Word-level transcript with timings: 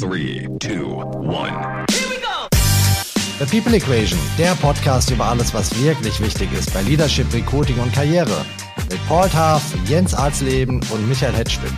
Three, 0.00 0.46
two, 0.60 0.94
one. 1.24 1.84
The 3.40 3.46
People 3.50 3.74
Equation, 3.74 4.16
der 4.38 4.54
Podcast 4.54 5.10
über 5.10 5.24
alles, 5.24 5.52
was 5.52 5.76
wirklich 5.82 6.20
wichtig 6.20 6.48
ist 6.52 6.72
bei 6.72 6.82
Leadership, 6.82 7.26
Recruiting 7.34 7.80
und 7.80 7.92
Karriere. 7.92 8.46
Mit 8.88 9.04
Paul 9.08 9.28
Taff, 9.28 9.74
Jens 9.88 10.14
Arzleben 10.14 10.80
und 10.92 11.08
Michael 11.08 11.32
Hetschwin. 11.32 11.72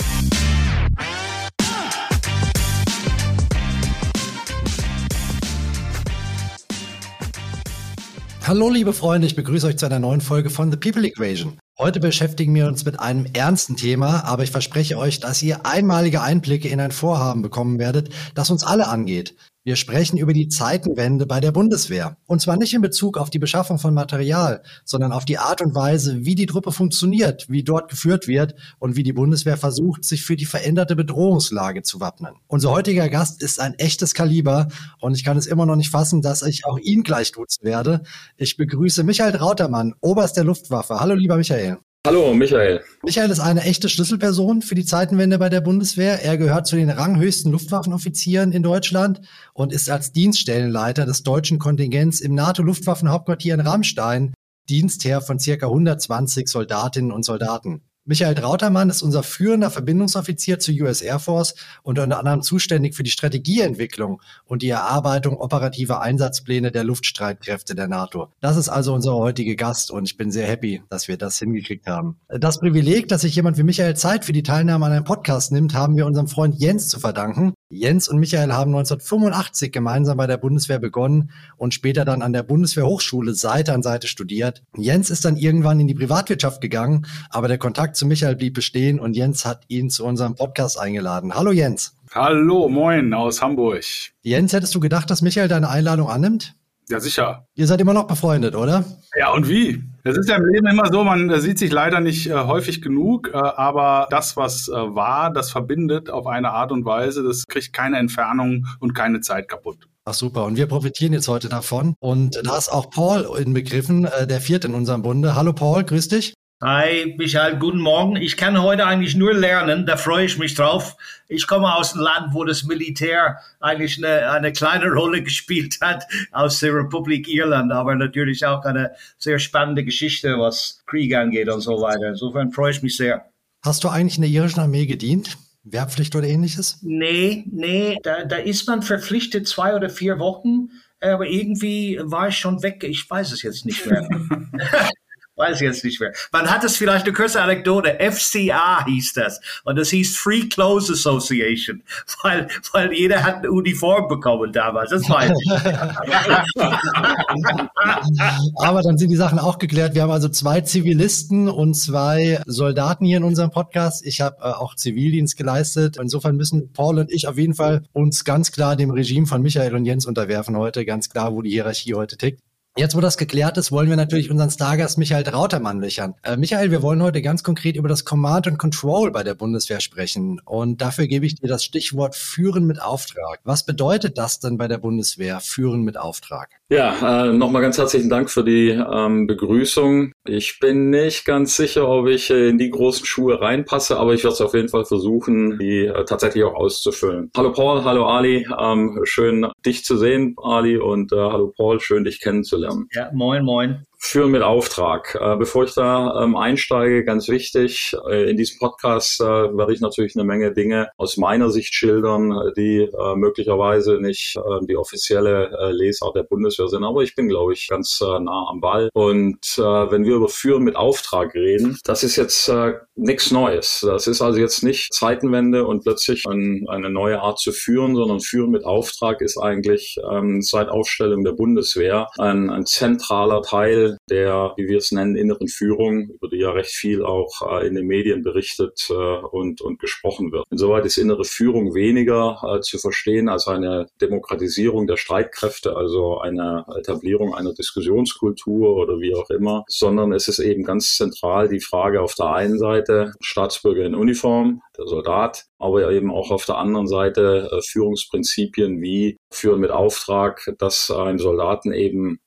Hallo 8.47 8.69
liebe 8.69 8.93
Freunde, 8.93 9.29
ich 9.29 9.35
begrüße 9.35 9.67
euch 9.67 9.79
zu 9.79 9.87
einer 9.87 9.99
neuen 9.99 10.21
Folge 10.21 10.51
von 10.51 10.71
The 10.71 10.77
People 10.77 11.07
Equation. 11.07 11.59
Heute 11.81 11.99
beschäftigen 11.99 12.55
wir 12.55 12.67
uns 12.67 12.85
mit 12.85 13.01
einem 13.01 13.25
ernsten 13.33 13.75
Thema, 13.75 14.27
aber 14.27 14.43
ich 14.43 14.51
verspreche 14.51 14.99
euch, 14.99 15.19
dass 15.19 15.43
ihr 15.43 15.65
einmalige 15.65 16.21
Einblicke 16.21 16.69
in 16.69 16.79
ein 16.79 16.91
Vorhaben 16.91 17.41
bekommen 17.41 17.79
werdet, 17.79 18.11
das 18.35 18.51
uns 18.51 18.65
alle 18.65 18.89
angeht. 18.89 19.35
Wir 19.63 19.77
sprechen 19.77 20.17
über 20.17 20.33
die 20.33 20.49
Zeitenwende 20.49 21.27
bei 21.27 21.39
der 21.39 21.53
Bundeswehr. 21.53 22.17
Und 22.25 22.41
zwar 22.41 22.57
nicht 22.57 22.73
in 22.73 22.81
Bezug 22.81 23.19
auf 23.19 23.29
die 23.29 23.39
Beschaffung 23.39 23.79
von 23.79 23.93
Material, 23.93 24.63
sondern 24.87 25.13
auf 25.13 25.27
die 25.27 25.37
Art 25.37 25.61
und 25.61 25.75
Weise, 25.75 26.25
wie 26.25 26.35
die 26.35 26.47
Truppe 26.47 26.73
funktioniert, 26.73 27.47
wie 27.51 27.63
dort 27.63 27.91
geführt 27.91 28.27
wird 28.27 28.55
und 28.79 28.97
wie 28.97 29.03
die 29.03 29.13
Bundeswehr 29.13 29.59
versucht, 29.59 30.07
sich 30.07 30.23
für 30.25 30.35
die 30.35 30.47
veränderte 30.47 30.97
Bedrohungslage 30.97 31.83
zu 31.83 32.01
wappnen. 32.01 32.37
Unser 32.47 32.71
heutiger 32.71 33.11
Gast 33.11 33.43
ist 33.43 33.61
ein 33.61 33.75
echtes 33.75 34.15
Kaliber 34.15 34.69
und 34.99 35.15
ich 35.15 35.25
kann 35.25 35.37
es 35.37 35.47
immer 35.47 35.67
noch 35.67 35.77
nicht 35.77 35.91
fassen, 35.91 36.23
dass 36.23 36.41
ich 36.41 36.65
auch 36.65 36.79
ihn 36.79 37.03
gleich 37.03 37.31
duzen 37.31 37.63
werde. 37.63 38.03
Ich 38.39 38.57
begrüße 38.57 39.05
Michael 39.05 39.37
Rautermann, 39.37 39.93
Oberst 40.01 40.39
der 40.39 40.45
Luftwaffe. 40.45 41.01
Hallo, 41.01 41.15
lieber 41.15 41.37
Michael. 41.37 41.77
Hallo, 42.07 42.33
Michael. 42.33 42.83
Michael 43.03 43.31
ist 43.31 43.41
eine 43.41 43.61
echte 43.61 43.91
Schlüsselperson 43.91 44.63
für 44.63 44.75
die 44.75 44.87
Zeitenwende 44.87 45.39
bei 45.39 45.51
der 45.51 45.61
Bundeswehr. 45.61 46.23
Er 46.23 46.39
gehört 46.39 46.67
zu 46.67 46.77
den 46.77 46.89
ranghöchsten 46.89 47.53
Luftwaffenoffizieren 47.53 48.53
in 48.53 48.63
Deutschland 48.63 49.21
und 49.53 49.71
ist 49.71 49.91
als 49.91 50.11
Dienststellenleiter 50.11 51.05
des 51.05 51.25
deutschen 51.25 51.59
Kontingents 51.59 52.23
im 52.23 52.35
NATO-Luftwaffenhauptquartier 52.35 53.53
in 53.53 53.61
Rammstein 53.61 54.33
Dienstherr 54.71 55.21
von 55.21 55.39
circa 55.39 55.67
120 55.67 56.49
Soldatinnen 56.49 57.13
und 57.13 57.23
Soldaten. 57.23 57.83
Michael 58.11 58.35
Trautermann 58.35 58.91
ist 58.91 59.03
unser 59.03 59.23
führender 59.23 59.71
Verbindungsoffizier 59.71 60.59
zur 60.59 60.75
US 60.81 61.01
Air 61.01 61.21
Force 61.21 61.55
und 61.85 61.97
unter 61.97 62.19
anderem 62.19 62.43
zuständig 62.43 62.97
für 62.97 63.05
die 63.05 63.13
Strategieentwicklung 63.13 64.21
und 64.47 64.63
die 64.63 64.69
Erarbeitung 64.71 65.37
operativer 65.37 66.03
Einsatzpläne 66.03 66.73
der 66.73 66.83
Luftstreitkräfte 66.83 67.77
der 67.77 67.87
NATO. 67.87 68.33
Das 68.41 68.57
ist 68.57 68.69
also 68.69 68.95
unser 68.95 69.15
heutiger 69.15 69.55
Gast 69.55 69.93
und 69.93 70.07
ich 70.07 70.17
bin 70.17 70.33
sehr 70.33 70.49
happy, 70.49 70.83
dass 70.89 71.07
wir 71.07 71.19
das 71.19 71.39
hingekriegt 71.39 71.87
haben. 71.87 72.17
Das 72.27 72.59
Privileg, 72.59 73.07
dass 73.07 73.21
sich 73.21 73.37
jemand 73.37 73.59
wie 73.59 73.63
Michael 73.63 73.95
Zeit 73.95 74.25
für 74.25 74.33
die 74.33 74.43
Teilnahme 74.43 74.87
an 74.87 74.91
einem 74.91 75.05
Podcast 75.05 75.53
nimmt, 75.53 75.75
haben 75.75 75.95
wir 75.95 76.05
unserem 76.05 76.27
Freund 76.27 76.57
Jens 76.59 76.89
zu 76.89 76.99
verdanken. 76.99 77.55
Jens 77.73 78.09
und 78.09 78.19
Michael 78.19 78.53
haben 78.53 78.75
1985 78.75 79.71
gemeinsam 79.71 80.17
bei 80.17 80.27
der 80.27 80.39
Bundeswehr 80.39 80.81
begonnen 80.81 81.31
und 81.57 81.73
später 81.73 82.05
dann 82.05 82.21
an 82.21 82.33
der 82.33 82.43
Bundeswehrhochschule 82.43 83.33
Seite 83.35 83.73
an 83.73 83.85
Seite 83.85 84.09
studiert. 84.09 84.65
Jens 84.77 85.09
ist 85.09 85.25
dann 85.25 85.37
irgendwann 85.37 85.79
in 85.79 85.87
die 85.87 85.95
Privatwirtschaft 85.95 86.61
gegangen, 86.61 87.07
aber 87.31 87.47
der 87.47 87.59
Kontakt 87.59 87.95
zu 87.95 88.07
Michael 88.07 88.35
blieb 88.35 88.55
bestehen 88.55 88.99
und 88.99 89.15
Jens 89.15 89.47
hat 89.47 89.63
ihn 89.69 89.89
zu 89.89 90.05
unserem 90.05 90.35
Podcast 90.35 90.81
eingeladen. 90.81 91.33
Hallo 91.33 91.53
Jens. 91.53 91.95
Hallo, 92.13 92.69
moin 92.69 93.15
aus 93.15 93.41
Hamburg. 93.41 93.85
Jens, 94.23 94.53
hättest 94.53 94.75
du 94.75 94.81
gedacht, 94.81 95.09
dass 95.09 95.23
Michael 95.23 95.47
deine 95.47 95.69
Einladung 95.69 96.09
annimmt? 96.09 96.57
Ja, 96.91 96.99
sicher. 96.99 97.47
Ihr 97.55 97.69
seid 97.69 97.81
immer 97.81 97.95
noch 97.95 98.09
befreundet, 98.09 98.57
oder? 98.57 98.85
Ja, 99.17 99.33
und 99.33 99.49
wie? 99.49 99.83
Es 100.03 100.17
ist 100.17 100.29
ja 100.29 100.37
im 100.37 100.47
Leben 100.47 100.67
immer 100.67 100.91
so, 100.91 101.05
man 101.05 101.31
äh, 101.31 101.41
sieht 101.41 101.59
sich 101.59 101.71
leider 101.71 102.01
nicht 102.01 102.27
äh, 102.27 102.35
häufig 102.35 102.83
genug, 102.83 103.31
äh, 103.33 103.37
aber 103.37 104.09
das, 104.11 104.37
was 104.37 104.67
äh, 104.69 104.73
war, 104.73 105.33
das 105.33 105.51
verbindet 105.51 106.11
auf 106.11 106.27
eine 106.27 106.51
Art 106.51 106.73
und 106.73 106.85
Weise, 106.85 107.23
das 107.23 107.47
kriegt 107.47 107.73
keine 107.73 107.99
Entfernung 107.99 108.67
und 108.81 108.95
keine 108.95 109.21
Zeit 109.21 109.47
kaputt. 109.47 109.89
Ach 110.05 110.15
super, 110.15 110.47
und 110.47 110.57
wir 110.57 110.67
profitieren 110.67 111.13
jetzt 111.13 111.29
heute 111.29 111.49
davon. 111.49 111.95
Und 112.01 112.41
da 112.43 112.59
ist 112.59 112.71
auch 112.71 112.91
Paul 112.91 113.29
inbegriffen, 113.39 114.07
äh, 114.07 114.27
der 114.27 114.41
vierte 114.41 114.67
in 114.67 114.75
unserem 114.75 115.03
Bunde. 115.03 115.37
Hallo 115.37 115.53
Paul, 115.53 115.85
grüß 115.85 116.09
dich. 116.09 116.35
Hi, 116.63 117.15
Michael, 117.17 117.59
guten 117.59 117.81
Morgen. 117.81 118.17
Ich 118.17 118.37
kann 118.37 118.61
heute 118.61 118.85
eigentlich 118.85 119.17
nur 119.17 119.33
lernen, 119.33 119.87
da 119.87 119.97
freue 119.97 120.27
ich 120.27 120.37
mich 120.37 120.55
drauf. 120.55 120.95
Ich 121.27 121.47
komme 121.47 121.75
aus 121.75 121.95
einem 121.95 122.03
Land, 122.03 122.35
wo 122.35 122.45
das 122.45 122.65
Militär 122.65 123.39
eigentlich 123.61 123.97
eine, 123.97 124.31
eine 124.31 124.53
kleine 124.53 124.89
Rolle 124.93 125.23
gespielt 125.23 125.79
hat, 125.81 126.05
aus 126.33 126.61
der 126.61 126.75
Republik 126.75 127.29
Irland, 127.29 127.73
aber 127.73 127.95
natürlich 127.95 128.45
auch 128.45 128.63
eine 128.67 128.91
sehr 129.17 129.39
spannende 129.39 129.85
Geschichte, 129.85 130.39
was 130.39 130.83
Krieg 130.85 131.15
angeht 131.15 131.49
und 131.49 131.63
so 131.63 131.81
weiter. 131.81 132.11
Insofern 132.11 132.53
freue 132.53 132.73
ich 132.73 132.83
mich 132.83 132.95
sehr. 132.95 133.25
Hast 133.65 133.83
du 133.83 133.89
eigentlich 133.89 134.17
in 134.17 134.23
der 134.23 134.31
irischen 134.31 134.61
Armee 134.61 134.85
gedient? 134.85 135.39
Wehrpflicht 135.63 136.15
oder 136.15 136.27
ähnliches? 136.27 136.79
Nee, 136.83 137.47
nee, 137.51 137.97
da, 138.03 138.27
da 138.27 138.37
ist 138.37 138.67
man 138.67 138.83
verpflichtet 138.83 139.49
zwei 139.49 139.75
oder 139.75 139.89
vier 139.89 140.19
Wochen, 140.19 140.69
aber 141.01 141.27
irgendwie 141.27 141.99
war 142.03 142.29
ich 142.29 142.37
schon 142.37 142.63
weg. 142.63 142.85
Ich 142.85 143.09
weiß 143.09 143.33
es 143.33 143.41
jetzt 143.41 143.65
nicht 143.65 143.87
mehr. 143.87 144.07
weiß 145.41 145.61
ich 145.61 145.67
jetzt 145.67 145.85
nicht 145.85 146.01
mehr. 146.01 146.13
Man 146.33 146.51
hat 146.51 146.65
es 146.65 146.77
vielleicht 146.77 147.07
eine 147.07 147.15
kurze 147.15 147.41
Anekdote. 147.41 147.99
FCA 147.99 148.85
hieß 148.85 149.15
das. 149.15 149.41
Und 149.65 149.77
das 149.77 149.89
hieß 149.89 150.17
Free 150.17 150.49
Clothes 150.49 150.91
Association. 150.91 151.83
Weil, 152.23 152.49
weil 152.73 152.93
jeder 152.93 153.25
hat 153.25 153.37
eine 153.37 153.51
Uniform 153.51 154.07
bekommen 154.09 154.53
damals. 154.53 154.91
Das 154.91 155.09
weiß 155.09 155.31
ich. 155.31 155.51
Aber 158.59 158.83
dann 158.83 158.99
sind 158.99 159.09
die 159.09 159.17
Sachen 159.17 159.39
auch 159.39 159.57
geklärt. 159.59 159.95
Wir 159.95 160.03
haben 160.03 160.11
also 160.11 160.29
zwei 160.29 160.61
Zivilisten 160.61 161.49
und 161.49 161.73
zwei 161.75 162.43
Soldaten 162.47 163.07
hier 163.07 163.17
in 163.17 163.25
unserem 163.25 163.51
Podcast. 163.51 164.05
Ich 164.05 164.21
habe 164.21 164.37
äh, 164.41 164.49
auch 164.49 164.75
Zivildienst 164.75 165.39
geleistet. 165.39 165.97
Insofern 165.99 166.37
müssen 166.37 166.71
Paul 166.73 166.99
und 166.99 167.11
ich 167.11 167.27
auf 167.27 167.39
jeden 167.39 167.55
Fall 167.55 167.85
uns 167.93 168.25
ganz 168.25 168.53
klar 168.53 168.77
dem 168.77 168.91
Regime 168.91 169.27
von 169.27 169.41
Michael 169.41 169.75
und 169.75 169.87
Jens 169.87 170.05
unterwerfen 170.05 170.55
heute. 170.57 170.85
Ganz 170.85 171.09
klar, 171.09 171.33
wo 171.33 171.41
die 171.41 171.49
Hierarchie 171.51 171.95
heute 171.95 172.19
tickt. 172.19 172.43
Jetzt, 172.77 172.95
wo 172.95 173.01
das 173.01 173.19
geklärt 173.19 173.59
ist, 173.59 173.73
wollen 173.73 173.91
wir 173.91 173.97
natürlich 173.97 174.31
unseren 174.31 174.49
Stargast 174.49 174.97
Michael 174.97 175.29
Rautermann 175.29 175.81
löchern. 175.81 176.15
Äh, 176.23 176.37
Michael, 176.37 176.71
wir 176.71 176.83
wollen 176.83 177.03
heute 177.03 177.21
ganz 177.21 177.43
konkret 177.43 177.75
über 177.75 177.89
das 177.89 178.05
Command 178.05 178.47
and 178.47 178.61
Control 178.61 179.11
bei 179.11 179.25
der 179.25 179.35
Bundeswehr 179.35 179.81
sprechen. 179.81 180.41
Und 180.45 180.81
dafür 180.81 181.09
gebe 181.09 181.27
ich 181.27 181.35
dir 181.35 181.49
das 181.49 181.65
Stichwort 181.65 182.15
Führen 182.15 182.69
mit 182.69 182.81
Auftrag. 182.81 183.41
Was 183.43 183.67
bedeutet 183.67 184.19
das 184.19 184.39
denn 184.39 184.57
bei 184.57 184.69
der 184.69 184.79
Bundeswehr, 184.79 185.41
Führen 185.41 185.83
mit 185.83 185.99
Auftrag? 185.99 186.51
Ja, 186.69 187.25
äh, 187.25 187.33
nochmal 187.33 187.61
ganz 187.61 187.77
herzlichen 187.77 188.09
Dank 188.09 188.31
für 188.31 188.45
die 188.45 188.69
ähm, 188.69 189.27
Begrüßung. 189.27 190.13
Ich 190.25 190.61
bin 190.61 190.91
nicht 190.91 191.25
ganz 191.25 191.57
sicher, 191.57 191.89
ob 191.89 192.07
ich 192.07 192.31
äh, 192.31 192.51
in 192.51 192.59
die 192.59 192.71
großen 192.71 193.05
Schuhe 193.05 193.41
reinpasse, 193.41 193.99
aber 193.99 194.15
ich 194.15 194.23
werde 194.23 194.35
es 194.35 194.41
auf 194.41 194.55
jeden 194.55 194.69
Fall 194.69 194.85
versuchen, 194.85 195.59
die 195.59 195.87
äh, 195.87 196.05
tatsächlich 196.05 196.45
auch 196.45 196.55
auszufüllen. 196.55 197.33
Hallo 197.37 197.51
Paul, 197.51 197.83
hallo 197.83 198.07
Ali, 198.07 198.47
ähm, 198.57 199.01
schön 199.03 199.49
dich 199.67 199.85
zu 199.85 199.97
sehen, 199.97 200.37
Ali, 200.41 200.79
und 200.79 201.13
äh, 201.13 201.17
hallo 201.17 201.53
Paul, 201.57 201.81
schön 201.81 202.05
dich 202.05 202.21
kennenzulernen. 202.21 202.60
Ja, 202.93 203.11
moin, 203.13 203.45
moin. 203.45 203.90
Führen 204.03 204.31
mit 204.31 204.43
Auftrag. 204.43 205.17
Äh, 205.21 205.37
bevor 205.37 205.65
ich 205.65 205.75
da 205.75 206.25
ähm, 206.25 206.35
einsteige, 206.35 207.05
ganz 207.05 207.29
wichtig, 207.29 207.95
äh, 208.09 208.31
in 208.31 208.37
diesem 208.37 208.59
Podcast 208.59 209.21
äh, 209.21 209.25
werde 209.25 209.75
ich 209.75 209.81
natürlich 209.81 210.17
eine 210.17 210.25
Menge 210.25 210.53
Dinge 210.53 210.89
aus 210.97 211.19
meiner 211.19 211.51
Sicht 211.51 211.75
schildern, 211.75 212.53
die 212.57 212.79
äh, 212.79 213.15
möglicherweise 213.15 214.01
nicht 214.01 214.37
äh, 214.37 214.67
die 214.67 214.77
offizielle 214.77 215.51
äh, 215.51 215.73
Lesart 215.73 216.17
der 216.17 216.23
Bundeswehr 216.23 216.69
sind, 216.69 216.83
aber 216.83 217.03
ich 217.03 217.15
bin, 217.15 217.29
glaube 217.29 217.53
ich, 217.53 217.69
ganz 217.69 218.01
äh, 218.01 218.19
nah 218.19 218.49
am 218.49 218.61
Ball. 218.61 218.89
Und 218.95 219.39
wenn 219.59 220.05
wir 220.05 220.17
über 220.17 220.29
Führen 220.29 220.63
mit 220.63 220.77
Auftrag 220.77 221.35
reden, 221.35 221.79
das 221.85 222.03
ist 222.03 222.17
jetzt 222.17 222.51
nichts 222.97 223.31
Neues. 223.31 223.81
Das 223.85 224.07
ist 224.07 224.23
also 224.23 224.39
jetzt 224.39 224.63
nicht 224.63 224.93
Zeitenwende 224.95 225.67
und 225.67 225.83
plötzlich 225.83 226.25
ein, 226.27 226.67
eine 226.69 226.91
neue 226.91 227.21
Art 227.21 227.39
zu 227.39 227.53
führen, 227.53 227.95
sondern 227.95 228.21
Führen 228.21 228.51
mit 228.51 228.65
Auftrag 228.65 229.21
ist 229.21 229.39
eigentlich 229.39 229.97
ähm, 230.11 230.41
seit 230.41 230.69
Aufstellung 230.69 231.25
der 231.25 231.33
Bundeswehr 231.33 232.09
ein, 232.19 232.51
ein 232.51 232.65
zentraler 232.65 233.43
Teil 233.43 233.90
der, 234.09 234.53
wie 234.57 234.69
wir 234.69 234.79
es 234.79 234.93
nennen, 234.93 235.17
inneren 235.17 235.49
Führung, 235.49 236.09
über 236.11 236.29
die 236.29 236.39
ja 236.39 236.51
recht 236.51 236.71
viel 236.71 237.05
auch 237.05 237.43
äh, 237.51 237.67
in 237.67 237.75
den 237.75 237.87
Medien 237.87 238.23
berichtet 238.23 238.89
äh, 238.91 238.95
und, 238.95 239.61
und 239.61 239.79
gesprochen 239.79 240.33
wird. 240.33 240.45
Insoweit 240.51 240.85
ist 240.87 240.99
innere 240.99 241.25
Führung 241.25 241.75
weniger 241.75 242.41
äh, 242.43 242.61
zu 242.61 242.79
verstehen 242.79 243.29
als 243.29 243.47
eine 243.47 243.87
Demokratisierung 244.01 244.87
der 244.87 244.97
Streitkräfte, 244.97 245.77
also 245.77 246.19
eine 246.19 246.65
Etablierung 246.79 247.35
einer 247.35 247.53
Diskussionskultur 247.53 248.77
oder 248.77 249.01
wie 249.01 249.15
auch 249.15 249.31
immer, 249.31 249.65
sondern 249.69 250.13
es 250.13 250.29
ist 250.29 250.39
eben 250.39 250.65
ganz 250.65 250.97
zentral 250.97 251.49
die 251.49 251.61
Frage 251.61 252.03
auf 252.03 252.15
der 252.15 252.33
einen 252.33 252.59
Seite 252.59 253.13
Staatsbürger 253.21 253.85
in 253.85 253.95
Uniform, 253.95 254.63
der 254.77 254.87
Soldat, 254.87 255.45
aber 255.59 255.91
eben 255.91 256.11
auch 256.11 256.31
auf 256.31 256.47
der 256.47 256.59
anderen 256.59 256.87
Seite 256.87 257.61
Führungsprinzipien 257.67 258.81
wie 258.81 259.17
Führen 259.31 259.61
mit 259.61 259.71
Auftrag, 259.71 260.53
dass 260.59 260.91
ein 260.91 261.19
Soldaten 261.19 261.73
eben 261.73 262.21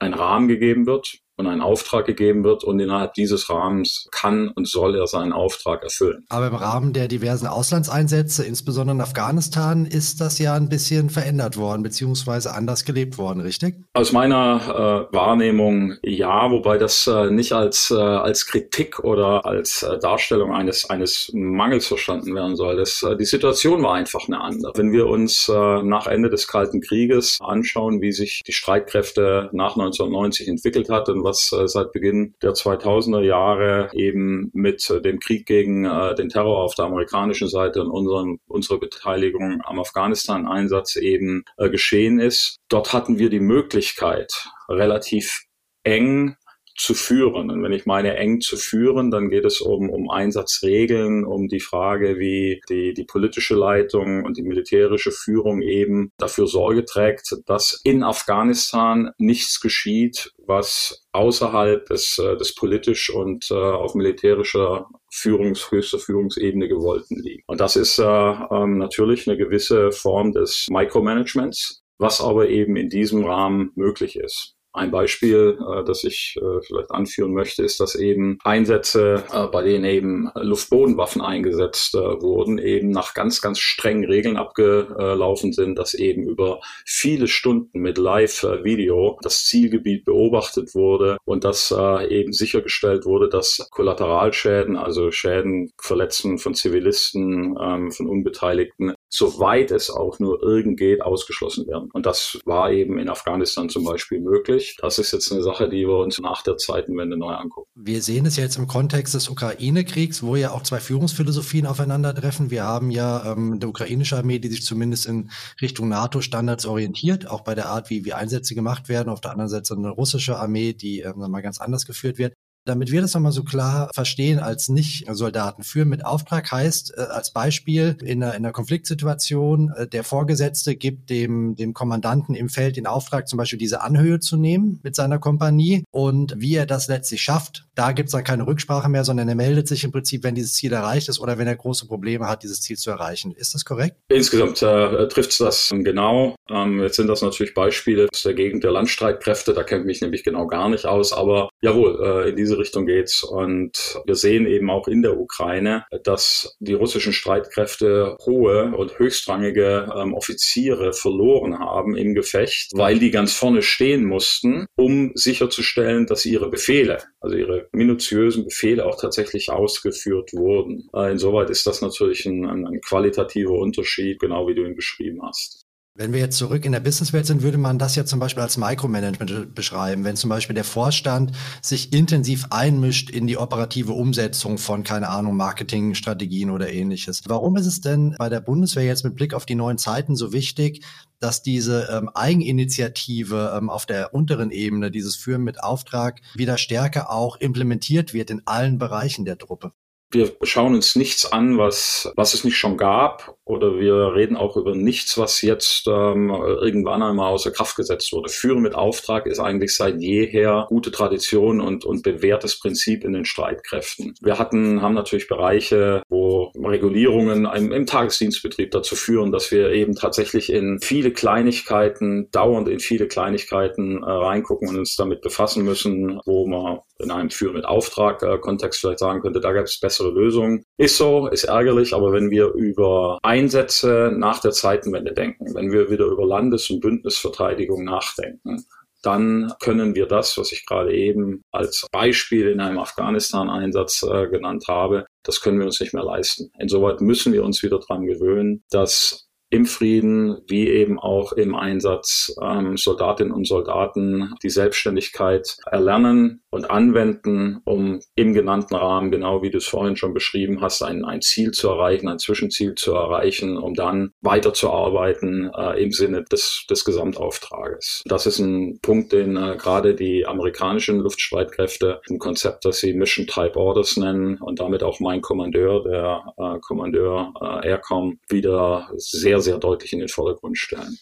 ein 0.00 0.14
Rahmen 0.14 0.48
gegeben 0.48 0.86
wird, 0.86 1.20
und 1.40 1.46
ein 1.46 1.60
Auftrag 1.60 2.06
gegeben 2.06 2.44
wird 2.44 2.62
und 2.62 2.78
innerhalb 2.78 3.14
dieses 3.14 3.50
Rahmens 3.50 4.08
kann 4.12 4.48
und 4.48 4.68
soll 4.68 4.94
er 4.94 5.06
seinen 5.06 5.32
Auftrag 5.32 5.82
erfüllen. 5.82 6.24
Aber 6.28 6.46
im 6.46 6.54
Rahmen 6.54 6.92
der 6.92 7.08
diversen 7.08 7.46
Auslandseinsätze, 7.46 8.44
insbesondere 8.44 8.96
in 8.96 9.00
Afghanistan, 9.00 9.86
ist 9.86 10.20
das 10.20 10.38
ja 10.38 10.54
ein 10.54 10.68
bisschen 10.68 11.10
verändert 11.10 11.56
worden, 11.56 11.82
beziehungsweise 11.82 12.54
anders 12.54 12.84
gelebt 12.84 13.18
worden, 13.18 13.40
richtig? 13.40 13.76
Aus 13.94 14.12
meiner 14.12 15.08
äh, 15.10 15.14
Wahrnehmung 15.14 15.94
ja, 16.02 16.50
wobei 16.50 16.78
das 16.78 17.06
äh, 17.06 17.30
nicht 17.30 17.52
als, 17.52 17.90
äh, 17.90 17.94
als 17.94 18.46
Kritik 18.46 19.00
oder 19.00 19.46
als 19.46 19.82
äh, 19.82 19.98
Darstellung 19.98 20.52
eines, 20.52 20.88
eines 20.88 21.30
Mangels 21.34 21.86
verstanden 21.86 22.34
werden 22.34 22.56
soll. 22.56 22.76
Das, 22.76 23.02
äh, 23.02 23.16
die 23.16 23.24
Situation 23.24 23.82
war 23.82 23.94
einfach 23.94 24.26
eine 24.26 24.40
andere. 24.40 24.72
Wenn 24.76 24.92
wir 24.92 25.06
uns 25.06 25.48
äh, 25.48 25.82
nach 25.82 26.06
Ende 26.06 26.30
des 26.30 26.46
Kalten 26.46 26.80
Krieges 26.80 27.38
anschauen, 27.40 28.00
wie 28.00 28.12
sich 28.12 28.42
die 28.46 28.52
Streitkräfte 28.52 29.48
nach 29.52 29.76
1990 29.76 30.48
entwickelt 30.48 30.88
hat 30.90 31.08
und 31.08 31.24
was 31.30 31.52
äh, 31.52 31.68
seit 31.68 31.92
Beginn 31.92 32.34
der 32.42 32.52
2000er 32.52 33.22
Jahre 33.22 33.90
eben 33.94 34.50
mit 34.52 34.88
äh, 34.90 35.00
dem 35.00 35.20
Krieg 35.20 35.46
gegen 35.46 35.84
äh, 35.84 36.14
den 36.14 36.28
Terror 36.28 36.58
auf 36.58 36.74
der 36.74 36.86
amerikanischen 36.86 37.48
Seite 37.48 37.82
und 37.82 37.90
unseren, 37.90 38.38
unsere 38.46 38.78
Beteiligung 38.78 39.62
am 39.64 39.78
Afghanistan-Einsatz 39.78 40.96
eben 40.96 41.44
geschehen 41.56 42.18
ist. 42.18 42.58
Dort 42.68 42.92
hatten 42.92 43.18
wir 43.18 43.30
die 43.30 43.40
Möglichkeit, 43.40 44.48
relativ 44.68 45.44
eng 45.82 46.36
zu 46.76 46.94
führen. 46.94 47.50
Und 47.50 47.62
wenn 47.62 47.72
ich 47.72 47.86
meine 47.86 48.16
eng 48.16 48.40
zu 48.40 48.56
führen, 48.56 49.10
dann 49.10 49.30
geht 49.30 49.44
es 49.44 49.60
um, 49.60 49.90
um 49.90 50.10
Einsatzregeln, 50.10 51.24
um 51.24 51.48
die 51.48 51.60
Frage, 51.60 52.18
wie 52.18 52.60
die, 52.68 52.94
die 52.94 53.04
politische 53.04 53.54
Leitung 53.54 54.24
und 54.24 54.36
die 54.36 54.42
militärische 54.42 55.12
Führung 55.12 55.62
eben 55.62 56.12
dafür 56.18 56.46
Sorge 56.46 56.84
trägt, 56.84 57.36
dass 57.46 57.80
in 57.84 58.02
Afghanistan 58.02 59.10
nichts 59.18 59.60
geschieht, 59.60 60.32
was 60.38 61.06
außerhalb 61.12 61.86
des, 61.86 62.18
äh, 62.18 62.36
des 62.36 62.54
politisch 62.54 63.10
und 63.10 63.50
äh, 63.50 63.54
auf 63.54 63.94
militärischer 63.94 64.86
Führungs, 65.10 65.70
höchster 65.70 65.98
Führungsebene 65.98 66.68
gewollten 66.68 67.20
liegt. 67.20 67.48
Und 67.48 67.60
das 67.60 67.76
ist 67.76 67.98
äh, 67.98 68.04
ähm, 68.04 68.78
natürlich 68.78 69.28
eine 69.28 69.36
gewisse 69.36 69.92
Form 69.92 70.32
des 70.32 70.66
Micromanagements, 70.70 71.82
was 71.98 72.20
aber 72.20 72.48
eben 72.48 72.76
in 72.76 72.88
diesem 72.88 73.24
Rahmen 73.24 73.72
möglich 73.74 74.16
ist. 74.16 74.54
Ein 74.72 74.90
Beispiel, 74.90 75.58
äh, 75.60 75.84
das 75.84 76.04
ich 76.04 76.36
äh, 76.40 76.62
vielleicht 76.62 76.90
anführen 76.90 77.32
möchte, 77.32 77.62
ist, 77.64 77.80
dass 77.80 77.94
eben 77.94 78.38
Einsätze, 78.44 79.24
äh, 79.32 79.46
bei 79.46 79.62
denen 79.62 79.84
eben 79.84 80.30
Luftbodenwaffen 80.34 81.22
eingesetzt 81.22 81.94
äh, 81.94 81.98
wurden, 81.98 82.58
eben 82.58 82.90
nach 82.90 83.14
ganz, 83.14 83.40
ganz 83.40 83.58
strengen 83.58 84.04
Regeln 84.04 84.36
abgelaufen 84.36 85.52
sind, 85.52 85.78
dass 85.78 85.94
eben 85.94 86.22
über 86.22 86.60
viele 86.84 87.26
Stunden 87.26 87.80
mit 87.80 87.98
Live-Video 87.98 89.18
das 89.22 89.44
Zielgebiet 89.44 90.04
beobachtet 90.04 90.74
wurde 90.74 91.16
und 91.24 91.44
dass 91.44 91.70
äh, 91.76 92.06
eben 92.08 92.32
sichergestellt 92.32 93.04
wurde, 93.04 93.28
dass 93.28 93.66
Kollateralschäden, 93.70 94.76
also 94.76 95.10
Schäden, 95.10 95.72
Verletzungen 95.80 96.38
von 96.38 96.54
Zivilisten, 96.54 97.56
ähm, 97.60 97.90
von 97.90 98.08
Unbeteiligten, 98.08 98.94
soweit 99.08 99.70
es 99.70 99.90
auch 99.90 100.18
nur 100.18 100.42
irgend 100.42 100.78
geht, 100.78 101.02
ausgeschlossen 101.02 101.66
werden. 101.66 101.90
Und 101.92 102.06
das 102.06 102.38
war 102.44 102.70
eben 102.70 102.98
in 102.98 103.08
Afghanistan 103.08 103.68
zum 103.68 103.84
Beispiel 103.84 104.20
möglich. 104.20 104.69
Das 104.78 104.98
ist 104.98 105.12
jetzt 105.12 105.30
eine 105.32 105.42
Sache, 105.42 105.68
die 105.68 105.86
wir 105.86 105.98
uns 105.98 106.18
nach 106.18 106.42
der 106.42 106.56
Zeitenwende 106.56 107.16
neu 107.16 107.32
angucken. 107.32 107.68
Wir 107.74 108.02
sehen 108.02 108.26
es 108.26 108.36
jetzt 108.36 108.56
im 108.56 108.66
Kontext 108.66 109.14
des 109.14 109.28
Ukraine-Kriegs, 109.28 110.22
wo 110.22 110.36
ja 110.36 110.52
auch 110.52 110.62
zwei 110.62 110.80
Führungsphilosophien 110.80 111.66
aufeinandertreffen. 111.66 112.50
Wir 112.50 112.64
haben 112.64 112.90
ja 112.90 113.32
ähm, 113.32 113.54
eine 113.54 113.68
ukrainische 113.68 114.16
Armee, 114.16 114.38
die 114.38 114.48
sich 114.48 114.64
zumindest 114.64 115.06
in 115.06 115.30
Richtung 115.60 115.88
NATO-Standards 115.88 116.66
orientiert, 116.66 117.28
auch 117.28 117.42
bei 117.42 117.54
der 117.54 117.66
Art, 117.66 117.90
wie, 117.90 118.04
wie 118.04 118.12
Einsätze 118.12 118.54
gemacht 118.54 118.88
werden. 118.88 119.08
Auf 119.08 119.20
der 119.20 119.32
anderen 119.32 119.48
Seite 119.48 119.74
eine 119.74 119.90
russische 119.90 120.38
Armee, 120.38 120.72
die 120.72 121.00
ähm, 121.00 121.18
mal 121.18 121.42
ganz 121.42 121.60
anders 121.60 121.86
geführt 121.86 122.18
wird. 122.18 122.34
Damit 122.70 122.92
wir 122.92 123.00
das 123.00 123.14
nochmal 123.14 123.32
so 123.32 123.42
klar 123.42 123.90
verstehen 123.92 124.38
als 124.38 124.68
Nicht-Soldaten. 124.68 125.64
Führen 125.64 125.88
mit 125.88 126.04
Auftrag 126.04 126.52
heißt 126.52 126.94
äh, 126.96 127.00
als 127.00 127.32
Beispiel 127.32 127.96
in 128.00 128.22
einer, 128.22 128.36
in 128.36 128.44
einer 128.44 128.52
Konfliktsituation, 128.52 129.72
äh, 129.76 129.88
der 129.88 130.04
Vorgesetzte 130.04 130.76
gibt 130.76 131.10
dem, 131.10 131.56
dem 131.56 131.74
Kommandanten 131.74 132.36
im 132.36 132.48
Feld 132.48 132.76
den 132.76 132.86
Auftrag, 132.86 133.26
zum 133.26 133.38
Beispiel 133.38 133.58
diese 133.58 133.82
Anhöhe 133.82 134.20
zu 134.20 134.36
nehmen 134.36 134.78
mit 134.84 134.94
seiner 134.94 135.18
Kompanie. 135.18 135.82
Und 135.90 136.34
wie 136.38 136.54
er 136.54 136.64
das 136.64 136.86
letztlich 136.86 137.22
schafft, 137.22 137.64
da 137.74 137.90
gibt 137.90 138.10
es 138.10 138.12
dann 138.12 138.22
keine 138.22 138.46
Rücksprache 138.46 138.88
mehr, 138.88 139.02
sondern 139.02 139.28
er 139.28 139.34
meldet 139.34 139.66
sich 139.66 139.82
im 139.82 139.90
Prinzip, 139.90 140.22
wenn 140.22 140.36
dieses 140.36 140.54
Ziel 140.54 140.72
erreicht 140.72 141.08
ist 141.08 141.18
oder 141.18 141.38
wenn 141.38 141.48
er 141.48 141.56
große 141.56 141.88
Probleme 141.88 142.28
hat, 142.28 142.44
dieses 142.44 142.60
Ziel 142.60 142.76
zu 142.76 142.90
erreichen. 142.90 143.32
Ist 143.32 143.52
das 143.52 143.64
korrekt? 143.64 143.96
Insgesamt 144.08 144.62
äh, 144.62 145.08
trifft 145.08 145.32
es 145.32 145.38
das 145.38 145.70
genau. 145.72 146.36
Ähm, 146.48 146.80
jetzt 146.80 146.94
sind 146.94 147.08
das 147.08 147.22
natürlich 147.22 147.52
Beispiele 147.52 148.06
aus 148.12 148.22
der 148.22 148.34
Gegend 148.34 148.62
der 148.62 148.70
Landstreitkräfte, 148.70 149.54
da 149.54 149.64
kenne 149.64 149.80
ich 149.80 149.86
mich 149.86 150.00
nämlich 150.02 150.22
genau 150.22 150.46
gar 150.46 150.68
nicht 150.68 150.86
aus, 150.86 151.12
aber 151.12 151.48
jawohl, 151.62 151.98
äh, 152.00 152.30
in 152.30 152.36
diese 152.36 152.59
Richtung 152.60 152.86
geht's. 152.86 153.22
Und 153.22 154.00
wir 154.06 154.14
sehen 154.14 154.46
eben 154.46 154.70
auch 154.70 154.86
in 154.88 155.02
der 155.02 155.18
Ukraine, 155.18 155.84
dass 156.04 156.56
die 156.60 156.74
russischen 156.74 157.12
Streitkräfte 157.12 158.16
hohe 158.24 158.72
und 158.76 158.98
höchstrangige 158.98 159.92
ähm, 159.96 160.14
Offiziere 160.14 160.92
verloren 160.92 161.58
haben 161.58 161.96
im 161.96 162.14
Gefecht, 162.14 162.70
weil 162.74 162.98
die 162.98 163.10
ganz 163.10 163.32
vorne 163.32 163.62
stehen 163.62 164.04
mussten, 164.04 164.66
um 164.76 165.12
sicherzustellen, 165.14 166.06
dass 166.06 166.24
ihre 166.24 166.50
Befehle, 166.50 166.98
also 167.20 167.36
ihre 167.36 167.68
minutiösen 167.72 168.44
Befehle 168.44 168.86
auch 168.86 169.00
tatsächlich 169.00 169.50
ausgeführt 169.50 170.32
wurden. 170.32 170.88
Äh, 170.94 171.12
insoweit 171.12 171.50
ist 171.50 171.66
das 171.66 171.82
natürlich 171.82 172.26
ein, 172.26 172.44
ein, 172.44 172.66
ein 172.66 172.80
qualitativer 172.80 173.54
Unterschied, 173.54 174.20
genau 174.20 174.46
wie 174.46 174.54
du 174.54 174.64
ihn 174.64 174.76
beschrieben 174.76 175.20
hast. 175.26 175.59
Wenn 176.00 176.14
wir 176.14 176.20
jetzt 176.20 176.38
zurück 176.38 176.64
in 176.64 176.72
der 176.72 176.80
Businesswelt 176.80 177.26
sind, 177.26 177.42
würde 177.42 177.58
man 177.58 177.78
das 177.78 177.94
ja 177.94 178.06
zum 178.06 178.20
Beispiel 178.20 178.42
als 178.42 178.56
Micromanagement 178.56 179.54
beschreiben. 179.54 180.02
Wenn 180.02 180.16
zum 180.16 180.30
Beispiel 180.30 180.54
der 180.54 180.64
Vorstand 180.64 181.32
sich 181.60 181.92
intensiv 181.92 182.46
einmischt 182.48 183.10
in 183.10 183.26
die 183.26 183.36
operative 183.36 183.92
Umsetzung 183.92 184.56
von, 184.56 184.82
keine 184.82 185.10
Ahnung, 185.10 185.36
Marketingstrategien 185.36 186.48
oder 186.48 186.72
ähnliches. 186.72 187.20
Warum 187.26 187.58
ist 187.58 187.66
es 187.66 187.82
denn 187.82 188.14
bei 188.18 188.30
der 188.30 188.40
Bundeswehr 188.40 188.84
jetzt 188.84 189.04
mit 189.04 189.14
Blick 189.14 189.34
auf 189.34 189.44
die 189.44 189.56
neuen 189.56 189.76
Zeiten 189.76 190.16
so 190.16 190.32
wichtig, 190.32 190.86
dass 191.18 191.42
diese 191.42 191.90
ähm, 191.92 192.08
Eigeninitiative 192.14 193.52
ähm, 193.58 193.68
auf 193.68 193.84
der 193.84 194.14
unteren 194.14 194.50
Ebene, 194.50 194.90
dieses 194.90 195.16
Führen 195.16 195.42
mit 195.42 195.62
Auftrag, 195.62 196.22
wieder 196.34 196.56
stärker 196.56 197.10
auch 197.10 197.36
implementiert 197.36 198.14
wird 198.14 198.30
in 198.30 198.40
allen 198.46 198.78
Bereichen 198.78 199.26
der 199.26 199.36
Truppe? 199.36 199.74
Wir 200.12 200.32
schauen 200.42 200.74
uns 200.74 200.96
nichts 200.96 201.30
an, 201.30 201.56
was, 201.56 202.12
was 202.16 202.34
es 202.34 202.42
nicht 202.42 202.56
schon 202.56 202.76
gab, 202.76 203.36
oder 203.44 203.78
wir 203.78 204.14
reden 204.14 204.36
auch 204.36 204.56
über 204.56 204.74
nichts, 204.74 205.18
was 205.18 205.42
jetzt 205.42 205.86
ähm, 205.86 206.30
irgendwann 206.30 207.02
einmal 207.02 207.32
außer 207.32 207.50
Kraft 207.50 207.76
gesetzt 207.76 208.12
wurde. 208.12 208.28
Führen 208.28 208.62
mit 208.62 208.74
Auftrag 208.74 209.26
ist 209.26 209.40
eigentlich 209.40 209.74
seit 209.74 210.00
jeher 210.00 210.66
gute 210.68 210.90
Tradition 210.90 211.60
und, 211.60 211.84
und 211.84 212.02
bewährtes 212.02 212.58
Prinzip 212.58 213.04
in 213.04 213.12
den 213.12 213.24
Streitkräften. 213.24 214.14
Wir 214.20 214.38
hatten, 214.38 214.82
haben 214.82 214.94
natürlich 214.94 215.28
Bereiche, 215.28 216.02
wo 216.08 216.52
Regulierungen 216.56 217.44
im, 217.44 217.72
im 217.72 217.86
Tagesdienstbetrieb 217.86 218.70
dazu 218.70 218.96
führen, 218.96 219.32
dass 219.32 219.50
wir 219.50 219.70
eben 219.70 219.94
tatsächlich 219.94 220.52
in 220.52 220.80
viele 220.80 221.12
Kleinigkeiten, 221.12 222.30
dauernd 222.30 222.68
in 222.68 222.80
viele 222.80 223.08
Kleinigkeiten 223.08 224.02
äh, 224.02 224.10
reingucken 224.10 224.68
und 224.68 224.78
uns 224.78 224.96
damit 224.96 225.22
befassen 225.22 225.64
müssen, 225.64 226.20
wo 226.24 226.46
man 226.46 226.80
in 226.98 227.10
einem 227.10 227.30
Führen 227.30 227.54
mit 227.54 227.64
Auftrag 227.64 228.22
äh, 228.22 228.38
vielleicht 228.72 228.98
sagen 228.98 229.20
könnte, 229.22 229.40
da 229.40 229.52
gab 229.52 229.64
es 229.64 229.80
bessere 230.00 230.10
Lösungen. 230.10 230.64
Ist 230.76 230.96
so, 230.96 231.28
ist 231.28 231.44
ärgerlich, 231.44 231.94
aber 231.94 232.12
wenn 232.12 232.30
wir 232.30 232.52
über 232.52 233.18
Einsätze 233.22 234.12
nach 234.16 234.40
der 234.40 234.52
Zeitenwende 234.52 235.12
denken, 235.12 235.54
wenn 235.54 235.72
wir 235.72 235.90
wieder 235.90 236.06
über 236.06 236.26
Landes- 236.26 236.70
und 236.70 236.80
Bündnisverteidigung 236.80 237.84
nachdenken, 237.84 238.64
dann 239.02 239.52
können 239.60 239.94
wir 239.94 240.06
das, 240.06 240.36
was 240.36 240.52
ich 240.52 240.66
gerade 240.66 240.94
eben 240.94 241.42
als 241.52 241.86
Beispiel 241.90 242.48
in 242.48 242.60
einem 242.60 242.78
Afghanistan-Einsatz 242.78 244.02
äh, 244.02 244.28
genannt 244.28 244.64
habe, 244.68 245.06
das 245.22 245.40
können 245.40 245.58
wir 245.58 245.66
uns 245.66 245.80
nicht 245.80 245.94
mehr 245.94 246.04
leisten. 246.04 246.50
Insoweit 246.58 247.00
müssen 247.00 247.32
wir 247.32 247.42
uns 247.42 247.62
wieder 247.62 247.78
dran 247.78 248.04
gewöhnen, 248.04 248.62
dass 248.70 249.29
im 249.50 249.66
Frieden 249.66 250.38
wie 250.46 250.68
eben 250.68 250.98
auch 250.98 251.32
im 251.32 251.54
Einsatz 251.54 252.34
ähm, 252.40 252.76
Soldatinnen 252.76 253.32
und 253.32 253.46
Soldaten 253.46 254.34
die 254.42 254.48
Selbstständigkeit 254.50 255.56
erlernen 255.66 256.42
und 256.50 256.70
anwenden, 256.70 257.60
um 257.64 258.00
im 258.14 258.32
genannten 258.32 258.76
Rahmen, 258.76 259.10
genau 259.10 259.42
wie 259.42 259.50
du 259.50 259.58
es 259.58 259.66
vorhin 259.66 259.96
schon 259.96 260.14
beschrieben 260.14 260.60
hast, 260.60 260.82
ein, 260.82 261.04
ein 261.04 261.20
Ziel 261.20 261.50
zu 261.50 261.68
erreichen, 261.68 262.08
ein 262.08 262.18
Zwischenziel 262.18 262.74
zu 262.76 262.94
erreichen, 262.94 263.56
um 263.56 263.74
dann 263.74 264.12
weiterzuarbeiten 264.20 265.50
äh, 265.56 265.82
im 265.82 265.90
Sinne 265.90 266.24
des, 266.24 266.64
des 266.70 266.84
Gesamtauftrages. 266.84 268.02
Das 268.06 268.26
ist 268.26 268.38
ein 268.38 268.78
Punkt, 268.82 269.12
den 269.12 269.36
äh, 269.36 269.56
gerade 269.56 269.94
die 269.94 270.26
amerikanischen 270.26 271.00
Luftstreitkräfte 271.00 272.00
ein 272.08 272.18
Konzept, 272.18 272.64
das 272.64 272.78
sie 272.78 272.94
Mission 272.94 273.26
Type 273.26 273.56
Orders 273.56 273.96
nennen 273.96 274.38
und 274.40 274.60
damit 274.60 274.84
auch 274.84 275.00
mein 275.00 275.20
Kommandeur, 275.20 275.82
der 275.82 276.34
äh, 276.36 276.58
Kommandeur 276.60 277.32
äh, 277.40 277.68
Aircom, 277.68 278.18
wieder 278.28 278.90
sehr 278.96 279.39
sehr, 279.42 279.58
deutlich 279.58 279.92
in 279.92 280.00
den 280.00 280.08
Vordergrund 280.08 280.58
stellen. 280.58 280.98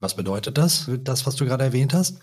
Was 0.00 0.16
bedeutet 0.16 0.58
das, 0.58 0.90
das, 1.00 1.26
was 1.26 1.36
du 1.36 1.46
gerade 1.46 1.64
erwähnt 1.64 1.94
hast? 1.94 2.18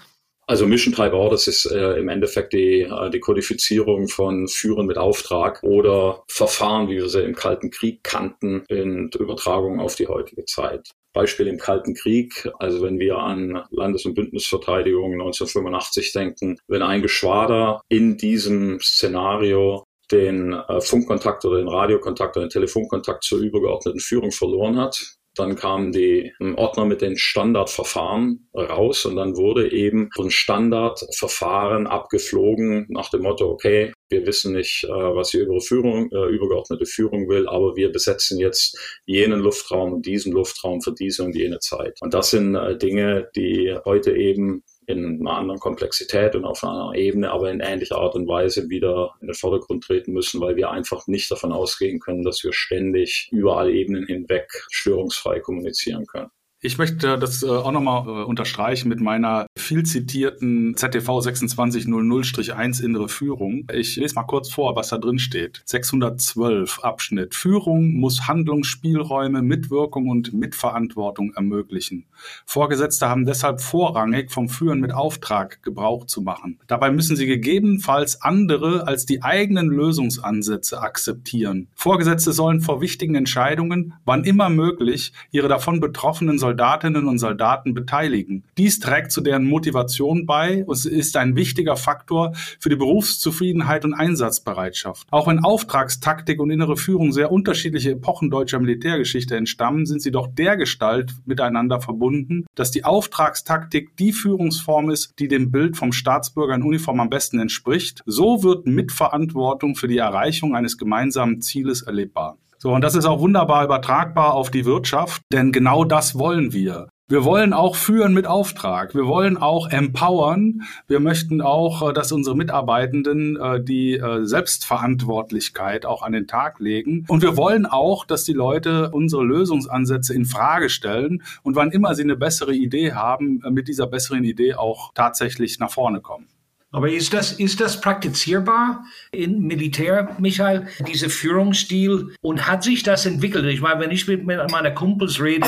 Also 0.46 0.67
Mission 0.67 0.93
Type 0.93 1.27
das 1.32 1.48
ist 1.48 1.65
äh, 1.65 1.93
im 1.93 2.10
Endeffekt 2.10 2.51
die, 2.51 2.82
äh, 2.82 3.10
die 3.10 3.22
Kodifizierung 3.22 4.10
von 4.10 4.48
Führen 4.50 4.88
mit 4.88 4.98
Auftrag 4.98 5.63
oder 5.63 6.24
Verfahren, 6.27 6.89
wie 6.89 6.98
wir 6.98 7.08
sie 7.08 7.22
im 7.22 7.34
Kalten 7.34 7.72
Krieg 7.72 8.03
kannten, 8.03 8.65
in 8.67 9.10
Übertragung 9.17 9.79
auf 9.79 9.96
die 9.96 10.08
heutige 10.08 10.43
Zeit. 10.46 10.89
Beispiel 11.13 11.48
im 11.48 11.60
Kalten 11.60 11.93
Krieg. 11.93 12.50
Also 12.60 12.82
wenn 12.82 13.00
wir 13.00 13.17
an 13.20 13.63
Landes- 13.70 14.05
und 14.05 14.15
Bündnisverteidigung 14.15 15.13
1985 15.13 16.12
denken, 16.12 16.58
wenn 16.67 16.82
ein 16.82 17.01
Geschwader 17.01 17.82
in 17.88 18.17
diesem 18.17 18.79
Szenario 18.82 19.86
den 20.12 20.51
äh, 20.51 20.82
Funkkontakt 20.82 21.46
oder 21.46 21.58
den 21.58 21.70
Radiokontakt 21.70 22.36
oder 22.36 22.48
den 22.48 22.51
Telefonkontakt 22.51 23.24
zur 23.24 23.39
übergeordneten 23.39 24.01
Führung 24.01 24.32
verloren 24.32 24.77
hat, 24.77 25.15
dann 25.36 25.56
kamen 25.56 25.92
die 25.92 26.32
Ordner 26.56 26.86
mit 26.86 27.02
den 27.02 27.18
Standardverfahren 27.18 28.50
raus 28.54 29.06
und 29.06 29.16
dann 29.16 29.36
wurde 29.36 29.72
eben 29.72 30.10
ein 30.20 30.30
Standardverfahren 30.30 31.88
abgeflogen 31.88 32.86
nach 32.90 33.10
dem 33.10 33.24
Motto, 33.24 33.50
okay, 33.50 33.94
wir 34.10 34.25
wissen 34.28 34.54
nicht, 34.54 34.84
äh, 34.84 34.90
was 34.90 35.30
die 35.30 35.46
Führung, 35.62 36.12
äh, 36.12 36.28
übergeordnete 36.28 36.86
Führung 36.86 37.28
will, 37.30 37.48
aber 37.48 37.75
wir 37.75 37.92
besetzen 37.92 38.40
jetzt 38.40 38.78
jenen 39.06 39.40
Luftraum 39.40 39.94
und 39.94 40.06
diesen 40.06 40.34
Luftraum 40.34 40.82
für 40.82 40.94
diese 40.94 41.24
und 41.24 41.36
jene 41.36 41.60
Zeit. 41.60 41.98
Und 42.02 42.13
das 42.13 42.30
sind 42.30 42.54
äh, 42.56 42.78
Dinge, 42.78 43.30
die 43.36 43.75
heute 43.86 44.16
eben 44.16 44.63
in 44.88 45.22
einer 45.22 45.38
anderen 45.38 45.60
Komplexität 45.60 46.36
und 46.36 46.46
auf 46.46 46.63
einer 46.63 46.74
anderen 46.74 46.96
Ebene, 46.96 47.32
aber 47.32 47.52
in 47.52 47.60
ähnlicher 47.60 47.98
Art 47.98 48.16
und 48.16 48.28
Weise 48.28 48.70
wieder 48.70 49.13
in 49.22 49.28
den 49.28 49.36
Vordergrund 49.36 49.84
treten 49.84 50.13
müssen, 50.13 50.42
weil 50.42 50.56
wir 50.56 50.72
einfach 50.72 51.08
nicht 51.08 51.30
davon 51.32 51.52
ausgehen 51.52 52.00
können, 52.00 52.24
dass 52.24 52.44
wir 52.44 52.54
ständig 52.54 53.30
über 53.32 53.58
alle 53.58 53.72
Ebenen 53.72 54.06
hinweg 54.06 54.50
störungsfrei 54.70 55.40
kommunizieren 55.40 56.06
können. 56.06 56.30
Ich 56.65 56.77
möchte 56.77 57.20
das 57.20 57.43
äh, 57.43 57.48
auch 57.48 57.74
nochmal 57.74 58.08
äh, 58.08 58.24
unterstreichen 58.24 58.88
mit 58.88 59.01
meiner 59.01 59.48
viel 59.58 59.84
zitierten 59.84 60.77
ZTV 60.77 61.20
2600-1 61.20 62.82
innere 62.82 63.10
Führung. 63.10 63.67
Ich 63.74 63.98
lese 63.98 64.15
mal 64.15 64.24
kurz 64.24 64.50
vor, 64.50 64.74
was 64.77 64.88
da 64.88 64.98
drin 64.98 65.20
steht. 65.20 65.62
612 65.65 66.79
Abschnitt. 66.79 67.36
Führung 67.36 67.96
muss 67.96 68.29
Handlungsspielräume, 68.29 69.41
Mitwirkung 69.41 70.08
und 70.08 70.32
Mitverantwortung 70.32 71.34
ermöglichen. 71.34 72.05
Vorgesetzte 72.46 73.10
haben 73.10 73.25
deshalb 73.25 73.60
vorrangig 73.60 74.32
vom 74.32 74.48
Führen 74.48 74.79
mit 74.79 74.93
Auftrag 74.93 75.62
Gebrauch 75.63 76.05
zu 76.05 76.22
machen. 76.22 76.60
Dabei 76.67 76.91
müssen 76.91 77.17
sie 77.17 77.25
gegebenenfalls 77.25 78.22
andere 78.22 78.88
als 78.88 79.05
die 79.05 79.22
eigenen 79.22 79.67
Lösungsansätze 79.67 80.82
akzeptieren. 80.82 81.67
Vorgesetzte 81.75 82.32
sollen 82.32 82.62
vor 82.62 82.79
wichtigen 82.79 83.15
Entscheidungen, 83.15 83.96
wann 84.05 84.24
immer 84.24 84.50
möglich, 84.50 85.12
ihre 85.32 85.50
davon 85.50 85.82
betroffenen 85.82 86.39
Soldatinnen 86.53 87.07
und 87.07 87.17
Soldaten 87.17 87.74
beteiligen. 87.74 88.43
Dies 88.60 88.79
trägt 88.79 89.12
zu 89.12 89.22
deren 89.22 89.43
Motivation 89.45 90.27
bei 90.27 90.63
und 90.65 90.86
ist 90.86 91.17
ein 91.17 91.36
wichtiger 91.36 91.75
Faktor 91.75 92.33
für 92.60 92.69
die 92.69 92.75
Berufszufriedenheit 92.75 93.86
und 93.86 93.95
Einsatzbereitschaft. 93.95 95.07
Auch 95.10 95.25
wenn 95.25 95.43
Auftragstaktik 95.43 96.39
und 96.39 96.51
innere 96.51 96.77
Führung 96.77 97.12
sehr 97.12 97.31
unterschiedliche 97.31 97.91
Epochen 97.91 98.29
deutscher 98.29 98.60
Militärgeschichte 98.60 99.36
entstammen, 99.36 99.88
sind 99.88 100.03
sie 100.03 100.12
doch 100.12 100.27
dergestalt 100.27 101.15
miteinander 101.25 101.81
verbunden, 101.81 102.45
dass 102.53 102.69
die 102.69 102.86
Auftragstaktik 102.86 103.98
die 103.98 104.13
Führungsform 104.13 104.91
ist, 104.91 105.13
die 105.17 105.27
dem 105.27 105.51
Bild 105.51 105.75
vom 105.75 105.91
Staatsbürger 105.91 106.53
in 106.53 106.62
Uniform 106.62 107.00
am 107.00 107.10
besten 107.10 107.39
entspricht. 107.39 108.03
So 108.05 108.43
wird 108.43 108.67
Mitverantwortung 108.67 109.75
für 109.75 109.88
die 109.88 109.98
Erreichung 109.98 110.55
eines 110.55 110.77
gemeinsamen 110.77 111.41
Zieles 111.41 111.81
erlebbar. 111.81 112.38
So, 112.63 112.72
und 112.72 112.79
das 112.79 112.96
ist 112.96 113.03
auch 113.03 113.20
wunderbar 113.20 113.65
übertragbar 113.65 114.34
auf 114.36 114.50
die 114.50 114.63
Wirtschaft, 114.63 115.22
denn 115.34 115.51
genau 115.51 115.84
das 115.84 116.17
wollen 116.17 116.53
wir. 116.53 116.88
Wir 117.10 117.25
wollen 117.25 117.51
auch 117.51 117.75
führen 117.75 118.13
mit 118.13 118.25
Auftrag. 118.25 118.96
Wir 118.96 119.05
wollen 119.05 119.36
auch 119.36 119.70
empowern. 119.70 120.62
Wir 120.88 121.01
möchten 121.01 121.41
auch, 121.41 121.89
äh, 121.89 121.91
dass 121.91 122.13
unsere 122.13 122.38
Mitarbeitenden 122.38 123.36
äh, 123.36 123.62
die 123.62 123.96
äh, 123.96 124.24
Selbstverantwortlichkeit 124.24 125.86
auch 125.86 126.03
an 126.03 126.13
den 126.13 126.25
Tag 126.25 126.62
legen. 126.62 127.03
Und 127.10 127.22
wir 127.22 127.36
wollen 127.36 127.65
auch, 127.65 128.05
dass 128.05 128.24
die 128.24 128.32
Leute 128.32 128.91
unsere 128.91 129.25
Lösungsansätze 129.25 130.13
in 130.13 130.24
Frage 130.24 130.70
stellen 130.70 131.22
und 131.43 131.58
wann 131.58 131.70
immer 131.70 131.96
sie 131.96 132.03
eine 132.03 132.15
bessere 132.15 132.53
Idee 132.53 132.93
haben, 132.93 133.41
mit 133.50 133.67
dieser 133.67 133.88
besseren 133.88 134.24
Idee 134.24 134.53
auch 134.53 134.93
tatsächlich 134.93 135.60
nach 135.60 135.72
vorne 135.72 136.00
kommen. 136.00 136.29
Aber 136.74 136.89
ist 136.89 137.13
das, 137.13 137.34
ist 137.34 137.62
das 137.62 137.80
praktizierbar 137.80 138.84
im 139.12 139.42
Militär, 139.42 140.15
Michael, 140.18 140.68
dieser 140.88 141.08
Führungsstil? 141.10 142.15
Und 142.22 142.48
hat 142.48 142.63
sich 142.63 142.82
das 142.82 143.06
entwickelt? 143.06 143.46
Ich 143.46 143.62
meine, 143.62 143.80
wenn 143.80 143.92
ich 143.92 144.08
mit 144.08 144.25
meinen 144.25 144.74
Kumpels 144.74 145.22
rede, 145.22 145.48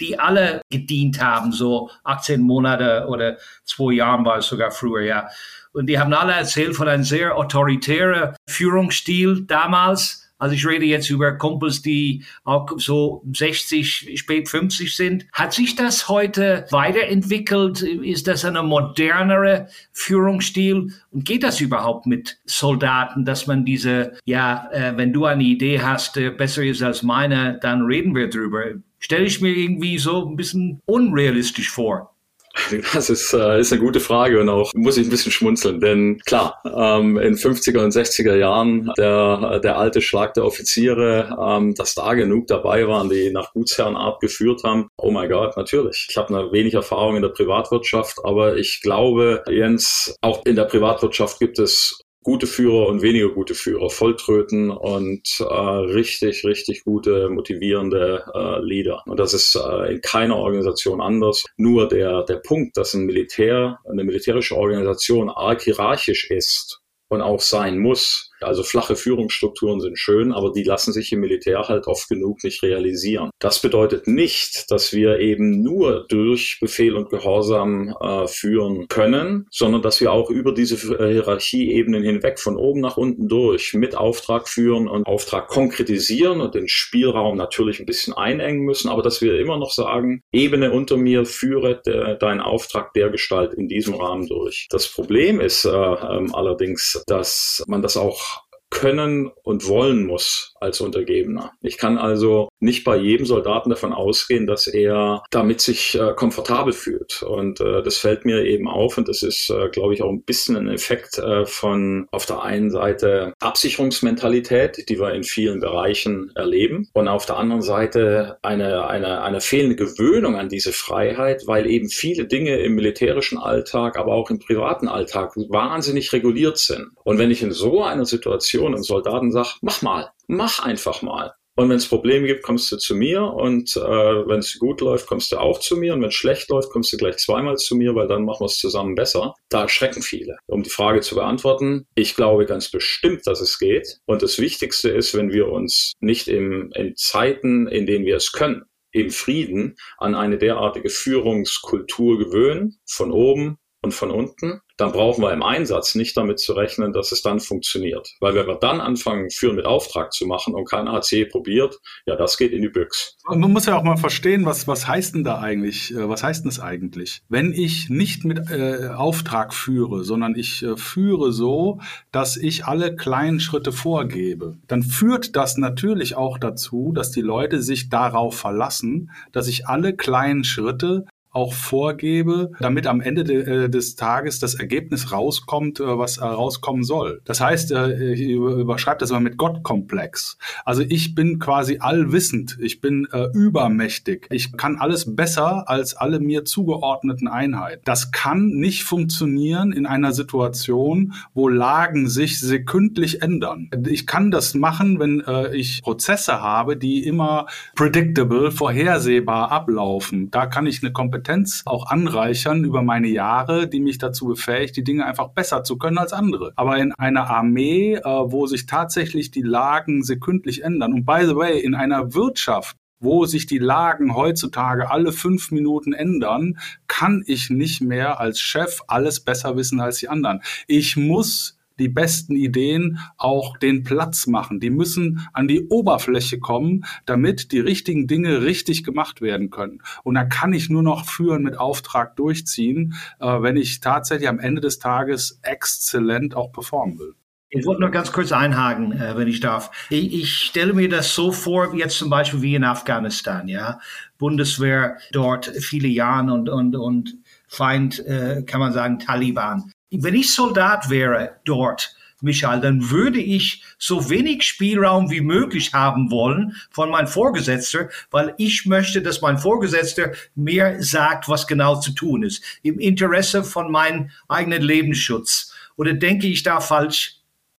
die 0.00 0.18
alle 0.18 0.60
gedient 0.70 1.18
haben, 1.22 1.50
so 1.50 1.90
18 2.04 2.42
Monate 2.42 3.06
oder 3.08 3.38
zwei 3.64 3.94
Jahren 3.94 4.26
war 4.26 4.36
es 4.36 4.46
sogar 4.46 4.70
früher, 4.70 5.00
ja. 5.00 5.28
Und 5.72 5.86
die 5.86 5.98
haben 5.98 6.12
alle 6.12 6.34
erzählt 6.34 6.76
von 6.76 6.88
einem 6.88 7.04
sehr 7.04 7.36
autoritären 7.36 8.34
Führungsstil 8.46 9.44
damals 9.46 10.25
also 10.38 10.54
ich 10.54 10.66
rede 10.66 10.84
jetzt 10.84 11.08
über 11.08 11.32
Kumpels, 11.32 11.82
die 11.82 12.24
auch 12.44 12.68
so 12.76 13.22
60, 13.32 14.12
spät 14.16 14.48
50 14.48 14.94
sind. 14.94 15.26
Hat 15.32 15.54
sich 15.54 15.76
das 15.76 16.08
heute 16.08 16.66
weiterentwickelt? 16.70 17.82
Ist 17.82 18.26
das 18.26 18.44
eine 18.44 18.62
modernere 18.62 19.68
Führungsstil? 19.92 20.92
Und 21.10 21.24
geht 21.24 21.42
das 21.42 21.60
überhaupt 21.60 22.06
mit 22.06 22.38
Soldaten, 22.44 23.24
dass 23.24 23.46
man 23.46 23.64
diese, 23.64 24.18
ja, 24.24 24.68
äh, 24.72 24.96
wenn 24.96 25.12
du 25.12 25.24
eine 25.24 25.44
Idee 25.44 25.80
hast, 25.80 26.16
der 26.16 26.30
besser 26.30 26.62
ist 26.64 26.82
als 26.82 27.02
meine, 27.02 27.58
dann 27.62 27.82
reden 27.82 28.14
wir 28.14 28.28
drüber. 28.28 28.64
Stelle 28.98 29.24
ich 29.24 29.40
mir 29.40 29.54
irgendwie 29.54 29.98
so 29.98 30.28
ein 30.28 30.36
bisschen 30.36 30.80
unrealistisch 30.86 31.70
vor. 31.70 32.15
Das 32.94 33.10
ist, 33.10 33.32
äh, 33.32 33.60
ist 33.60 33.72
eine 33.72 33.80
gute 33.80 34.00
Frage 34.00 34.40
und 34.40 34.48
auch 34.48 34.72
muss 34.74 34.96
ich 34.96 35.06
ein 35.06 35.10
bisschen 35.10 35.32
schmunzeln, 35.32 35.80
denn 35.80 36.20
klar, 36.24 36.60
ähm, 36.64 37.18
in 37.18 37.36
50er 37.36 37.84
und 37.84 37.92
60er 37.92 38.36
Jahren 38.36 38.90
der, 38.96 39.60
der 39.60 39.78
alte 39.78 40.00
Schlag 40.00 40.34
der 40.34 40.44
Offiziere, 40.44 41.36
ähm, 41.40 41.74
dass 41.74 41.94
da 41.94 42.14
genug 42.14 42.46
dabei 42.46 42.86
waren, 42.88 43.08
die 43.08 43.30
nach 43.30 43.52
Gutsherrenart 43.52 44.20
geführt 44.20 44.62
haben. 44.64 44.88
Oh 44.96 45.10
mein 45.10 45.28
Gott, 45.28 45.56
natürlich. 45.56 46.06
Ich 46.10 46.16
habe 46.16 46.36
eine 46.36 46.52
wenig 46.52 46.74
Erfahrung 46.74 47.16
in 47.16 47.22
der 47.22 47.30
Privatwirtschaft, 47.30 48.18
aber 48.24 48.56
ich 48.56 48.80
glaube, 48.82 49.42
Jens, 49.48 50.16
auch 50.22 50.44
in 50.44 50.56
der 50.56 50.64
Privatwirtschaft 50.64 51.38
gibt 51.38 51.58
es 51.58 52.00
gute 52.26 52.48
Führer 52.48 52.88
und 52.88 53.02
weniger 53.02 53.28
gute 53.28 53.54
Führer, 53.54 53.88
Volltröten 53.88 54.68
und 54.68 55.38
äh, 55.38 55.44
richtig, 55.44 56.44
richtig 56.44 56.82
gute, 56.82 57.28
motivierende 57.28 58.24
äh, 58.34 58.58
Leader. 58.64 59.04
Und 59.06 59.20
das 59.20 59.32
ist 59.32 59.54
äh, 59.54 59.92
in 59.92 60.00
keiner 60.00 60.34
Organisation 60.34 61.00
anders. 61.00 61.44
Nur 61.56 61.86
der, 61.86 62.24
der 62.24 62.38
Punkt, 62.38 62.76
dass 62.76 62.94
ein 62.94 63.06
Militär, 63.06 63.78
eine 63.88 64.02
militärische 64.02 64.56
Organisation 64.56 65.30
arg 65.30 65.62
hierarchisch 65.62 66.28
ist 66.28 66.80
und 67.08 67.22
auch 67.22 67.40
sein 67.40 67.78
muss, 67.78 68.25
also 68.40 68.62
flache 68.62 68.96
Führungsstrukturen 68.96 69.80
sind 69.80 69.98
schön, 69.98 70.32
aber 70.32 70.52
die 70.52 70.62
lassen 70.62 70.92
sich 70.92 71.12
im 71.12 71.20
Militär 71.20 71.68
halt 71.68 71.86
oft 71.86 72.08
genug 72.08 72.42
nicht 72.44 72.62
realisieren. 72.62 73.30
Das 73.38 73.60
bedeutet 73.60 74.06
nicht, 74.06 74.70
dass 74.70 74.92
wir 74.92 75.18
eben 75.18 75.62
nur 75.62 76.06
durch 76.08 76.58
Befehl 76.60 76.94
und 76.94 77.10
Gehorsam 77.10 77.94
äh, 78.00 78.26
führen 78.26 78.88
können, 78.88 79.46
sondern 79.50 79.82
dass 79.82 80.00
wir 80.00 80.12
auch 80.12 80.30
über 80.30 80.52
diese 80.52 80.74
äh, 80.94 81.12
Hierarchieebenen 81.12 82.02
hinweg 82.02 82.38
von 82.38 82.56
oben 82.56 82.80
nach 82.80 82.96
unten 82.96 83.28
durch 83.28 83.74
mit 83.74 83.96
Auftrag 83.96 84.48
führen 84.48 84.88
und 84.88 85.06
Auftrag 85.06 85.48
konkretisieren 85.48 86.40
und 86.40 86.54
den 86.54 86.68
Spielraum 86.68 87.36
natürlich 87.36 87.80
ein 87.80 87.86
bisschen 87.86 88.14
einengen 88.14 88.60
müssen, 88.60 88.88
aber 88.88 89.02
dass 89.02 89.20
wir 89.20 89.38
immer 89.38 89.58
noch 89.58 89.70
sagen, 89.70 90.22
Ebene 90.32 90.72
unter 90.72 90.96
mir 90.96 91.24
führe 91.24 91.80
de, 91.84 92.18
deinen 92.18 92.40
Auftrag 92.40 92.92
der 92.94 93.10
Gestalt 93.10 93.54
in 93.54 93.68
diesem 93.68 93.94
Rahmen 93.94 94.26
durch. 94.26 94.66
Das 94.70 94.88
Problem 94.88 95.40
ist 95.40 95.64
äh, 95.64 95.70
ähm, 95.70 96.34
allerdings, 96.34 97.02
dass 97.06 97.64
man 97.66 97.82
das 97.82 97.96
auch 97.96 98.35
können 98.70 99.30
und 99.42 99.68
wollen 99.68 100.06
muss 100.06 100.54
als 100.60 100.80
Untergebener. 100.80 101.52
Ich 101.62 101.78
kann 101.78 101.98
also 101.98 102.48
nicht 102.58 102.84
bei 102.84 102.96
jedem 102.96 103.26
Soldaten 103.26 103.70
davon 103.70 103.92
ausgehen, 103.92 104.46
dass 104.46 104.66
er 104.66 105.22
damit 105.30 105.60
sich 105.60 105.94
äh, 105.94 106.14
komfortabel 106.14 106.72
fühlt. 106.72 107.22
Und 107.22 107.60
äh, 107.60 107.82
das 107.82 107.98
fällt 107.98 108.24
mir 108.24 108.44
eben 108.44 108.68
auf 108.68 108.98
und 108.98 109.08
das 109.08 109.22
ist, 109.22 109.50
äh, 109.50 109.68
glaube 109.68 109.94
ich, 109.94 110.02
auch 110.02 110.10
ein 110.10 110.22
bisschen 110.22 110.56
ein 110.56 110.68
Effekt 110.68 111.18
äh, 111.18 111.46
von 111.46 112.06
auf 112.10 112.26
der 112.26 112.42
einen 112.42 112.70
Seite 112.70 113.34
Absicherungsmentalität, 113.40 114.88
die 114.88 114.98
wir 114.98 115.12
in 115.14 115.22
vielen 115.22 115.60
Bereichen 115.60 116.32
erleben 116.34 116.88
und 116.92 117.08
auf 117.08 117.26
der 117.26 117.36
anderen 117.36 117.62
Seite 117.62 118.38
eine, 118.42 118.88
eine, 118.88 119.22
eine 119.22 119.40
fehlende 119.40 119.76
Gewöhnung 119.76 120.36
an 120.36 120.48
diese 120.48 120.72
Freiheit, 120.72 121.42
weil 121.46 121.66
eben 121.70 121.88
viele 121.88 122.26
Dinge 122.26 122.56
im 122.58 122.74
militärischen 122.74 123.38
Alltag, 123.38 123.96
aber 123.96 124.12
auch 124.12 124.30
im 124.30 124.38
privaten 124.38 124.88
Alltag 124.88 125.36
wahnsinnig 125.36 126.12
reguliert 126.12 126.58
sind. 126.58 126.88
Und 127.04 127.18
wenn 127.18 127.30
ich 127.30 127.42
in 127.42 127.52
so 127.52 127.82
einer 127.82 128.06
Situation 128.06 128.55
einem 128.64 128.82
Soldaten 128.82 129.32
sage, 129.32 129.50
mach 129.60 129.82
mal, 129.82 130.10
mach 130.28 130.60
einfach 130.60 131.02
mal. 131.02 131.34
Und 131.58 131.70
wenn 131.70 131.78
es 131.78 131.88
Probleme 131.88 132.26
gibt, 132.26 132.42
kommst 132.42 132.70
du 132.70 132.76
zu 132.76 132.94
mir 132.94 133.22
und 133.22 133.76
äh, 133.76 133.80
wenn 133.80 134.40
es 134.40 134.58
gut 134.58 134.82
läuft, 134.82 135.06
kommst 135.06 135.32
du 135.32 135.38
auch 135.38 135.58
zu 135.58 135.78
mir 135.78 135.94
und 135.94 136.02
wenn 136.02 136.10
es 136.10 136.14
schlecht 136.14 136.50
läuft, 136.50 136.68
kommst 136.70 136.92
du 136.92 136.98
gleich 136.98 137.16
zweimal 137.16 137.56
zu 137.56 137.74
mir, 137.76 137.94
weil 137.94 138.08
dann 138.08 138.26
machen 138.26 138.42
wir 138.42 138.46
es 138.46 138.58
zusammen 138.58 138.94
besser. 138.94 139.34
Da 139.48 139.62
erschrecken 139.62 140.02
viele. 140.02 140.36
Um 140.46 140.62
die 140.62 140.70
Frage 140.70 141.00
zu 141.00 141.14
beantworten, 141.14 141.86
ich 141.94 142.14
glaube 142.14 142.44
ganz 142.44 142.70
bestimmt, 142.70 143.26
dass 143.26 143.40
es 143.40 143.58
geht. 143.58 144.00
Und 144.04 144.20
das 144.20 144.38
Wichtigste 144.38 144.90
ist, 144.90 145.14
wenn 145.14 145.32
wir 145.32 145.48
uns 145.48 145.94
nicht 145.98 146.28
im, 146.28 146.72
in 146.74 146.94
Zeiten, 146.94 147.66
in 147.68 147.86
denen 147.86 148.04
wir 148.04 148.16
es 148.16 148.32
können, 148.32 148.64
im 148.92 149.10
Frieden 149.10 149.76
an 149.96 150.14
eine 150.14 150.36
derartige 150.36 150.90
Führungskultur 150.90 152.18
gewöhnen, 152.18 152.78
von 152.86 153.10
oben 153.10 153.56
und 153.80 153.92
von 153.92 154.10
unten, 154.10 154.60
dann 154.76 154.92
brauchen 154.92 155.22
wir 155.22 155.32
im 155.32 155.42
Einsatz 155.42 155.94
nicht 155.94 156.16
damit 156.16 156.38
zu 156.38 156.52
rechnen, 156.52 156.92
dass 156.92 157.12
es 157.12 157.22
dann 157.22 157.40
funktioniert. 157.40 158.14
Weil 158.20 158.34
wenn 158.34 158.46
wir 158.46 158.56
dann 158.56 158.80
anfangen, 158.80 159.30
Führen 159.30 159.56
mit 159.56 159.66
Auftrag 159.66 160.12
zu 160.12 160.26
machen 160.26 160.54
und 160.54 160.68
kein 160.68 160.88
AC 160.88 161.28
probiert, 161.30 161.78
ja, 162.06 162.16
das 162.16 162.36
geht 162.36 162.52
in 162.52 162.62
die 162.62 162.68
Büchs. 162.68 163.16
Man 163.28 163.52
muss 163.52 163.66
ja 163.66 163.76
auch 163.76 163.82
mal 163.82 163.96
verstehen, 163.96 164.44
was, 164.44 164.68
was 164.68 164.86
heißt 164.86 165.14
denn 165.14 165.24
da 165.24 165.38
eigentlich, 165.38 165.94
äh, 165.94 166.08
was 166.08 166.22
heißt 166.22 166.44
denn 166.44 166.50
das 166.50 166.60
eigentlich? 166.60 167.22
Wenn 167.28 167.52
ich 167.52 167.88
nicht 167.88 168.24
mit 168.24 168.50
äh, 168.50 168.90
Auftrag 168.94 169.54
führe, 169.54 170.04
sondern 170.04 170.34
ich 170.34 170.62
äh, 170.62 170.76
führe 170.76 171.32
so, 171.32 171.80
dass 172.12 172.36
ich 172.36 172.66
alle 172.66 172.94
kleinen 172.94 173.40
Schritte 173.40 173.72
vorgebe, 173.72 174.58
dann 174.68 174.82
führt 174.82 175.36
das 175.36 175.56
natürlich 175.56 176.16
auch 176.16 176.38
dazu, 176.38 176.92
dass 176.94 177.10
die 177.10 177.22
Leute 177.22 177.62
sich 177.62 177.88
darauf 177.88 178.36
verlassen, 178.36 179.10
dass 179.32 179.48
ich 179.48 179.66
alle 179.66 179.96
kleinen 179.96 180.44
Schritte 180.44 181.06
auch 181.36 181.52
vorgebe, 181.52 182.50
damit 182.60 182.86
am 182.86 183.02
Ende 183.02 183.22
de, 183.22 183.64
äh, 183.64 183.68
des 183.68 183.94
Tages 183.94 184.38
das 184.38 184.54
Ergebnis 184.54 185.12
rauskommt, 185.12 185.80
äh, 185.80 185.98
was 185.98 186.16
äh, 186.16 186.24
rauskommen 186.24 186.82
soll. 186.82 187.20
Das 187.26 187.40
heißt, 187.40 187.72
ich 187.72 188.20
überschreibe 188.20 188.98
das 188.98 189.10
mal 189.10 189.20
mit 189.20 189.36
Gottkomplex. 189.36 190.38
Also 190.64 190.82
ich 190.82 191.14
bin 191.14 191.38
quasi 191.38 191.78
allwissend, 191.80 192.56
ich 192.60 192.80
bin 192.80 193.06
äh, 193.12 193.26
übermächtig, 193.34 194.26
ich 194.30 194.56
kann 194.56 194.76
alles 194.76 195.14
besser 195.14 195.68
als 195.68 195.94
alle 195.94 196.20
mir 196.20 196.44
zugeordneten 196.44 197.28
Einheiten. 197.28 197.82
Das 197.84 198.12
kann 198.12 198.46
nicht 198.48 198.84
funktionieren 198.84 199.72
in 199.72 199.84
einer 199.84 200.12
Situation, 200.12 201.12
wo 201.34 201.48
Lagen 201.48 202.08
sich 202.08 202.40
sekündlich 202.40 203.20
ändern. 203.20 203.70
Ich 203.86 204.06
kann 204.06 204.30
das 204.30 204.54
machen, 204.54 204.98
wenn 204.98 205.20
äh, 205.20 205.54
ich 205.54 205.82
Prozesse 205.82 206.40
habe, 206.40 206.78
die 206.78 207.04
immer 207.04 207.46
predictable, 207.74 208.50
vorhersehbar 208.50 209.52
ablaufen. 209.52 210.30
Da 210.30 210.46
kann 210.46 210.66
ich 210.66 210.82
eine 210.82 210.92
Kompetenz 210.92 211.25
Kompetenz 211.26 211.62
auch 211.64 211.86
anreichern 211.86 212.62
über 212.62 212.82
meine 212.82 213.08
Jahre, 213.08 213.66
die 213.68 213.80
mich 213.80 213.98
dazu 213.98 214.26
befähigt, 214.26 214.76
die 214.76 214.84
Dinge 214.84 215.04
einfach 215.04 215.30
besser 215.30 215.64
zu 215.64 215.76
können 215.76 215.98
als 215.98 216.12
andere. 216.12 216.52
Aber 216.54 216.78
in 216.78 216.92
einer 216.92 217.28
Armee, 217.28 217.94
äh, 217.94 218.02
wo 218.04 218.46
sich 218.46 218.66
tatsächlich 218.66 219.32
die 219.32 219.42
Lagen 219.42 220.04
sekündlich 220.04 220.62
ändern 220.62 220.92
und 220.92 221.04
by 221.04 221.22
the 221.26 221.34
way, 221.34 221.58
in 221.58 221.74
einer 221.74 222.14
Wirtschaft, 222.14 222.76
wo 223.00 223.26
sich 223.26 223.46
die 223.46 223.58
Lagen 223.58 224.14
heutzutage 224.14 224.88
alle 224.88 225.12
fünf 225.12 225.50
Minuten 225.50 225.92
ändern, 225.92 226.58
kann 226.86 227.24
ich 227.26 227.50
nicht 227.50 227.82
mehr 227.82 228.20
als 228.20 228.40
Chef 228.40 228.82
alles 228.86 229.20
besser 229.20 229.56
wissen 229.56 229.80
als 229.80 229.98
die 229.98 230.08
anderen. 230.08 230.42
Ich 230.68 230.96
muss 230.96 231.55
die 231.78 231.88
besten 231.88 232.36
Ideen 232.36 232.98
auch 233.16 233.56
den 233.58 233.82
Platz 233.82 234.26
machen. 234.26 234.60
Die 234.60 234.70
müssen 234.70 235.26
an 235.32 235.48
die 235.48 235.68
Oberfläche 235.68 236.38
kommen, 236.38 236.84
damit 237.04 237.52
die 237.52 237.60
richtigen 237.60 238.06
Dinge 238.06 238.42
richtig 238.42 238.84
gemacht 238.84 239.20
werden 239.20 239.50
können. 239.50 239.82
Und 240.02 240.14
da 240.14 240.24
kann 240.24 240.52
ich 240.52 240.70
nur 240.70 240.82
noch 240.82 241.06
führen 241.06 241.42
mit 241.42 241.58
Auftrag 241.58 242.16
durchziehen, 242.16 242.94
äh, 243.20 243.26
wenn 243.26 243.56
ich 243.56 243.80
tatsächlich 243.80 244.28
am 244.28 244.38
Ende 244.38 244.60
des 244.60 244.78
Tages 244.78 245.38
exzellent 245.42 246.34
auch 246.34 246.52
performen 246.52 246.98
will. 246.98 247.14
Ich 247.48 247.64
wollte 247.64 247.80
nur 247.80 247.90
ganz 247.90 248.12
kurz 248.12 248.32
einhaken, 248.32 248.92
äh, 248.92 249.16
wenn 249.16 249.28
ich 249.28 249.40
darf. 249.40 249.70
Ich, 249.88 250.12
ich, 250.12 250.34
stelle 250.34 250.72
mir 250.72 250.88
das 250.88 251.14
so 251.14 251.30
vor, 251.30 251.74
jetzt 251.76 251.96
zum 251.96 252.10
Beispiel 252.10 252.42
wie 252.42 252.54
in 252.56 252.64
Afghanistan, 252.64 253.46
ja. 253.48 253.78
Bundeswehr 254.18 254.98
dort 255.12 255.46
viele 255.46 255.88
Jahre 255.88 256.32
und, 256.32 256.48
und, 256.48 256.74
und 256.74 257.16
Feind, 257.46 258.04
äh, 258.04 258.42
kann 258.44 258.60
man 258.60 258.72
sagen, 258.72 258.98
Taliban 258.98 259.72
wenn 259.90 260.14
ich 260.14 260.32
Soldat 260.34 260.90
wäre 260.90 261.36
dort, 261.44 261.96
Michael, 262.22 262.60
dann 262.60 262.90
würde 262.90 263.20
ich 263.20 263.62
so 263.78 264.08
wenig 264.08 264.42
Spielraum 264.42 265.10
wie 265.10 265.20
möglich 265.20 265.72
haben 265.74 266.10
wollen 266.10 266.56
von 266.70 266.90
meinem 266.90 267.06
Vorgesetzter, 267.06 267.90
weil 268.10 268.34
ich 268.38 268.64
möchte, 268.64 269.02
dass 269.02 269.20
mein 269.20 269.38
Vorgesetzter 269.38 270.12
mir 270.34 270.82
sagt, 270.82 271.28
was 271.28 271.46
genau 271.46 271.76
zu 271.76 271.92
tun 271.92 272.22
ist, 272.22 272.42
im 272.62 272.78
Interesse 272.78 273.44
von 273.44 273.70
meinem 273.70 274.10
eigenen 274.28 274.62
Lebensschutz. 274.62 275.52
Oder 275.76 275.92
denke 275.92 276.26
ich 276.26 276.42
da 276.42 276.60
falsch? 276.60 277.16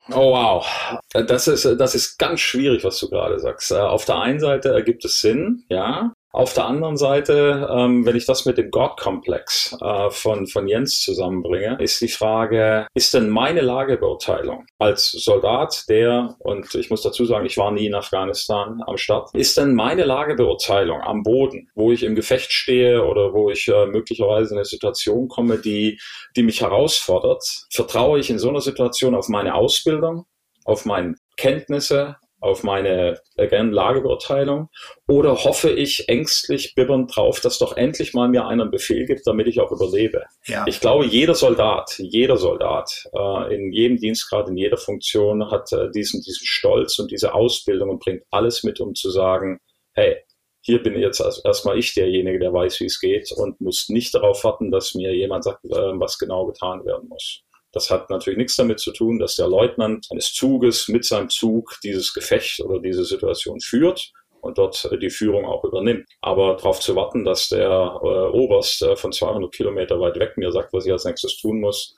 Oh 0.10 0.31
wow, 0.31 0.65
das 1.12 1.48
ist, 1.48 1.65
das 1.65 1.93
ist 1.93 2.17
ganz 2.17 2.39
schwierig, 2.39 2.84
was 2.84 3.00
du 3.00 3.10
gerade 3.10 3.39
sagst. 3.39 3.74
Auf 3.74 4.05
der 4.05 4.19
einen 4.19 4.39
Seite 4.39 4.69
ergibt 4.69 5.03
es 5.05 5.19
Sinn, 5.19 5.65
ja, 5.69 6.13
auf 6.38 6.53
der 6.53 6.67
anderen 6.67 6.98
Seite, 6.98 7.67
ähm, 7.72 8.06
wenn 8.06 8.15
ich 8.15 8.27
das 8.27 8.46
mit 8.46 8.60
dem 8.60 8.70
God-Komplex 8.70 9.75
äh, 9.82 10.12
von, 10.12 10.46
von 10.46 10.67
Jens 10.67 11.01
zusammenbringe, 11.01 11.77
ist 11.79 12.00
die 12.00 12.10
Frage, 12.10 12.86
ist 12.94 13.15
denn 13.15 13.27
meine 13.29 13.62
Lagebeurteilung 13.62 14.67
als 14.77 15.10
Soldat, 15.13 15.86
der, 15.89 16.36
und 16.38 16.75
ich 16.75 16.91
muss 16.91 17.01
dazu 17.01 17.25
sagen, 17.25 17.48
ich 17.48 17.58
war 17.58 17.72
nie 17.72 17.88
in 17.88 17.96
Afghanistan 17.96 18.84
am 18.86 18.98
Start, 18.98 19.34
ist 19.34 19.58
denn 19.58 19.74
meine 19.74 20.03
Lagebeurteilung 20.03 21.01
am 21.01 21.24
Boden, 21.24 21.72
wo 21.74 21.91
ich 21.91 22.03
im 22.03 22.13
Gefecht 22.13 22.51
stehe 22.51 23.03
oder 23.03 23.34
wo 23.34 23.50
ich 23.50 23.67
äh, 23.67 23.88
möglicherweise 23.88 24.51
in 24.51 24.58
eine 24.60 24.65
Situation 24.65 25.29
komme, 25.29 25.58
die, 25.58 26.00
die 26.36 26.44
mich 26.44 26.62
herausfordert, 26.62 27.65
vertraue 27.72 28.20
ich 28.20 28.29
in 28.29 28.38
so 28.38 28.50
einer 28.50 28.62
Situation 28.62 29.15
auf 29.15 29.27
meine 29.27 29.56
Ausbildung, 29.56 30.27
auf 30.65 30.86
meine 30.86 31.15
Kenntnisse, 31.36 32.17
auf 32.39 32.63
meine 32.63 33.20
again, 33.38 33.72
Lagebeurteilung 33.72 34.70
oder 35.08 35.44
hoffe 35.44 35.72
ich 35.72 36.08
ängstlich 36.08 36.75
bibbernd 36.75 37.15
drauf, 37.15 37.39
dass 37.39 37.58
doch 37.58 37.75
endlich 37.75 38.13
mal 38.13 38.29
mir 38.29 38.46
einer 38.46 38.63
einen 38.63 38.72
Befehl 38.72 39.06
gibt, 39.06 39.25
damit 39.25 39.48
ich 39.48 39.60
auch 39.60 39.72
überlebe. 39.72 40.24
Ja. 40.46 40.65
Ich 40.67 40.79
glaube, 40.79 41.06
jeder 41.06 41.36
Soldat, 41.36 41.96
jeder 41.98 42.38
Soldat 42.38 43.08
äh, 43.13 43.56
in 43.56 43.71
jedem 43.71 43.97
Dienstgrad, 43.97 44.50
in 44.50 44.58
jeder 44.58 44.78
Funktion 44.78 45.50
hat 45.50 45.71
äh, 45.73 45.89
diesen, 45.91 46.21
diesen 46.21 46.45
Stolz 46.45 47.00
und 47.00 47.12
diese 47.12 47.34
Ausbildung 47.34 47.89
und 47.89 48.00
bringt 48.00 48.23
alles 48.30 48.63
mit, 48.63 48.80
um 48.80 48.93
zu 48.93 49.10
sagen, 49.10 49.60
hey, 49.93 50.17
hier 50.62 50.84
bin 50.84 51.00
jetzt 51.00 51.21
erstmal 51.21 51.80
ich 51.80 51.93
derjenige, 51.93 52.39
der 52.39 52.52
weiß, 52.52 52.82
wie 52.82 52.86
es 52.86 53.00
geht 53.00 53.32
und 53.32 53.62
muss 53.62 53.88
nicht 53.88 54.13
darauf 54.13 54.43
warten, 54.43 54.69
dass 54.69 54.95
mir 54.95 55.15
jemand 55.15 55.45
sagt, 55.45 55.63
äh, 55.65 55.69
was 55.69 56.19
genau 56.19 56.45
getan 56.45 56.86
werden 56.86 57.08
muss. 57.08 57.43
Das 57.77 57.91
hat 57.91 58.09
natürlich 58.09 58.39
nichts 58.39 58.55
damit 58.55 58.79
zu 58.79 58.91
tun, 58.91 59.19
dass 59.19 59.35
der 59.35 59.47
Leutnant 59.47 60.07
eines 60.09 60.33
Zuges 60.33 60.87
mit 60.87 61.05
seinem 61.05 61.29
Zug 61.29 61.77
dieses 61.83 62.11
Gefecht 62.11 62.59
oder 62.59 62.79
diese 62.79 63.05
Situation 63.05 63.59
führt 63.59 64.11
und 64.41 64.57
dort 64.57 64.89
die 64.99 65.11
Führung 65.11 65.45
auch 65.45 65.63
übernimmt. 65.63 66.07
Aber 66.21 66.55
darauf 66.55 66.79
zu 66.79 66.95
warten, 66.95 67.23
dass 67.23 67.49
der 67.49 67.69
äh, 67.69 68.35
Oberst 68.35 68.81
äh, 68.81 68.95
von 68.95 69.11
200 69.11 69.53
Kilometer 69.53 69.99
weit 69.99 70.17
weg 70.17 70.37
mir 70.37 70.51
sagt, 70.51 70.73
was 70.73 70.87
ich 70.87 70.91
als 70.91 71.05
nächstes 71.05 71.37
tun 71.37 71.59
muss, 71.59 71.95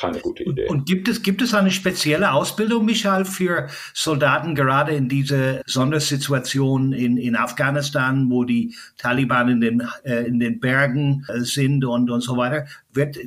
keine 0.00 0.18
gute 0.20 0.44
Idee. 0.44 0.66
Und, 0.68 0.86
gibt 0.86 1.08
es, 1.08 1.22
gibt 1.22 1.42
es 1.42 1.54
eine 1.54 1.70
spezielle 1.70 2.32
Ausbildung, 2.32 2.84
Michael, 2.84 3.24
für 3.24 3.68
Soldaten 3.94 4.54
gerade 4.54 4.92
in 4.92 5.08
diese 5.08 5.62
Sondersituation 5.66 6.92
in, 6.92 7.16
in 7.16 7.36
Afghanistan, 7.36 8.30
wo 8.30 8.44
die 8.44 8.74
Taliban 8.96 9.48
in 9.48 9.60
den, 9.60 9.88
äh, 10.04 10.26
in 10.26 10.40
den 10.40 10.60
Bergen 10.60 11.26
äh, 11.28 11.40
sind 11.40 11.84
und, 11.84 12.10
und 12.10 12.20
so 12.22 12.36
weiter? 12.36 12.66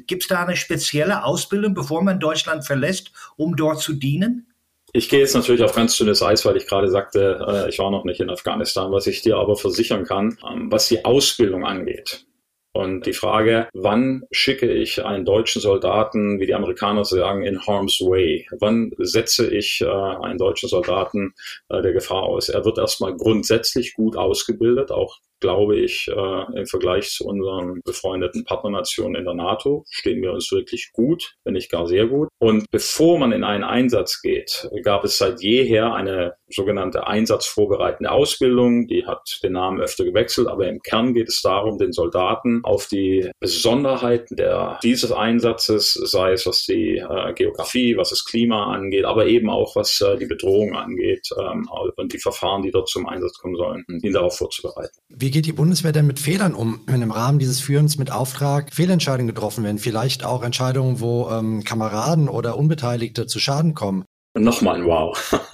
Gibt 0.07 0.23
es 0.23 0.27
da 0.27 0.43
eine 0.43 0.57
spezielle 0.57 1.23
Ausbildung, 1.23 1.73
bevor 1.73 2.03
man 2.03 2.19
Deutschland 2.19 2.65
verlässt, 2.65 3.11
um 3.37 3.55
dort 3.55 3.79
zu 3.79 3.93
dienen? 3.93 4.47
Ich 4.95 5.09
gehe 5.09 5.19
jetzt 5.19 5.33
natürlich 5.33 5.63
auf 5.63 5.73
ganz 5.73 5.97
dünnes 5.97 6.21
Eis, 6.21 6.45
weil 6.45 6.55
ich 6.55 6.67
gerade 6.67 6.87
sagte, 6.87 7.39
äh, 7.47 7.69
ich 7.69 7.79
war 7.79 7.89
noch 7.89 8.03
nicht 8.03 8.19
in 8.19 8.29
Afghanistan. 8.29 8.91
Was 8.91 9.07
ich 9.07 9.21
dir 9.21 9.37
aber 9.37 9.55
versichern 9.55 10.05
kann, 10.05 10.37
ähm, 10.47 10.71
was 10.71 10.87
die 10.87 11.03
Ausbildung 11.03 11.65
angeht, 11.65 12.25
und 12.73 13.05
die 13.05 13.13
Frage, 13.13 13.67
wann 13.73 14.23
schicke 14.31 14.71
ich 14.71 15.05
einen 15.05 15.25
deutschen 15.25 15.61
Soldaten, 15.61 16.39
wie 16.39 16.47
die 16.47 16.55
Amerikaner 16.55 17.05
sagen, 17.05 17.43
in 17.43 17.65
harm's 17.65 18.01
way? 18.01 18.47
Wann 18.59 18.91
setze 18.97 19.53
ich 19.53 19.81
äh, 19.81 19.85
einen 19.85 20.39
deutschen 20.39 20.69
Soldaten 20.69 21.33
äh, 21.69 21.81
der 21.81 21.93
Gefahr 21.93 22.23
aus? 22.23 22.49
Er 22.49 22.65
wird 22.65 22.79
erstmal 22.79 23.15
grundsätzlich 23.15 23.93
gut 23.93 24.17
ausgebildet, 24.17 24.91
auch 24.91 25.19
glaube 25.43 25.77
ich, 25.77 26.07
äh, 26.07 26.57
im 26.57 26.65
Vergleich 26.65 27.11
zu 27.11 27.25
unseren 27.25 27.81
befreundeten 27.83 28.45
Partnernationen 28.45 29.15
in 29.15 29.25
der 29.25 29.33
NATO 29.33 29.83
stehen 29.89 30.21
wir 30.21 30.31
uns 30.31 30.49
wirklich 30.53 30.91
gut, 30.93 31.35
wenn 31.43 31.53
nicht 31.53 31.69
gar 31.69 31.85
sehr 31.85 32.07
gut. 32.07 32.29
Und 32.39 32.71
bevor 32.71 33.19
man 33.19 33.33
in 33.33 33.43
einen 33.43 33.65
Einsatz 33.65 34.21
geht, 34.21 34.69
gab 34.83 35.03
es 35.03 35.17
seit 35.17 35.41
jeher 35.41 35.93
eine 35.93 36.35
sogenannte 36.53 37.07
einsatzvorbereitende 37.07 38.11
Ausbildung. 38.11 38.87
Die 38.87 39.05
hat 39.05 39.39
den 39.43 39.53
Namen 39.53 39.81
öfter 39.81 40.03
gewechselt, 40.03 40.47
aber 40.47 40.67
im 40.67 40.81
Kern 40.81 41.13
geht 41.13 41.29
es 41.29 41.41
darum, 41.41 41.77
den 41.77 41.91
Soldaten 41.91 42.61
auf 42.63 42.87
die 42.87 43.29
Besonderheiten 43.39 44.35
der, 44.35 44.79
dieses 44.83 45.11
Einsatzes, 45.11 45.93
sei 45.93 46.33
es 46.33 46.45
was 46.45 46.65
die 46.65 46.97
äh, 46.97 47.33
Geografie, 47.33 47.97
was 47.97 48.09
das 48.09 48.25
Klima 48.25 48.73
angeht, 48.73 49.05
aber 49.05 49.27
eben 49.27 49.49
auch 49.49 49.75
was 49.75 49.99
äh, 50.01 50.17
die 50.17 50.25
Bedrohung 50.25 50.75
angeht 50.75 51.29
ähm, 51.37 51.67
und 51.95 52.13
die 52.13 52.19
Verfahren, 52.19 52.61
die 52.61 52.71
dort 52.71 52.89
zum 52.89 53.07
Einsatz 53.07 53.37
kommen 53.37 53.55
sollen, 53.55 53.85
ihn 54.01 54.13
darauf 54.13 54.37
vorzubereiten. 54.37 54.93
Wie 55.09 55.31
geht 55.31 55.45
die 55.45 55.53
Bundeswehr 55.53 55.91
denn 55.91 56.07
mit 56.07 56.19
Fehlern 56.19 56.53
um, 56.53 56.81
wenn 56.87 57.01
im 57.01 57.11
Rahmen 57.11 57.39
dieses 57.39 57.59
Führens 57.59 57.97
mit 57.97 58.11
Auftrag 58.11 58.73
Fehlentscheidungen 58.73 59.27
getroffen 59.27 59.63
werden? 59.63 59.77
Vielleicht 59.77 60.23
auch 60.23 60.43
Entscheidungen, 60.43 60.99
wo 60.99 61.29
ähm, 61.29 61.63
Kameraden 61.63 62.29
oder 62.29 62.57
Unbeteiligte 62.57 63.27
zu 63.27 63.39
Schaden 63.39 63.73
kommen? 63.73 64.05
Nochmal 64.35 64.77
ein 64.77 64.85
Wow. 64.85 65.39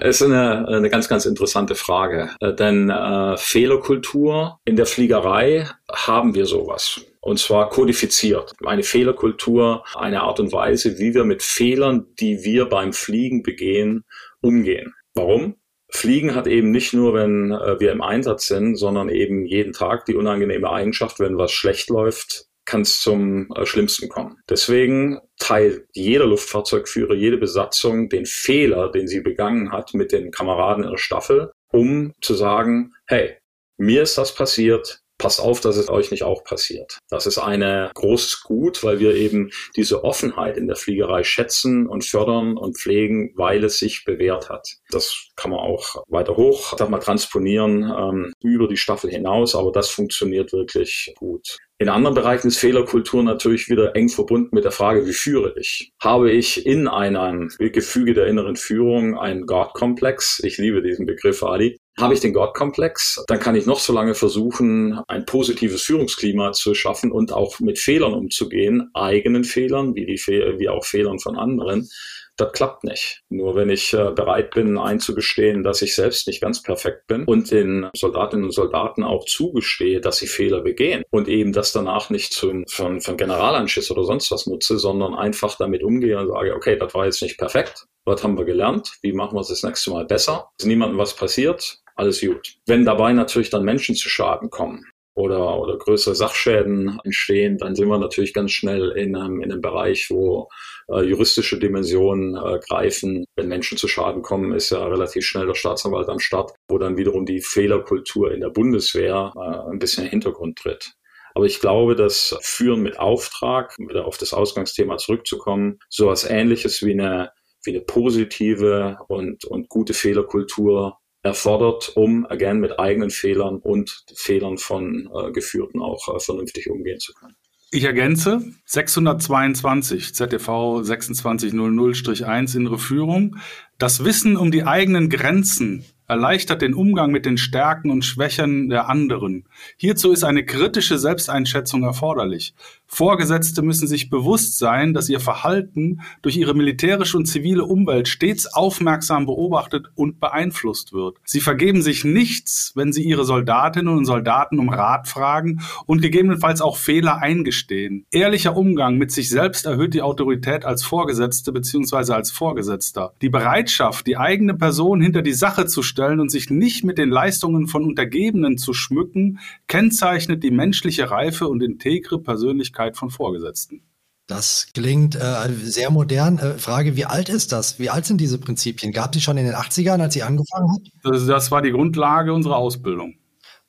Es 0.00 0.20
ist 0.20 0.22
eine, 0.22 0.66
eine 0.68 0.90
ganz, 0.90 1.08
ganz 1.08 1.26
interessante 1.26 1.74
Frage. 1.74 2.30
Äh, 2.40 2.54
denn 2.54 2.90
äh, 2.90 3.36
Fehlerkultur 3.36 4.58
in 4.64 4.76
der 4.76 4.86
Fliegerei 4.86 5.68
haben 5.90 6.34
wir 6.34 6.46
sowas. 6.46 7.00
Und 7.20 7.38
zwar 7.38 7.68
kodifiziert. 7.68 8.52
Eine 8.64 8.82
Fehlerkultur, 8.82 9.84
eine 9.94 10.22
Art 10.22 10.40
und 10.40 10.52
Weise, 10.52 10.98
wie 10.98 11.14
wir 11.14 11.24
mit 11.24 11.42
Fehlern, 11.42 12.06
die 12.18 12.44
wir 12.44 12.66
beim 12.66 12.92
Fliegen 12.92 13.42
begehen, 13.42 14.04
umgehen. 14.40 14.94
Warum? 15.14 15.56
Fliegen 15.88 16.34
hat 16.34 16.46
eben 16.46 16.70
nicht 16.70 16.94
nur, 16.94 17.14
wenn 17.14 17.52
äh, 17.52 17.78
wir 17.78 17.92
im 17.92 18.00
Einsatz 18.00 18.46
sind, 18.46 18.76
sondern 18.76 19.08
eben 19.08 19.44
jeden 19.44 19.72
Tag 19.72 20.06
die 20.06 20.16
unangenehme 20.16 20.70
Eigenschaft, 20.70 21.20
wenn 21.20 21.36
was 21.36 21.52
schlecht 21.52 21.90
läuft, 21.90 22.46
kann 22.64 22.82
es 22.82 23.00
zum 23.00 23.50
äh, 23.54 23.66
Schlimmsten 23.66 24.08
kommen. 24.08 24.38
Deswegen 24.48 25.18
teilt 25.38 25.86
jeder 25.92 26.26
Luftfahrzeugführer, 26.26 27.14
jede 27.14 27.38
Besatzung 27.38 28.08
den 28.08 28.26
Fehler, 28.26 28.90
den 28.90 29.08
sie 29.08 29.20
begangen 29.20 29.72
hat, 29.72 29.94
mit 29.94 30.12
den 30.12 30.30
Kameraden 30.30 30.84
ihrer 30.84 30.98
Staffel, 30.98 31.52
um 31.72 32.12
zu 32.20 32.34
sagen, 32.34 32.92
hey, 33.06 33.36
mir 33.76 34.02
ist 34.02 34.18
das 34.18 34.34
passiert, 34.34 35.00
passt 35.22 35.40
auf, 35.40 35.60
dass 35.60 35.76
es 35.76 35.88
euch 35.88 36.10
nicht 36.10 36.24
auch 36.24 36.42
passiert. 36.42 36.98
Das 37.08 37.26
ist 37.26 37.38
ein 37.38 37.62
großes 37.94 38.42
Gut, 38.42 38.82
weil 38.82 38.98
wir 38.98 39.14
eben 39.14 39.50
diese 39.76 40.02
Offenheit 40.02 40.56
in 40.56 40.66
der 40.66 40.74
Fliegerei 40.74 41.22
schätzen 41.22 41.86
und 41.86 42.04
fördern 42.04 42.56
und 42.56 42.76
pflegen, 42.76 43.32
weil 43.36 43.62
es 43.62 43.78
sich 43.78 44.04
bewährt 44.04 44.50
hat. 44.50 44.68
Das 44.90 45.28
kann 45.36 45.52
man 45.52 45.60
auch 45.60 46.02
weiter 46.08 46.36
hoch, 46.36 46.74
sag 46.76 46.90
mal, 46.90 46.98
transponieren 46.98 47.84
ähm, 47.84 48.32
über 48.42 48.66
die 48.66 48.76
Staffel 48.76 49.10
hinaus, 49.10 49.54
aber 49.54 49.70
das 49.70 49.90
funktioniert 49.90 50.52
wirklich 50.52 51.14
gut. 51.16 51.56
In 51.78 51.88
anderen 51.88 52.14
Bereichen 52.14 52.48
ist 52.48 52.58
Fehlerkultur 52.58 53.22
natürlich 53.22 53.68
wieder 53.68 53.96
eng 53.96 54.08
verbunden 54.08 54.50
mit 54.52 54.64
der 54.64 54.70
Frage, 54.70 55.04
wie 55.06 55.12
führe 55.12 55.54
ich? 55.58 55.92
Habe 56.00 56.30
ich 56.30 56.64
in 56.64 56.86
einem 56.86 57.48
Gefüge 57.58 58.14
der 58.14 58.26
inneren 58.26 58.54
Führung 58.54 59.18
einen 59.18 59.46
God-Komplex? 59.46 60.40
Ich 60.44 60.58
liebe 60.58 60.82
diesen 60.82 61.06
Begriff, 61.06 61.42
Ali. 61.42 61.78
Habe 61.98 62.14
ich 62.14 62.20
den 62.20 62.32
God-Komplex, 62.32 63.22
dann 63.26 63.38
kann 63.38 63.54
ich 63.54 63.66
noch 63.66 63.78
so 63.78 63.92
lange 63.92 64.14
versuchen, 64.14 64.98
ein 65.08 65.26
positives 65.26 65.82
Führungsklima 65.82 66.52
zu 66.52 66.74
schaffen 66.74 67.12
und 67.12 67.32
auch 67.32 67.60
mit 67.60 67.78
Fehlern 67.78 68.14
umzugehen, 68.14 68.90
eigenen 68.94 69.44
Fehlern, 69.44 69.94
wie, 69.94 70.06
die 70.06 70.18
Fe 70.18 70.54
wie 70.58 70.70
auch 70.70 70.84
Fehlern 70.84 71.18
von 71.18 71.36
anderen. 71.36 71.88
Das 72.36 72.52
klappt 72.52 72.84
nicht. 72.84 73.22
Nur 73.28 73.56
wenn 73.56 73.68
ich 73.68 73.92
äh, 73.92 74.10
bereit 74.10 74.52
bin 74.52 74.78
einzugestehen, 74.78 75.62
dass 75.62 75.82
ich 75.82 75.94
selbst 75.94 76.26
nicht 76.26 76.40
ganz 76.40 76.62
perfekt 76.62 77.06
bin 77.06 77.24
und 77.24 77.50
den 77.50 77.90
Soldatinnen 77.94 78.46
und 78.46 78.54
Soldaten 78.54 79.04
auch 79.04 79.26
zugestehe, 79.26 80.00
dass 80.00 80.16
sie 80.16 80.26
Fehler 80.26 80.62
begehen 80.62 81.02
und 81.10 81.28
eben 81.28 81.52
das 81.52 81.72
danach 81.72 82.08
nicht 82.08 82.32
zum, 82.32 82.64
von, 82.68 83.02
von 83.02 83.18
Generalanschiss 83.18 83.90
oder 83.90 84.04
sonst 84.04 84.30
was 84.30 84.46
nutze, 84.46 84.78
sondern 84.78 85.14
einfach 85.14 85.56
damit 85.58 85.82
umgehe 85.82 86.18
und 86.18 86.28
sage, 86.28 86.54
okay, 86.54 86.76
das 86.76 86.94
war 86.94 87.04
jetzt 87.04 87.20
nicht 87.20 87.36
perfekt. 87.36 87.86
Was 88.04 88.22
haben 88.24 88.36
wir 88.36 88.44
gelernt? 88.44 88.98
Wie 89.02 89.12
machen 89.12 89.36
wir 89.36 89.40
es 89.40 89.48
das 89.48 89.62
nächste 89.62 89.90
Mal 89.90 90.04
besser? 90.04 90.50
Ist 90.58 90.66
niemandem 90.66 90.98
was 90.98 91.14
passiert? 91.14 91.78
Alles 91.94 92.20
gut. 92.20 92.56
Wenn 92.66 92.84
dabei 92.84 93.12
natürlich 93.12 93.50
dann 93.50 93.64
Menschen 93.64 93.94
zu 93.94 94.08
Schaden 94.08 94.50
kommen, 94.50 94.84
oder, 95.14 95.58
oder 95.58 95.76
größere 95.76 96.14
Sachschäden 96.14 96.98
entstehen, 97.04 97.58
dann 97.58 97.74
sind 97.74 97.88
wir 97.88 97.98
natürlich 97.98 98.32
ganz 98.32 98.52
schnell 98.52 98.90
in 98.92 99.14
einem, 99.14 99.42
in 99.42 99.52
einem 99.52 99.60
Bereich, 99.60 100.08
wo 100.10 100.48
äh, 100.88 101.02
juristische 101.02 101.58
Dimensionen 101.58 102.36
äh, 102.36 102.60
greifen. 102.66 103.26
Wenn 103.36 103.48
Menschen 103.48 103.76
zu 103.76 103.88
Schaden 103.88 104.22
kommen, 104.22 104.52
ist 104.52 104.70
ja 104.70 104.84
relativ 104.86 105.26
schnell 105.26 105.46
der 105.46 105.54
Staatsanwalt 105.54 106.08
am 106.08 106.18
Start, 106.18 106.52
wo 106.68 106.78
dann 106.78 106.96
wiederum 106.96 107.26
die 107.26 107.40
Fehlerkultur 107.40 108.32
in 108.32 108.40
der 108.40 108.50
Bundeswehr 108.50 109.32
äh, 109.36 109.70
ein 109.70 109.78
bisschen 109.78 110.04
in 110.04 110.08
den 110.08 110.12
Hintergrund 110.12 110.58
tritt. 110.58 110.94
Aber 111.34 111.46
ich 111.46 111.60
glaube, 111.60 111.96
dass 111.96 112.36
Führen 112.42 112.82
mit 112.82 112.98
Auftrag, 112.98 113.74
um 113.78 113.88
wieder 113.88 114.04
auf 114.06 114.18
das 114.18 114.34
Ausgangsthema 114.34 114.98
zurückzukommen, 114.98 115.78
sowas 115.88 116.28
ähnliches 116.28 116.82
wie 116.82 116.92
eine, 116.92 117.32
wie 117.64 117.70
eine 117.70 117.80
positive 117.80 118.98
und, 119.08 119.44
und 119.44 119.68
gute 119.68 119.94
Fehlerkultur 119.94 120.98
erfordert, 121.22 121.92
um 121.94 122.26
again 122.26 122.58
mit 122.60 122.78
eigenen 122.78 123.10
Fehlern 123.10 123.58
und 123.58 124.04
Fehlern 124.14 124.58
von 124.58 125.08
äh, 125.14 125.30
Geführten 125.32 125.80
auch 125.80 126.14
äh, 126.14 126.18
vernünftig 126.18 126.68
umgehen 126.68 126.98
zu 126.98 127.14
können. 127.14 127.36
Ich 127.74 127.84
ergänze 127.84 128.42
622 128.66 130.14
ZTV 130.14 130.82
2600-1 130.82 132.54
innere 132.54 132.78
Führung. 132.78 133.36
Das 133.78 134.04
Wissen 134.04 134.36
um 134.36 134.50
die 134.50 134.64
eigenen 134.64 135.08
Grenzen 135.08 135.86
erleichtert 136.06 136.60
den 136.60 136.74
Umgang 136.74 137.10
mit 137.12 137.24
den 137.24 137.38
Stärken 137.38 137.90
und 137.90 138.04
Schwächen 138.04 138.68
der 138.68 138.90
anderen. 138.90 139.48
Hierzu 139.78 140.12
ist 140.12 140.22
eine 140.22 140.44
kritische 140.44 140.98
Selbsteinschätzung 140.98 141.82
erforderlich. 141.82 142.54
Vorgesetzte 142.94 143.62
müssen 143.62 143.88
sich 143.88 144.10
bewusst 144.10 144.58
sein, 144.58 144.92
dass 144.92 145.08
ihr 145.08 145.18
Verhalten 145.18 146.02
durch 146.20 146.36
ihre 146.36 146.52
militärische 146.52 147.16
und 147.16 147.24
zivile 147.24 147.64
Umwelt 147.64 148.06
stets 148.06 148.46
aufmerksam 148.46 149.24
beobachtet 149.24 149.86
und 149.94 150.20
beeinflusst 150.20 150.92
wird. 150.92 151.16
Sie 151.24 151.40
vergeben 151.40 151.80
sich 151.80 152.04
nichts, 152.04 152.72
wenn 152.74 152.92
sie 152.92 153.02
ihre 153.02 153.24
Soldatinnen 153.24 153.96
und 153.96 154.04
Soldaten 154.04 154.58
um 154.58 154.68
Rat 154.68 155.08
fragen 155.08 155.62
und 155.86 156.02
gegebenenfalls 156.02 156.60
auch 156.60 156.76
Fehler 156.76 157.16
eingestehen. 157.16 158.04
Ehrlicher 158.10 158.58
Umgang 158.58 158.98
mit 158.98 159.10
sich 159.10 159.30
selbst 159.30 159.64
erhöht 159.64 159.94
die 159.94 160.02
Autorität 160.02 160.66
als 160.66 160.84
Vorgesetzte 160.84 161.50
bzw. 161.50 162.12
als 162.12 162.30
Vorgesetzter. 162.30 163.14
Die 163.22 163.30
Bereitschaft, 163.30 164.06
die 164.06 164.18
eigene 164.18 164.52
Person 164.52 165.00
hinter 165.00 165.22
die 165.22 165.32
Sache 165.32 165.64
zu 165.64 165.82
stellen 165.82 166.20
und 166.20 166.30
sich 166.30 166.50
nicht 166.50 166.84
mit 166.84 166.98
den 166.98 167.08
Leistungen 167.08 167.68
von 167.68 167.84
Untergebenen 167.84 168.58
zu 168.58 168.74
schmücken, 168.74 169.38
kennzeichnet 169.66 170.42
die 170.42 170.50
menschliche 170.50 171.10
Reife 171.10 171.48
und 171.48 171.62
integre 171.62 172.18
Persönlichkeit 172.18 172.81
Abhängigkeit 172.82 172.96
von 172.96 173.10
Vorgesetzten. 173.10 173.82
Das 174.28 174.68
klingt 174.72 175.16
äh, 175.16 175.48
sehr 175.64 175.90
modern. 175.90 176.38
Äh, 176.38 176.58
Frage, 176.58 176.96
wie 176.96 177.04
alt 177.04 177.28
ist 177.28 177.52
das? 177.52 177.78
Wie 177.78 177.90
alt 177.90 178.06
sind 178.06 178.20
diese 178.20 178.38
Prinzipien? 178.38 178.92
Gab 178.92 179.14
es 179.14 179.22
schon 179.22 179.36
in 179.36 179.46
den 179.46 179.54
80ern, 179.54 180.00
als 180.00 180.14
sie 180.14 180.22
angefangen 180.22 180.72
hat? 180.72 180.80
Das, 181.02 181.26
das 181.26 181.50
war 181.50 181.60
die 181.60 181.72
Grundlage 181.72 182.32
unserer 182.32 182.56
Ausbildung. 182.56 183.14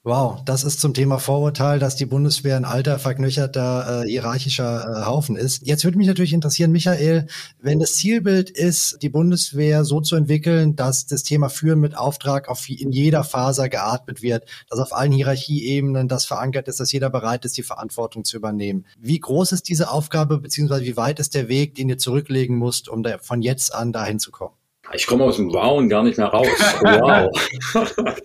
Wow, 0.05 0.43
das 0.43 0.65
ist 0.65 0.81
zum 0.81 0.93
Thema 0.93 1.17
Vorurteil, 1.17 1.79
dass 1.79 1.95
die 1.95 2.05
Bundeswehr 2.05 2.57
ein 2.57 2.65
alter, 2.65 2.99
verknöcherter, 2.99 4.03
äh, 4.03 4.09
hierarchischer 4.09 5.03
äh, 5.03 5.05
Haufen 5.05 5.37
ist. 5.37 5.65
Jetzt 5.65 5.85
würde 5.85 5.97
mich 5.97 6.07
natürlich 6.07 6.33
interessieren, 6.33 6.73
Michael, 6.73 7.27
wenn 7.61 7.79
das 7.79 7.93
Zielbild 7.93 8.49
ist, 8.49 8.97
die 9.01 9.07
Bundeswehr 9.07 9.85
so 9.85 10.01
zu 10.01 10.17
entwickeln, 10.17 10.75
dass 10.75 11.05
das 11.05 11.23
Thema 11.23 11.47
Führen 11.47 11.79
mit 11.79 11.95
Auftrag 11.97 12.49
auf, 12.49 12.67
in 12.67 12.91
jeder 12.91 13.23
Faser 13.23 13.69
geatmet 13.69 14.21
wird, 14.21 14.45
dass 14.69 14.79
auf 14.79 14.91
allen 14.91 15.13
Hierarchieebenen 15.13 16.09
das 16.09 16.25
verankert 16.25 16.67
ist, 16.67 16.81
dass 16.81 16.91
jeder 16.91 17.09
bereit 17.09 17.45
ist, 17.45 17.55
die 17.55 17.63
Verantwortung 17.63 18.25
zu 18.25 18.35
übernehmen. 18.35 18.85
Wie 18.99 19.21
groß 19.21 19.53
ist 19.53 19.69
diese 19.69 19.89
Aufgabe, 19.89 20.37
beziehungsweise 20.37 20.83
wie 20.83 20.97
weit 20.97 21.21
ist 21.21 21.33
der 21.33 21.47
Weg, 21.47 21.75
den 21.75 21.87
ihr 21.87 21.97
zurücklegen 21.97 22.57
musst, 22.57 22.89
um 22.89 23.03
da, 23.03 23.19
von 23.19 23.41
jetzt 23.41 23.73
an 23.73 23.93
dahin 23.93 24.19
zu 24.19 24.31
kommen? 24.31 24.53
Ich 24.95 25.08
komme 25.08 25.23
aus 25.23 25.38
dem 25.38 25.53
Wow 25.53 25.77
und 25.77 25.89
gar 25.89 26.03
nicht 26.03 26.17
mehr 26.17 26.27
raus. 26.27 26.47
Wow. 26.84 27.32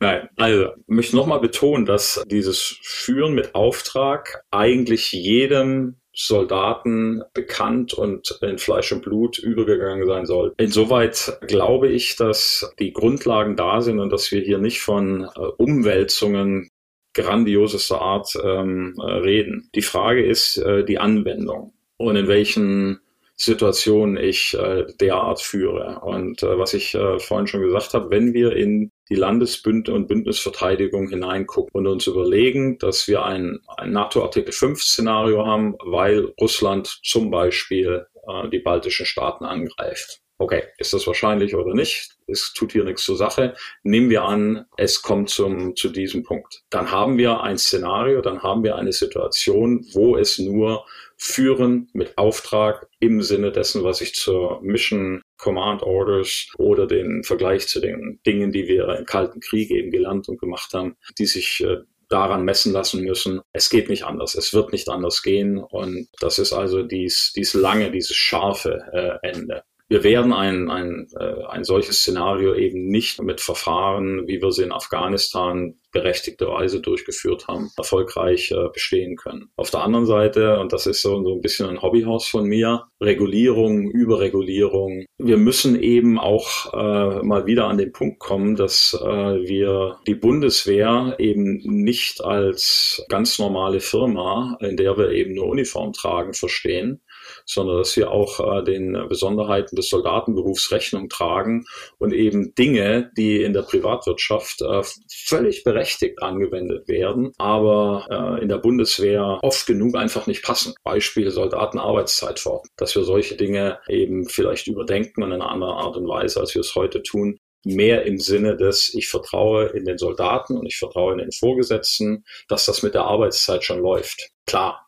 Nein, 0.00 0.28
also 0.36 0.64
ich 0.64 0.88
möchte 0.88 1.16
nochmal 1.16 1.40
betonen, 1.40 1.86
dass 1.86 2.22
dieses 2.26 2.78
Führen 2.82 3.34
mit 3.34 3.54
Auftrag 3.54 4.44
eigentlich 4.50 5.12
jedem 5.12 5.96
Soldaten 6.14 7.22
bekannt 7.32 7.92
und 7.92 8.38
in 8.40 8.58
Fleisch 8.58 8.92
und 8.92 9.02
Blut 9.02 9.38
übergegangen 9.38 10.06
sein 10.06 10.26
soll. 10.26 10.54
Insoweit 10.58 11.38
glaube 11.46 11.88
ich, 11.88 12.16
dass 12.16 12.70
die 12.78 12.92
Grundlagen 12.92 13.56
da 13.56 13.80
sind 13.80 13.98
und 13.98 14.10
dass 14.10 14.30
wir 14.30 14.40
hier 14.40 14.58
nicht 14.58 14.80
von 14.80 15.24
äh, 15.24 15.40
Umwälzungen 15.58 16.70
grandiosester 17.14 18.00
Art 18.00 18.36
ähm, 18.42 18.94
äh, 18.98 19.02
reden. 19.02 19.70
Die 19.74 19.82
Frage 19.82 20.24
ist 20.24 20.58
äh, 20.58 20.84
die 20.84 20.98
Anwendung 20.98 21.72
und 21.96 22.16
in 22.16 22.28
welchen 22.28 23.00
Situation 23.36 24.16
ich 24.16 24.54
äh, 24.54 24.84
derart 25.00 25.40
führe. 25.40 26.00
Und 26.00 26.42
äh, 26.42 26.58
was 26.58 26.74
ich 26.74 26.94
äh, 26.94 27.18
vorhin 27.18 27.46
schon 27.46 27.62
gesagt 27.62 27.94
habe, 27.94 28.10
wenn 28.10 28.32
wir 28.32 28.54
in 28.54 28.92
die 29.10 29.16
Landesbünd- 29.16 29.90
und 29.90 30.06
Bündnisverteidigung 30.06 31.08
hineingucken 31.08 31.72
und 31.74 31.86
uns 31.86 32.06
überlegen, 32.06 32.78
dass 32.78 33.08
wir 33.08 33.24
ein, 33.24 33.60
ein 33.76 33.92
NATO-Artikel 33.92 34.52
5-Szenario 34.52 35.44
haben, 35.44 35.74
weil 35.84 36.32
Russland 36.40 37.00
zum 37.02 37.30
Beispiel 37.30 38.06
äh, 38.28 38.48
die 38.48 38.60
baltischen 38.60 39.06
Staaten 39.06 39.44
angreift. 39.44 40.20
Okay, 40.38 40.64
ist 40.78 40.92
das 40.92 41.06
wahrscheinlich 41.06 41.54
oder 41.54 41.74
nicht? 41.74 42.16
Es 42.26 42.52
tut 42.54 42.72
hier 42.72 42.82
nichts 42.82 43.04
zur 43.04 43.16
Sache. 43.16 43.54
Nehmen 43.84 44.10
wir 44.10 44.24
an, 44.24 44.66
es 44.76 45.00
kommt 45.00 45.30
zum, 45.30 45.76
zu 45.76 45.90
diesem 45.90 46.24
Punkt. 46.24 46.64
Dann 46.70 46.90
haben 46.90 47.18
wir 47.18 47.42
ein 47.42 47.56
Szenario, 47.56 48.20
dann 48.20 48.42
haben 48.42 48.64
wir 48.64 48.74
eine 48.74 48.92
Situation, 48.92 49.86
wo 49.92 50.16
es 50.16 50.38
nur 50.40 50.84
führen 51.16 51.88
mit 51.92 52.18
Auftrag 52.18 52.88
im 53.00 53.22
Sinne 53.22 53.52
dessen, 53.52 53.84
was 53.84 54.00
ich 54.00 54.14
zur 54.14 54.60
Mission 54.62 55.22
Command 55.38 55.82
Orders 55.82 56.48
oder 56.58 56.86
den 56.86 57.22
Vergleich 57.24 57.68
zu 57.68 57.80
den 57.80 58.20
Dingen, 58.26 58.52
die 58.52 58.66
wir 58.66 58.88
im 58.98 59.04
Kalten 59.04 59.40
Krieg 59.40 59.70
eben 59.70 59.90
gelernt 59.90 60.28
und 60.28 60.40
gemacht 60.40 60.72
haben, 60.74 60.96
die 61.18 61.26
sich 61.26 61.62
äh, 61.64 61.78
daran 62.08 62.44
messen 62.44 62.72
lassen 62.72 63.02
müssen. 63.04 63.40
Es 63.52 63.70
geht 63.70 63.88
nicht 63.88 64.04
anders. 64.04 64.34
Es 64.34 64.52
wird 64.54 64.72
nicht 64.72 64.88
anders 64.88 65.22
gehen. 65.22 65.58
Und 65.58 66.08
das 66.20 66.38
ist 66.38 66.52
also 66.52 66.82
dies, 66.82 67.32
dies 67.34 67.54
lange, 67.54 67.90
dieses 67.90 68.16
scharfe 68.16 68.82
äh, 68.92 69.28
Ende. 69.28 69.62
Wir 69.88 70.02
werden 70.02 70.32
ein, 70.32 70.70
ein, 70.70 71.06
äh, 71.18 71.44
ein 71.48 71.64
solches 71.64 71.98
Szenario 71.98 72.54
eben 72.54 72.86
nicht 72.88 73.22
mit 73.22 73.40
Verfahren, 73.40 74.26
wie 74.26 74.40
wir 74.40 74.50
sie 74.50 74.62
in 74.62 74.72
Afghanistan 74.72 75.78
berechtigterweise 75.94 76.80
durchgeführt 76.80 77.46
haben, 77.48 77.70
erfolgreich 77.78 78.50
äh, 78.50 78.68
bestehen 78.72 79.16
können. 79.16 79.48
Auf 79.56 79.70
der 79.70 79.80
anderen 79.80 80.04
Seite, 80.04 80.58
und 80.58 80.72
das 80.72 80.86
ist 80.86 81.00
so, 81.00 81.22
so 81.22 81.34
ein 81.34 81.40
bisschen 81.40 81.68
ein 81.68 81.80
Hobbyhaus 81.80 82.26
von 82.26 82.44
mir, 82.44 82.84
Regulierung, 83.00 83.90
Überregulierung. 83.90 85.06
Wir 85.18 85.38
müssen 85.38 85.80
eben 85.80 86.18
auch 86.18 86.74
äh, 86.74 87.22
mal 87.22 87.46
wieder 87.46 87.68
an 87.68 87.78
den 87.78 87.92
Punkt 87.92 88.18
kommen, 88.18 88.56
dass 88.56 88.98
äh, 89.00 89.06
wir 89.06 89.98
die 90.06 90.16
Bundeswehr 90.16 91.14
eben 91.18 91.58
nicht 91.64 92.22
als 92.22 93.04
ganz 93.08 93.38
normale 93.38 93.80
Firma, 93.80 94.58
in 94.60 94.76
der 94.76 94.98
wir 94.98 95.10
eben 95.10 95.34
nur 95.34 95.46
Uniform 95.46 95.92
tragen, 95.92 96.34
verstehen, 96.34 97.02
sondern 97.46 97.78
dass 97.78 97.96
wir 97.96 98.10
auch 98.10 98.40
äh, 98.40 98.64
den 98.64 99.08
Besonderheiten 99.08 99.76
des 99.76 99.88
Soldatenberufs 99.88 100.72
Rechnung 100.72 101.08
tragen 101.08 101.64
und 101.98 102.12
eben 102.12 102.54
Dinge, 102.56 103.12
die 103.16 103.42
in 103.42 103.52
der 103.52 103.62
Privatwirtschaft 103.62 104.60
äh, 104.62 104.82
völlig 105.08 105.62
berechtigt 105.62 105.83
angewendet 106.20 106.88
werden, 106.88 107.32
aber 107.38 108.06
äh, 108.10 108.42
in 108.42 108.48
der 108.48 108.58
Bundeswehr 108.58 109.38
oft 109.42 109.66
genug 109.66 109.96
einfach 109.96 110.26
nicht 110.26 110.42
passen. 110.42 110.74
Beispiel 110.82 111.30
Soldatenarbeitszeitverordnung, 111.30 112.72
dass 112.76 112.94
wir 112.94 113.04
solche 113.04 113.36
Dinge 113.36 113.78
eben 113.88 114.28
vielleicht 114.28 114.66
überdenken 114.66 115.22
und 115.22 115.32
in 115.32 115.40
einer 115.40 115.50
anderen 115.50 115.74
Art 115.74 115.96
und 115.96 116.08
Weise, 116.08 116.40
als 116.40 116.54
wir 116.54 116.60
es 116.60 116.74
heute 116.74 117.02
tun, 117.02 117.38
mehr 117.64 118.04
im 118.04 118.18
Sinne 118.18 118.56
des, 118.56 118.92
ich 118.94 119.08
vertraue 119.08 119.66
in 119.66 119.84
den 119.84 119.98
Soldaten 119.98 120.56
und 120.56 120.66
ich 120.66 120.76
vertraue 120.76 121.12
in 121.12 121.18
den 121.18 121.32
Vorgesetzten, 121.32 122.24
dass 122.48 122.66
das 122.66 122.82
mit 122.82 122.94
der 122.94 123.04
Arbeitszeit 123.04 123.64
schon 123.64 123.80
läuft. 123.80 124.30
Klar, 124.46 124.86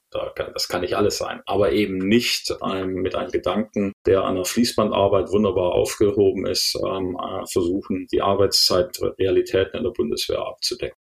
das 0.55 0.69
kann 0.69 0.83
nicht 0.83 0.97
alles 0.97 1.19
sein, 1.19 1.41
aber 1.47 1.73
eben 1.73 1.99
nicht 1.99 2.55
ähm, 2.63 2.95
mit 2.95 3.15
einem 3.15 3.31
Gedanken, 3.31 3.93
der 4.07 4.25
an 4.25 4.37
der 4.37 4.45
Fließbandarbeit 4.45 5.31
wunderbar 5.31 5.73
aufgehoben 5.73 6.47
ist, 6.47 6.77
ähm, 6.87 7.17
äh, 7.21 7.47
versuchen, 7.51 8.07
die 8.13 8.23
Arbeitszeitrealitäten 8.23 9.79
in 9.79 9.85
der 9.85 9.91
Bundeswehr 9.91 10.41
abzudecken. 10.41 10.97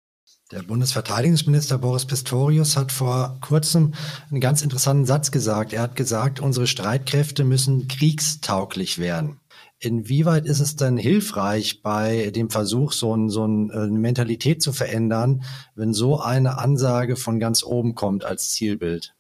Der 0.53 0.63
Bundesverteidigungsminister 0.63 1.79
Boris 1.79 2.07
Pistorius 2.07 2.77
hat 2.77 2.93
vor 2.93 3.37
kurzem 3.41 3.95
einen 4.31 4.41
ganz 4.41 4.63
interessanten 4.63 5.05
Satz 5.05 5.33
gesagt. 5.33 5.73
Er 5.73 5.83
hat 5.83 5.97
gesagt, 5.97 6.39
unsere 6.39 6.69
Streitkräfte 6.69 7.43
müssen 7.43 7.89
kriegstauglich 7.89 8.99
werden. 8.99 9.41
Inwieweit 9.79 10.47
ist 10.47 10.61
es 10.61 10.77
denn 10.77 10.97
hilfreich 10.97 11.83
bei 11.83 12.31
dem 12.31 12.49
Versuch, 12.49 12.93
so, 12.93 13.15
ein, 13.15 13.29
so 13.29 13.43
äh, 13.43 13.45
eine 13.45 13.99
Mentalität 13.99 14.63
zu 14.63 14.73
verändern, 14.73 15.43
wenn 15.75 15.93
so 15.93 16.19
eine 16.19 16.59
Ansage 16.59 17.17
von 17.17 17.39
ganz 17.39 17.63
oben 17.63 17.95
kommt 17.95 18.25
als 18.25 18.51
Zielbild? 18.51 19.15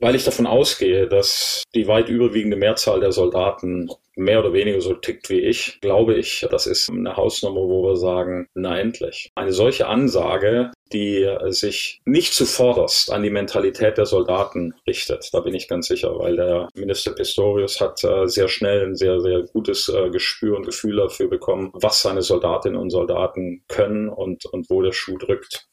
Weil 0.00 0.14
ich 0.14 0.24
davon 0.24 0.46
ausgehe, 0.46 1.08
dass 1.08 1.64
die 1.74 1.88
weit 1.88 2.08
überwiegende 2.08 2.56
Mehrzahl 2.56 3.00
der 3.00 3.12
Soldaten 3.12 3.90
mehr 4.18 4.40
oder 4.40 4.52
weniger 4.52 4.80
so 4.80 4.94
tickt 4.94 5.30
wie 5.30 5.40
ich, 5.40 5.78
glaube 5.80 6.14
ich, 6.14 6.46
das 6.50 6.66
ist 6.66 6.90
eine 6.90 7.16
Hausnummer, 7.16 7.60
wo 7.60 7.84
wir 7.84 7.96
sagen, 7.96 8.48
na 8.54 8.78
endlich. 8.78 9.30
Eine 9.34 9.52
solche 9.52 9.86
Ansage, 9.86 10.72
die 10.92 11.28
sich 11.48 12.00
nicht 12.04 12.34
zuvorderst 12.34 13.12
an 13.12 13.22
die 13.22 13.30
Mentalität 13.30 13.98
der 13.98 14.06
Soldaten 14.06 14.74
richtet, 14.86 15.28
da 15.32 15.40
bin 15.40 15.54
ich 15.54 15.68
ganz 15.68 15.88
sicher, 15.88 16.18
weil 16.18 16.36
der 16.36 16.68
Minister 16.74 17.12
Pistorius 17.12 17.80
hat 17.80 18.02
äh, 18.04 18.26
sehr 18.26 18.48
schnell 18.48 18.86
ein 18.86 18.96
sehr, 18.96 19.20
sehr 19.20 19.42
gutes 19.42 19.88
äh, 19.88 20.10
Gespür 20.10 20.56
und 20.56 20.66
Gefühl 20.66 20.96
dafür 20.96 21.28
bekommen, 21.28 21.70
was 21.74 22.02
seine 22.02 22.22
Soldatinnen 22.22 22.80
und 22.80 22.90
Soldaten 22.90 23.62
können 23.68 24.08
und, 24.08 24.46
und 24.46 24.68
wo 24.70 24.82
der 24.82 24.92
Schuh 24.92 25.18
drückt. 25.18 25.68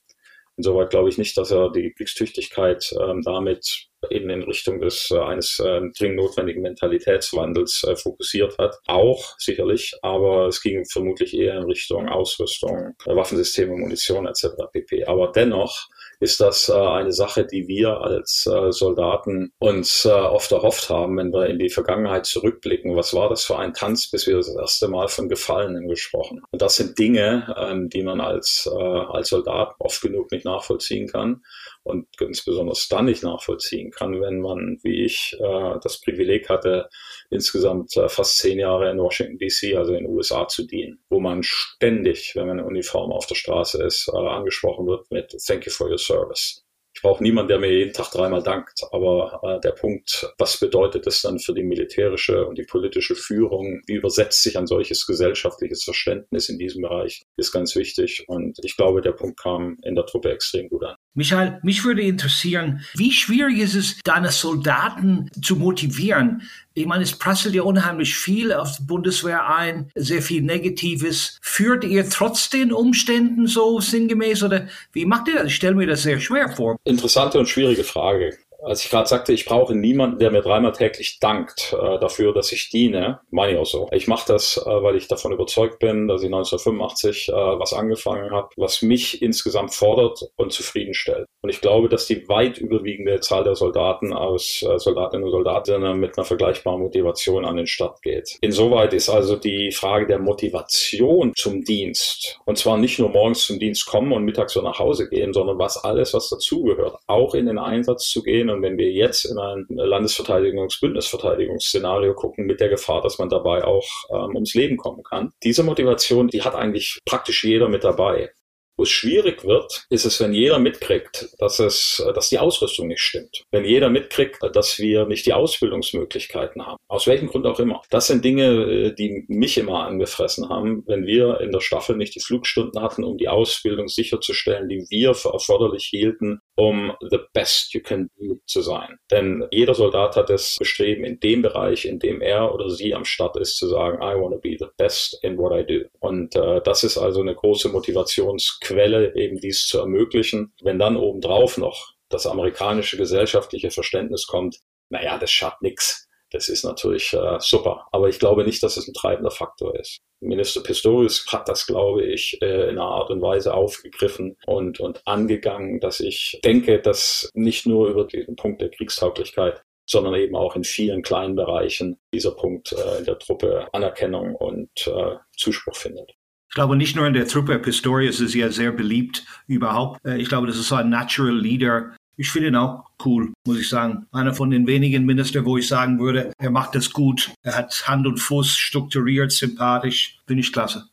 Insoweit 0.57 0.89
glaube 0.89 1.09
ich 1.09 1.17
nicht, 1.17 1.37
dass 1.37 1.51
er 1.51 1.71
die 1.71 1.91
Kriegstüchtigkeit 1.91 2.93
ähm, 3.01 3.21
damit 3.23 3.87
eben 4.11 4.29
in 4.29 4.43
Richtung 4.43 4.79
des 4.79 5.11
äh, 5.11 5.19
eines 5.19 5.59
äh, 5.59 5.81
dringend 5.97 6.17
notwendigen 6.17 6.61
Mentalitätswandels 6.61 7.83
äh, 7.83 7.95
fokussiert 7.95 8.57
hat. 8.57 8.77
Auch 8.87 9.35
sicherlich, 9.37 9.93
aber 10.01 10.47
es 10.47 10.61
ging 10.61 10.85
vermutlich 10.85 11.33
eher 11.35 11.57
in 11.57 11.63
Richtung 11.63 12.07
Ausrüstung, 12.09 12.95
äh, 13.05 13.15
Waffensysteme, 13.15 13.75
Munition 13.75 14.27
etc. 14.27 14.47
pp. 14.71 15.05
Aber 15.05 15.31
dennoch 15.31 15.87
ist 16.19 16.39
das 16.39 16.69
äh, 16.69 16.73
eine 16.73 17.11
Sache, 17.11 17.45
die 17.45 17.67
wir 17.67 18.01
als 18.01 18.45
äh, 18.45 18.71
Soldaten 18.71 19.51
uns 19.59 20.05
äh, 20.05 20.09
oft 20.09 20.51
erhofft 20.51 20.89
haben, 20.89 21.17
wenn 21.17 21.33
wir 21.33 21.47
in 21.47 21.59
die 21.59 21.69
Vergangenheit 21.69 22.25
zurückblicken. 22.25 22.95
Was 22.95 23.13
war 23.13 23.29
das 23.29 23.43
für 23.43 23.57
ein 23.57 23.73
Tanz, 23.73 24.09
bis 24.09 24.27
wir 24.27 24.37
das 24.37 24.53
erste 24.53 24.87
Mal 24.87 25.07
von 25.07 25.29
Gefallenen 25.29 25.87
gesprochen? 25.87 26.41
Und 26.51 26.61
das 26.61 26.77
sind 26.77 26.97
Dinge, 26.97 27.53
ähm, 27.57 27.89
die 27.89 28.03
man 28.03 28.21
als, 28.21 28.67
als 28.67 29.29
Soldat 29.29 29.75
oft 29.79 30.01
genug 30.01 30.31
nicht 30.31 30.45
nachvollziehen 30.45 31.07
kann 31.07 31.43
und 31.83 32.17
ganz 32.17 32.43
besonders 32.43 32.87
dann 32.87 33.05
nicht 33.05 33.23
nachvollziehen 33.23 33.91
kann, 33.91 34.21
wenn 34.21 34.39
man, 34.39 34.79
wie 34.83 35.05
ich, 35.05 35.37
das 35.39 36.01
Privileg 36.01 36.49
hatte, 36.49 36.89
insgesamt 37.35 37.95
äh, 37.97 38.09
fast 38.09 38.37
zehn 38.37 38.59
Jahre 38.59 38.89
in 38.89 38.97
Washington 38.97 39.37
DC, 39.37 39.75
also 39.75 39.93
in 39.93 40.05
den 40.05 40.07
USA 40.07 40.47
zu 40.47 40.65
dienen, 40.65 40.99
wo 41.09 41.19
man 41.19 41.43
ständig, 41.43 42.33
wenn 42.35 42.47
man 42.47 42.59
in 42.59 42.65
Uniform 42.65 43.11
auf 43.11 43.27
der 43.27 43.35
Straße 43.35 43.83
ist, 43.83 44.09
äh, 44.11 44.17
angesprochen 44.17 44.87
wird 44.87 45.09
mit 45.11 45.35
Thank 45.45 45.65
you 45.65 45.71
for 45.71 45.89
your 45.89 45.97
service. 45.97 46.65
Ich 46.95 47.01
brauche 47.01 47.21
niemanden, 47.21 47.49
der 47.49 47.59
mir 47.59 47.71
jeden 47.71 47.91
Tag 47.91 48.09
dreimal 48.11 48.41
dankt. 48.41 48.79
Aber 48.91 49.41
äh, 49.43 49.59
der 49.59 49.71
Punkt, 49.71 50.33
was 50.37 50.57
bedeutet 50.57 51.05
es 51.07 51.21
dann 51.21 51.39
für 51.39 51.53
die 51.53 51.63
militärische 51.63 52.45
und 52.47 52.57
die 52.57 52.63
politische 52.63 53.15
Führung? 53.15 53.81
Wie 53.85 53.95
übersetzt 53.95 54.41
sich 54.41 54.57
ein 54.57 54.65
solches 54.65 55.05
gesellschaftliches 55.05 55.83
Verständnis 55.83 56.47
in 56.47 56.57
diesem 56.57 56.83
Bereich? 56.83 57.23
Ist 57.35 57.51
ganz 57.51 57.75
wichtig. 57.75 58.23
Und 58.27 58.59
ich 58.63 58.77
glaube, 58.77 59.01
der 59.01 59.11
Punkt 59.11 59.37
kam 59.37 59.77
in 59.83 59.95
der 59.95 60.05
Truppe 60.05 60.31
extrem 60.31 60.69
gut 60.69 60.85
an. 60.85 60.95
Michael, 61.15 61.59
mich 61.63 61.85
würde 61.85 62.01
interessieren, 62.01 62.81
wie 62.93 63.11
schwierig 63.11 63.59
ist 63.59 63.75
es, 63.75 63.99
deine 64.03 64.31
Soldaten 64.31 65.31
zu 65.41 65.55
motivieren? 65.55 66.41
Ich 66.73 66.85
meine, 66.85 67.03
es 67.03 67.17
prasselt 67.17 67.55
ja 67.55 67.63
unheimlich 67.63 68.17
viel 68.17 68.51
auf 68.51 68.75
die 68.75 68.83
Bundeswehr 68.83 69.47
ein, 69.47 69.89
sehr 69.95 70.21
viel 70.21 70.41
Negatives. 70.41 71.37
Führt 71.41 71.85
ihr 71.85 72.09
trotz 72.09 72.49
den 72.49 72.73
Umständen 72.73 73.47
so 73.47 73.79
sinngemäß 73.79 74.43
oder 74.43 74.67
wie 74.91 75.05
macht 75.05 75.29
ihr 75.29 75.35
das? 75.35 75.47
Ich 75.47 75.55
stelle 75.55 75.75
mir 75.75 75.87
das 75.87 76.03
sehr 76.03 76.19
schwer 76.19 76.49
vor. 76.49 76.75
Interessante 76.83 77.39
und 77.39 77.47
schwierige 77.47 77.85
Frage 77.85 78.37
als 78.65 78.83
ich 78.83 78.89
gerade 78.89 79.07
sagte, 79.07 79.31
ich 79.31 79.45
brauche 79.45 79.75
niemanden, 79.75 80.19
der 80.19 80.31
mir 80.31 80.41
dreimal 80.41 80.71
täglich 80.71 81.19
dankt 81.19 81.73
äh, 81.73 81.99
dafür, 81.99 82.33
dass 82.33 82.51
ich 82.51 82.69
diene, 82.69 83.19
meine 83.29 83.53
ich 83.53 83.57
auch 83.59 83.65
so. 83.65 83.87
Ich 83.91 84.07
mache 84.07 84.25
das, 84.27 84.57
äh, 84.57 84.69
weil 84.69 84.95
ich 84.95 85.07
davon 85.07 85.31
überzeugt 85.31 85.79
bin, 85.79 86.07
dass 86.07 86.21
ich 86.21 86.27
1985 86.27 87.29
äh, 87.29 87.31
was 87.33 87.73
angefangen 87.73 88.31
habe, 88.31 88.49
was 88.57 88.81
mich 88.81 89.21
insgesamt 89.21 89.73
fordert 89.73 90.31
und 90.35 90.51
zufriedenstellt. 90.51 91.27
Und 91.41 91.49
ich 91.49 91.61
glaube, 91.61 91.89
dass 91.89 92.07
die 92.07 92.27
weit 92.27 92.57
überwiegende 92.57 93.19
Zahl 93.19 93.43
der 93.43 93.55
Soldaten 93.55 94.13
aus 94.13 94.65
äh, 94.67 94.79
Soldatinnen 94.79 95.25
und 95.25 95.31
Soldaten 95.31 95.99
mit 95.99 96.17
einer 96.17 96.25
vergleichbaren 96.25 96.81
Motivation 96.81 97.45
an 97.45 97.57
den 97.57 97.67
Start 97.67 98.01
geht. 98.01 98.37
Insoweit 98.41 98.93
ist 98.93 99.09
also 99.09 99.35
die 99.35 99.71
Frage 99.71 100.07
der 100.07 100.17
Motivation 100.17 101.33
zum 101.35 101.63
Dienst, 101.63 102.39
und 102.45 102.57
zwar 102.57 102.77
nicht 102.77 102.97
nur 102.97 103.09
morgens 103.09 103.45
zum 103.45 103.59
Dienst 103.59 103.85
kommen 103.85 104.11
und 104.11 104.25
mittags 104.25 104.53
so 104.53 104.61
nach 104.61 104.79
Hause 104.79 105.07
gehen, 105.07 105.33
sondern 105.33 105.59
was 105.59 105.77
alles, 105.83 106.13
was 106.13 106.29
dazugehört, 106.29 106.97
auch 107.05 107.35
in 107.35 107.45
den 107.45 107.59
Einsatz 107.59 108.09
zu 108.09 108.23
gehen 108.23 108.49
und 108.55 108.61
wenn 108.63 108.77
wir 108.77 108.91
jetzt 108.91 109.25
in 109.25 109.37
ein 109.37 109.65
Landesverteidigungs-, 109.69 110.79
Bündnisverteidigungsszenario 110.81 112.13
gucken, 112.13 112.45
mit 112.45 112.59
der 112.59 112.69
Gefahr, 112.69 113.01
dass 113.01 113.19
man 113.19 113.29
dabei 113.29 113.63
auch 113.63 113.87
ähm, 114.09 114.35
ums 114.35 114.53
Leben 114.53 114.77
kommen 114.77 115.03
kann. 115.03 115.31
Diese 115.43 115.63
Motivation, 115.63 116.27
die 116.27 116.41
hat 116.41 116.55
eigentlich 116.55 116.99
praktisch 117.05 117.43
jeder 117.43 117.69
mit 117.69 117.83
dabei. 117.83 118.31
Wo 118.77 118.83
es 118.83 118.89
schwierig 118.89 119.45
wird, 119.45 119.85
ist 119.89 120.03
es, 120.03 120.19
wenn 120.19 120.33
jeder 120.33 120.59
mitkriegt, 120.59 121.29
dass 121.39 121.59
es, 121.59 122.03
dass 122.13 122.27
die 122.27 122.39
Ausrüstung 122.39 122.87
nicht 122.87 122.99
stimmt. 122.99 123.43
Wenn 123.51 123.63
jeder 123.63 123.89
mitkriegt, 123.89 124.39
dass 124.53 124.79
wir 124.79 125.05
nicht 125.05 125.25
die 125.25 125.31
Ausbildungsmöglichkeiten 125.31 126.65
haben. 126.65 126.77
Aus 126.89 127.07
welchem 127.07 127.29
Grund 127.29 127.45
auch 127.45 127.59
immer. 127.59 127.81
Das 127.89 128.07
sind 128.07 128.25
Dinge, 128.25 128.45
äh, 128.45 128.93
die 128.93 129.23
mich 129.29 129.57
immer 129.57 129.85
angefressen 129.85 130.49
haben, 130.49 130.83
wenn 130.87 131.05
wir 131.05 131.39
in 131.39 131.51
der 131.51 131.61
Staffel 131.61 131.95
nicht 131.95 132.15
die 132.15 132.19
Flugstunden 132.19 132.81
hatten, 132.81 133.05
um 133.05 133.17
die 133.17 133.29
Ausbildung 133.29 133.87
sicherzustellen, 133.87 134.67
die 134.67 134.85
wir 134.89 135.13
für 135.13 135.29
erforderlich 135.29 135.85
hielten, 135.85 136.41
um 136.55 136.93
the 137.01 137.19
best 137.33 137.73
you 137.73 137.81
can 137.81 138.09
do 138.17 138.39
zu 138.45 138.61
sein. 138.61 138.97
Denn 139.11 139.45
jeder 139.51 139.75
Soldat 139.75 140.15
hat 140.15 140.29
das 140.29 140.55
Bestreben, 140.57 141.03
in 141.03 141.19
dem 141.19 141.41
Bereich, 141.41 141.85
in 141.85 141.99
dem 141.99 142.21
er 142.21 142.53
oder 142.53 142.69
sie 142.69 142.95
am 142.95 143.05
Start 143.05 143.37
ist, 143.37 143.57
zu 143.57 143.67
sagen, 143.67 143.97
I 143.97 144.19
want 144.19 144.33
to 144.33 144.39
be 144.39 144.55
the 144.57 144.71
best 144.77 145.17
in 145.23 145.37
what 145.37 145.51
I 145.53 145.65
do. 145.65 145.87
Und 145.99 146.35
äh, 146.35 146.61
das 146.61 146.83
ist 146.83 146.97
also 146.97 147.21
eine 147.21 147.35
große 147.35 147.69
Motivationsquelle, 147.69 149.15
eben 149.15 149.39
dies 149.39 149.67
zu 149.67 149.79
ermöglichen. 149.79 150.53
Wenn 150.61 150.79
dann 150.79 150.97
obendrauf 150.97 151.57
noch 151.57 151.93
das 152.09 152.25
amerikanische 152.25 152.97
gesellschaftliche 152.97 153.71
Verständnis 153.71 154.27
kommt, 154.27 154.59
naja, 154.89 155.17
das 155.17 155.31
schadet 155.31 155.61
nichts 155.61 156.04
das 156.35 156.49
ist 156.49 156.65
natürlich 156.65 157.13
äh, 157.13 157.37
super. 157.39 157.87
Aber 157.91 158.09
ich 158.09 158.19
glaube 158.19 158.43
nicht, 158.43 158.61
dass 158.61 158.75
es 158.75 158.87
ein 158.87 158.93
treibender 158.93 159.31
Faktor 159.31 159.79
ist. 159.79 160.01
Minister 160.19 160.61
Pistorius 160.61 161.25
hat 161.31 161.47
das, 161.47 161.65
glaube 161.65 162.03
ich, 162.03 162.37
äh, 162.41 162.69
in 162.69 162.77
einer 162.77 162.83
Art 162.83 163.09
und 163.09 163.21
Weise 163.21 163.53
aufgegriffen 163.53 164.35
und, 164.45 164.79
und 164.79 165.01
angegangen, 165.05 165.79
dass 165.79 166.01
ich 166.01 166.39
denke, 166.43 166.81
dass 166.81 167.29
nicht 167.33 167.65
nur 167.65 167.87
über 167.87 168.05
den 168.05 168.35
Punkt 168.35 168.61
der 168.61 168.69
Kriegstauglichkeit, 168.69 169.63
sondern 169.87 170.15
eben 170.15 170.35
auch 170.35 170.55
in 170.55 170.63
vielen 170.63 171.03
kleinen 171.03 171.35
Bereichen 171.35 171.97
dieser 172.13 172.31
Punkt 172.31 172.73
äh, 172.73 172.99
in 172.99 173.05
der 173.05 173.17
Truppe 173.17 173.67
Anerkennung 173.71 174.35
und 174.35 174.69
äh, 174.87 175.15
Zuspruch 175.37 175.75
findet. 175.75 176.11
Ich 176.49 176.55
glaube, 176.55 176.75
nicht 176.75 176.95
nur 176.95 177.07
in 177.07 177.13
der 177.13 177.27
Truppe, 177.27 177.59
Pistorius 177.59 178.19
ist 178.19 178.33
ja 178.33 178.49
sehr 178.49 178.71
beliebt 178.71 179.25
überhaupt. 179.47 180.03
Äh, 180.05 180.17
ich 180.17 180.27
glaube, 180.27 180.47
das 180.47 180.57
ist 180.57 180.67
so 180.67 180.75
ein 180.75 180.89
Natural 180.89 181.37
Leader, 181.37 181.95
ich 182.17 182.29
finde 182.29 182.49
ihn 182.49 182.55
auch 182.55 182.85
cool, 183.05 183.33
muss 183.45 183.59
ich 183.59 183.69
sagen. 183.69 184.05
Einer 184.11 184.33
von 184.33 184.49
den 184.49 184.67
wenigen 184.67 185.05
Ministern, 185.05 185.45
wo 185.45 185.57
ich 185.57 185.67
sagen 185.67 185.99
würde, 185.99 186.31
er 186.37 186.51
macht 186.51 186.75
das 186.75 186.91
gut. 186.91 187.31
Er 187.43 187.57
hat 187.57 187.83
Hand 187.87 188.07
und 188.07 188.19
Fuß, 188.19 188.55
strukturiert, 188.55 189.31
sympathisch. 189.31 190.19
Finde 190.27 190.41
ich 190.41 190.53
klasse. 190.53 190.87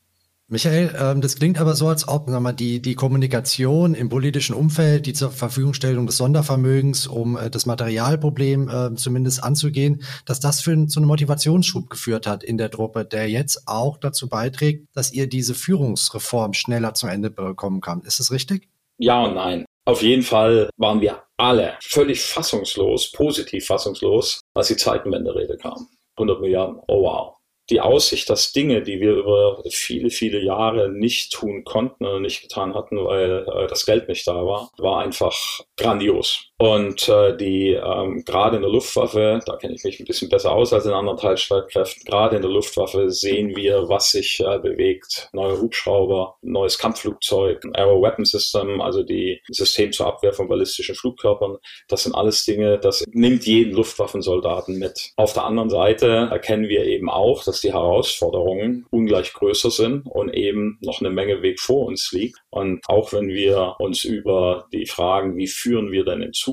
Michael, 0.53 0.95
ähm, 1.01 1.23
das 1.23 1.37
klingt 1.37 1.59
aber 1.59 1.75
so, 1.75 1.89
als 1.89 2.07
ob 2.07 2.29
sag 2.29 2.43
mal, 2.43 2.53
die, 2.53 2.83
die 2.83 2.95
Kommunikation 2.95 3.95
im 3.95 4.11
politischen 4.11 4.55
Umfeld, 4.55 5.07
die 5.07 5.15
zur 5.15 5.31
Verfügungstellung 5.31 6.07
des 6.07 6.19
Sondervermögens, 6.19 7.07
um 7.07 7.39
äh, 7.39 7.49
das 7.49 7.65
Materialproblem 7.65 8.69
äh, 8.69 8.95
zumindest 8.97 9.43
anzugehen, 9.43 10.03
dass 10.27 10.41
das 10.41 10.61
für 10.61 10.87
zu 10.89 11.01
einem 11.01 11.07
Motivationsschub 11.07 11.89
geführt 11.89 12.27
hat 12.27 12.45
in 12.45 12.59
der 12.59 12.71
Truppe, 12.71 13.07
der 13.07 13.31
jetzt 13.31 13.67
auch 13.67 13.97
dazu 13.97 14.29
beiträgt, 14.29 14.89
dass 14.93 15.11
ihr 15.11 15.27
diese 15.27 15.55
Führungsreform 15.55 16.53
schneller 16.53 16.93
zum 16.93 17.09
Ende 17.09 17.31
bekommen 17.31 17.81
kann. 17.81 18.03
Ist 18.03 18.21
das 18.21 18.31
richtig? 18.31 18.69
Ja 18.99 19.23
und 19.23 19.35
nein. 19.35 19.65
Auf 19.85 20.03
jeden 20.03 20.23
Fall 20.23 20.71
waren 20.77 21.01
wir 21.01 21.23
alle 21.37 21.77
völlig 21.81 22.21
fassungslos, 22.21 23.11
positiv 23.13 23.67
fassungslos, 23.67 24.41
als 24.55 24.69
die 24.69 24.77
Zeitenwende-Rede 24.77 25.57
kam. 25.57 25.89
100 26.17 26.41
Milliarden, 26.41 26.81
oh 26.87 27.03
wow 27.03 27.37
die 27.71 27.81
Aussicht, 27.81 28.29
dass 28.29 28.53
Dinge, 28.53 28.83
die 28.83 29.01
wir 29.01 29.13
über 29.13 29.63
viele, 29.71 30.11
viele 30.11 30.41
Jahre 30.41 30.91
nicht 30.91 31.33
tun 31.33 31.65
konnten 31.65 32.05
oder 32.05 32.21
nicht 32.21 32.43
getan 32.43 32.75
hatten, 32.75 32.97
weil 33.05 33.47
äh, 33.49 33.67
das 33.67 33.87
Geld 33.87 34.09
nicht 34.09 34.27
da 34.27 34.45
war, 34.45 34.71
war 34.79 35.01
einfach 35.01 35.61
grandios. 35.77 36.51
Und 36.63 37.09
äh, 37.09 37.37
die 37.37 37.71
ähm, 37.71 38.23
gerade 38.25 38.55
in 38.55 38.63
der 38.63 38.71
Luftwaffe, 38.71 39.41
da 39.45 39.57
kenne 39.57 39.75
ich 39.75 39.83
mich 39.83 39.99
ein 39.99 40.05
bisschen 40.05 40.29
besser 40.29 40.53
aus 40.53 40.73
als 40.73 40.87
in 40.87 40.93
anderen 40.93 41.19
Teilstreitkräften, 41.19 42.05
gerade 42.05 42.37
in 42.37 42.43
der 42.43 42.53
Luftwaffe 42.53 43.11
sehen 43.11 43.57
wir, 43.57 43.89
was 43.89 44.13
sich 44.13 44.39
äh, 44.39 44.61
bewegt. 44.61 45.29
Neue 45.33 45.61
Hubschrauber, 45.61 46.37
neues 46.41 46.79
Kampfflugzeug, 46.79 47.65
ein 47.65 47.75
Aero 47.75 48.01
Weapon 48.01 48.25
System, 48.25 48.81
also 48.81 49.03
die 49.03 49.43
System 49.49 49.91
zur 49.91 50.07
Abwehr 50.07 50.33
von 50.33 50.47
ballistischen 50.47 50.95
Flugkörpern. 50.95 51.57
Das 51.89 52.05
sind 52.05 52.15
alles 52.15 52.45
Dinge, 52.45 52.79
das 52.79 53.03
nimmt 53.11 53.45
jeden 53.45 53.75
Luftwaffensoldaten 53.75 54.79
mit. 54.79 55.11
Auf 55.17 55.33
der 55.33 55.47
anderen 55.47 55.69
Seite 55.69 56.29
erkennen 56.31 56.69
wir 56.69 56.85
eben 56.85 57.11
auch, 57.11 57.43
dass 57.43 57.61
die 57.61 57.73
Herausforderungen 57.73 58.87
ungleich 58.93 59.33
größer 59.33 59.73
sind 59.73 60.07
und 60.07 60.33
eben 60.33 60.79
noch 60.81 61.01
eine 61.01 61.11
Menge 61.11 61.43
Weg 61.43 61.59
vor 61.59 61.87
uns 61.87 62.13
liegt. 62.13 62.39
Und 62.51 62.85
auch 62.87 63.13
wenn 63.13 63.27
wir 63.27 63.75
uns 63.81 64.05
über 64.05 64.69
die 64.73 64.87
Fragen, 64.87 65.37
wie 65.37 65.49
führen 65.49 65.91
wir 65.91 66.05
denn 66.05 66.23
in 66.23 66.33
Zukunft 66.33 66.52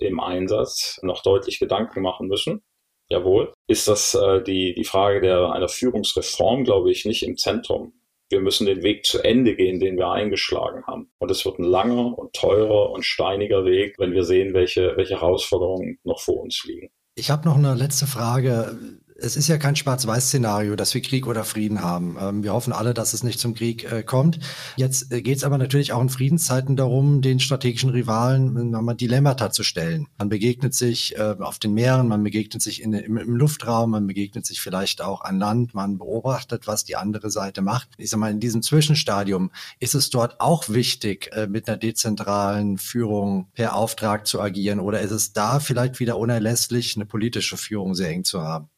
im 0.00 0.20
Einsatz, 0.20 0.98
noch 1.02 1.22
deutlich 1.22 1.58
Gedanken 1.58 2.02
machen 2.02 2.28
müssen, 2.28 2.62
jawohl, 3.08 3.52
ist 3.66 3.88
das 3.88 4.14
äh, 4.14 4.42
die, 4.42 4.74
die 4.74 4.84
Frage 4.84 5.20
der, 5.20 5.52
einer 5.52 5.68
Führungsreform, 5.68 6.64
glaube 6.64 6.90
ich, 6.90 7.04
nicht 7.04 7.22
im 7.22 7.36
Zentrum. 7.36 7.92
Wir 8.30 8.40
müssen 8.40 8.66
den 8.66 8.82
Weg 8.82 9.04
zu 9.04 9.22
Ende 9.22 9.54
gehen, 9.54 9.80
den 9.80 9.96
wir 9.96 10.10
eingeschlagen 10.10 10.84
haben. 10.86 11.12
Und 11.18 11.30
es 11.30 11.44
wird 11.44 11.58
ein 11.58 11.64
langer 11.64 12.18
und 12.18 12.32
teurer 12.32 12.90
und 12.90 13.04
steiniger 13.04 13.64
Weg, 13.64 13.98
wenn 13.98 14.12
wir 14.12 14.24
sehen, 14.24 14.54
welche, 14.54 14.96
welche 14.96 15.20
Herausforderungen 15.20 15.98
noch 16.04 16.20
vor 16.20 16.40
uns 16.40 16.64
liegen. 16.64 16.90
Ich 17.16 17.30
habe 17.30 17.46
noch 17.46 17.56
eine 17.56 17.74
letzte 17.74 18.06
Frage 18.06 18.76
es 19.24 19.36
ist 19.36 19.48
ja 19.48 19.56
kein 19.56 19.74
Schwarz-Weiß-Szenario, 19.74 20.76
dass 20.76 20.92
wir 20.94 21.00
Krieg 21.00 21.26
oder 21.26 21.44
Frieden 21.44 21.82
haben. 21.82 22.16
Ähm, 22.20 22.42
wir 22.42 22.52
hoffen 22.52 22.72
alle, 22.72 22.94
dass 22.94 23.14
es 23.14 23.22
nicht 23.22 23.40
zum 23.40 23.54
Krieg 23.54 23.90
äh, 23.90 24.02
kommt. 24.02 24.38
Jetzt 24.76 25.10
äh, 25.10 25.22
geht 25.22 25.38
es 25.38 25.44
aber 25.44 25.56
natürlich 25.56 25.92
auch 25.92 26.02
in 26.02 26.10
Friedenszeiten 26.10 26.76
darum, 26.76 27.22
den 27.22 27.40
strategischen 27.40 27.90
Rivalen 27.90 28.70
mal 28.70 28.94
Dilemmata 28.94 29.50
zu 29.50 29.62
stellen. 29.62 30.06
Man 30.18 30.28
begegnet 30.28 30.74
sich 30.74 31.16
äh, 31.16 31.36
auf 31.38 31.58
den 31.58 31.72
Meeren, 31.72 32.06
man 32.06 32.22
begegnet 32.22 32.62
sich 32.62 32.82
in, 32.82 32.92
im, 32.92 33.16
im, 33.16 33.34
Luftraum, 33.34 33.90
man 33.90 34.06
begegnet 34.06 34.44
sich 34.44 34.60
vielleicht 34.60 35.00
auch 35.00 35.22
an 35.22 35.38
Land, 35.38 35.74
man 35.74 35.98
beobachtet, 35.98 36.66
was 36.66 36.84
die 36.84 36.96
andere 36.96 37.30
Seite 37.30 37.62
macht. 37.62 37.88
Ich 37.96 38.10
sag 38.10 38.20
mal, 38.20 38.30
in 38.30 38.40
diesem 38.40 38.62
Zwischenstadium 38.62 39.50
ist 39.80 39.94
es 39.94 40.10
dort 40.10 40.40
auch 40.40 40.68
wichtig, 40.68 41.30
äh, 41.32 41.46
mit 41.46 41.66
einer 41.68 41.78
dezentralen 41.78 42.76
Führung 42.76 43.48
per 43.54 43.74
Auftrag 43.74 44.26
zu 44.26 44.40
agieren 44.40 44.80
oder 44.80 45.00
ist 45.00 45.12
es 45.12 45.32
da 45.32 45.60
vielleicht 45.60 45.98
wieder 45.98 46.18
unerlässlich, 46.18 46.96
eine 46.96 47.06
politische 47.06 47.56
Führung 47.56 47.94
sehr 47.94 48.10
eng 48.10 48.24
zu 48.24 48.42
haben? 48.42 48.68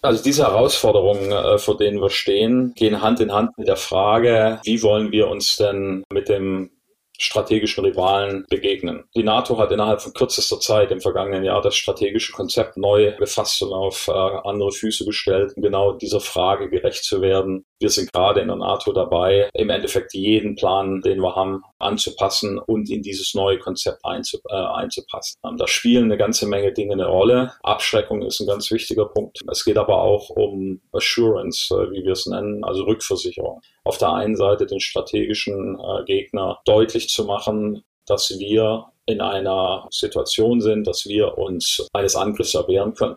Also 0.00 0.22
diese 0.22 0.44
Herausforderungen, 0.44 1.32
äh, 1.32 1.58
vor 1.58 1.76
denen 1.76 2.00
wir 2.00 2.10
stehen, 2.10 2.72
gehen 2.74 3.02
Hand 3.02 3.20
in 3.20 3.32
Hand 3.32 3.58
mit 3.58 3.66
der 3.66 3.76
Frage, 3.76 4.60
wie 4.62 4.82
wollen 4.82 5.10
wir 5.10 5.28
uns 5.28 5.56
denn 5.56 6.04
mit 6.12 6.28
dem 6.28 6.70
strategischen 7.18 7.84
Rivalen 7.84 8.46
begegnen. 8.48 9.04
Die 9.14 9.24
NATO 9.24 9.58
hat 9.58 9.72
innerhalb 9.72 10.00
von 10.00 10.12
kürzester 10.12 10.60
Zeit 10.60 10.90
im 10.90 11.00
vergangenen 11.00 11.44
Jahr 11.44 11.60
das 11.60 11.76
strategische 11.76 12.32
Konzept 12.32 12.76
neu 12.76 13.14
befasst 13.18 13.60
und 13.62 13.72
auf 13.72 14.08
äh, 14.08 14.12
andere 14.12 14.70
Füße 14.70 15.04
gestellt, 15.04 15.52
um 15.56 15.62
genau 15.62 15.92
dieser 15.92 16.20
Frage 16.20 16.70
gerecht 16.70 17.04
zu 17.04 17.20
werden. 17.20 17.64
Wir 17.80 17.90
sind 17.90 18.12
gerade 18.12 18.40
in 18.40 18.48
der 18.48 18.56
NATO 18.56 18.92
dabei, 18.92 19.50
im 19.52 19.70
Endeffekt 19.70 20.14
jeden 20.14 20.54
Plan, 20.54 21.00
den 21.00 21.20
wir 21.20 21.34
haben, 21.34 21.62
anzupassen 21.78 22.58
und 22.58 22.90
in 22.90 23.02
dieses 23.02 23.34
neue 23.34 23.58
Konzept 23.58 24.04
einzu, 24.04 24.38
äh, 24.48 24.54
einzupassen. 24.54 25.38
Ähm, 25.44 25.56
da 25.56 25.66
spielen 25.66 26.04
eine 26.04 26.16
ganze 26.16 26.46
Menge 26.46 26.72
Dinge 26.72 26.94
eine 26.94 27.06
Rolle. 27.06 27.52
Abschreckung 27.62 28.22
ist 28.22 28.40
ein 28.40 28.46
ganz 28.46 28.70
wichtiger 28.70 29.06
Punkt. 29.06 29.40
Es 29.50 29.64
geht 29.64 29.76
aber 29.76 30.00
auch 30.02 30.30
um 30.30 30.80
Assurance, 30.92 31.74
äh, 31.74 31.90
wie 31.90 32.04
wir 32.04 32.12
es 32.12 32.26
nennen, 32.26 32.64
also 32.64 32.84
Rückversicherung. 32.84 33.60
Auf 33.88 33.96
der 33.96 34.12
einen 34.12 34.36
Seite 34.36 34.66
den 34.66 34.80
strategischen 34.80 35.80
äh, 35.80 36.04
Gegner 36.04 36.58
deutlich 36.66 37.08
zu 37.08 37.24
machen, 37.24 37.84
dass 38.04 38.38
wir 38.38 38.84
in 39.06 39.22
einer 39.22 39.88
Situation 39.90 40.60
sind, 40.60 40.86
dass 40.86 41.06
wir 41.06 41.38
uns 41.38 41.88
eines 41.94 42.14
Angriffs 42.14 42.54
erwehren 42.54 42.92
können 42.92 43.16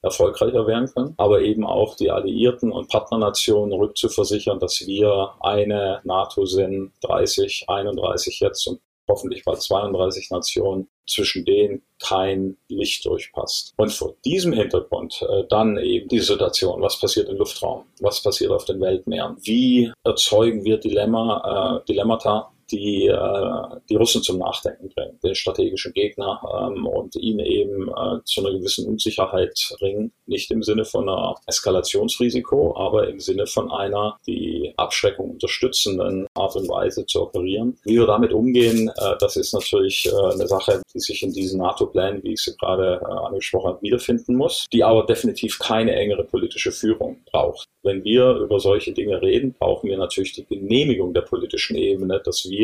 erfolgreicher 0.00 0.66
werden 0.66 0.88
können, 0.92 1.14
aber 1.16 1.40
eben 1.42 1.64
auch 1.64 1.96
die 1.96 2.10
Alliierten 2.10 2.70
und 2.70 2.88
Partnernationen 2.88 3.72
rückzuversichern, 3.72 4.60
dass 4.60 4.86
wir 4.86 5.34
eine 5.40 6.00
NATO 6.04 6.44
sind, 6.44 6.92
30, 7.02 7.64
31 7.68 8.38
jetzt 8.40 8.66
und 8.68 8.80
hoffentlich 9.08 9.44
bald 9.44 9.60
32 9.60 10.30
Nationen, 10.30 10.88
zwischen 11.06 11.44
denen 11.44 11.82
kein 12.00 12.56
Licht 12.68 13.04
durchpasst. 13.04 13.74
Und 13.76 13.92
vor 13.92 14.14
diesem 14.24 14.52
Hintergrund 14.52 15.22
äh, 15.22 15.44
dann 15.48 15.76
eben 15.78 16.08
die 16.08 16.20
Situation, 16.20 16.80
was 16.80 16.98
passiert 16.98 17.28
im 17.28 17.36
Luftraum, 17.36 17.84
was 18.00 18.22
passiert 18.22 18.50
auf 18.50 18.64
den 18.64 18.80
Weltmeeren, 18.80 19.36
wie 19.42 19.92
erzeugen 20.04 20.64
wir 20.64 20.78
Dilemma, 20.78 21.80
äh, 21.82 21.86
Dilemmata, 21.86 22.51
die 22.72 23.06
äh, 23.06 23.80
die 23.88 23.96
Russen 23.96 24.22
zum 24.22 24.38
Nachdenken 24.38 24.88
bringen, 24.88 25.18
den 25.22 25.34
strategischen 25.34 25.92
Gegner 25.92 26.40
ähm, 26.44 26.86
und 26.86 27.14
ihn 27.16 27.38
eben 27.38 27.88
äh, 27.88 28.18
zu 28.24 28.40
einer 28.40 28.56
gewissen 28.58 28.86
Unsicherheit 28.86 29.54
bringen. 29.78 30.12
Nicht 30.26 30.50
im 30.50 30.62
Sinne 30.62 30.84
von 30.84 31.08
einer 31.08 31.34
Eskalationsrisiko, 31.46 32.76
aber 32.76 33.08
im 33.08 33.20
Sinne 33.20 33.46
von 33.46 33.70
einer 33.70 34.18
die 34.26 34.72
Abschreckung 34.76 35.32
unterstützenden 35.32 36.26
Art 36.34 36.56
und 36.56 36.68
Weise 36.68 37.06
zu 37.06 37.22
operieren. 37.22 37.78
Wie 37.84 37.98
wir 37.98 38.06
damit 38.06 38.32
umgehen, 38.32 38.88
äh, 38.88 39.14
das 39.20 39.36
ist 39.36 39.52
natürlich 39.52 40.06
äh, 40.06 40.32
eine 40.32 40.48
Sache, 40.48 40.82
die 40.94 41.00
sich 41.00 41.22
in 41.22 41.32
diesen 41.32 41.60
NATO-Plänen, 41.60 42.22
wie 42.22 42.32
ich 42.32 42.40
sie 42.40 42.56
gerade 42.56 43.00
äh, 43.02 43.26
angesprochen 43.26 43.68
habe, 43.68 43.82
wiederfinden 43.82 44.36
muss, 44.36 44.66
die 44.72 44.82
aber 44.82 45.04
definitiv 45.04 45.58
keine 45.58 45.94
engere 45.94 46.24
politische 46.24 46.72
Führung 46.72 47.22
braucht. 47.30 47.66
Wenn 47.82 48.04
wir 48.04 48.36
über 48.36 48.60
solche 48.60 48.92
Dinge 48.92 49.20
reden, 49.20 49.54
brauchen 49.58 49.90
wir 49.90 49.98
natürlich 49.98 50.32
die 50.32 50.46
Genehmigung 50.46 51.12
der 51.14 51.22
politischen 51.22 51.76
Ebene, 51.76 52.20
dass 52.24 52.48
wir 52.48 52.61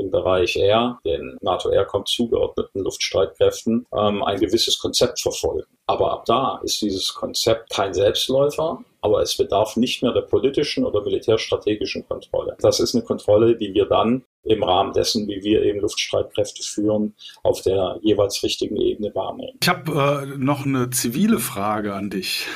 im 0.00 0.10
Bereich 0.10 0.56
Air, 0.56 0.98
den 1.04 1.36
NATO 1.40 1.70
Aircom 1.70 2.06
zugeordneten 2.06 2.82
Luftstreitkräften, 2.82 3.86
ähm, 3.92 4.22
ein 4.22 4.40
gewisses 4.40 4.78
Konzept 4.78 5.20
verfolgen. 5.20 5.68
Aber 5.86 6.12
ab 6.12 6.24
da 6.24 6.60
ist 6.64 6.80
dieses 6.80 7.14
Konzept 7.14 7.70
kein 7.70 7.92
Selbstläufer, 7.92 8.78
aber 9.02 9.22
es 9.22 9.36
bedarf 9.36 9.76
nicht 9.76 10.02
mehr 10.02 10.12
der 10.12 10.22
politischen 10.22 10.84
oder 10.84 11.02
militärstrategischen 11.02 12.06
Kontrolle. 12.06 12.56
Das 12.60 12.80
ist 12.80 12.94
eine 12.94 13.04
Kontrolle, 13.04 13.56
die 13.56 13.74
wir 13.74 13.86
dann 13.86 14.24
im 14.44 14.62
Rahmen 14.62 14.92
dessen, 14.92 15.28
wie 15.28 15.42
wir 15.42 15.62
eben 15.62 15.80
Luftstreitkräfte 15.80 16.62
führen, 16.62 17.14
auf 17.42 17.62
der 17.62 17.98
jeweils 18.02 18.42
richtigen 18.42 18.76
Ebene 18.76 19.14
wahrnehmen. 19.14 19.58
Ich 19.60 19.68
habe 19.68 20.26
äh, 20.32 20.38
noch 20.38 20.64
eine 20.64 20.90
zivile 20.90 21.38
Frage 21.38 21.94
an 21.94 22.10
dich. 22.10 22.46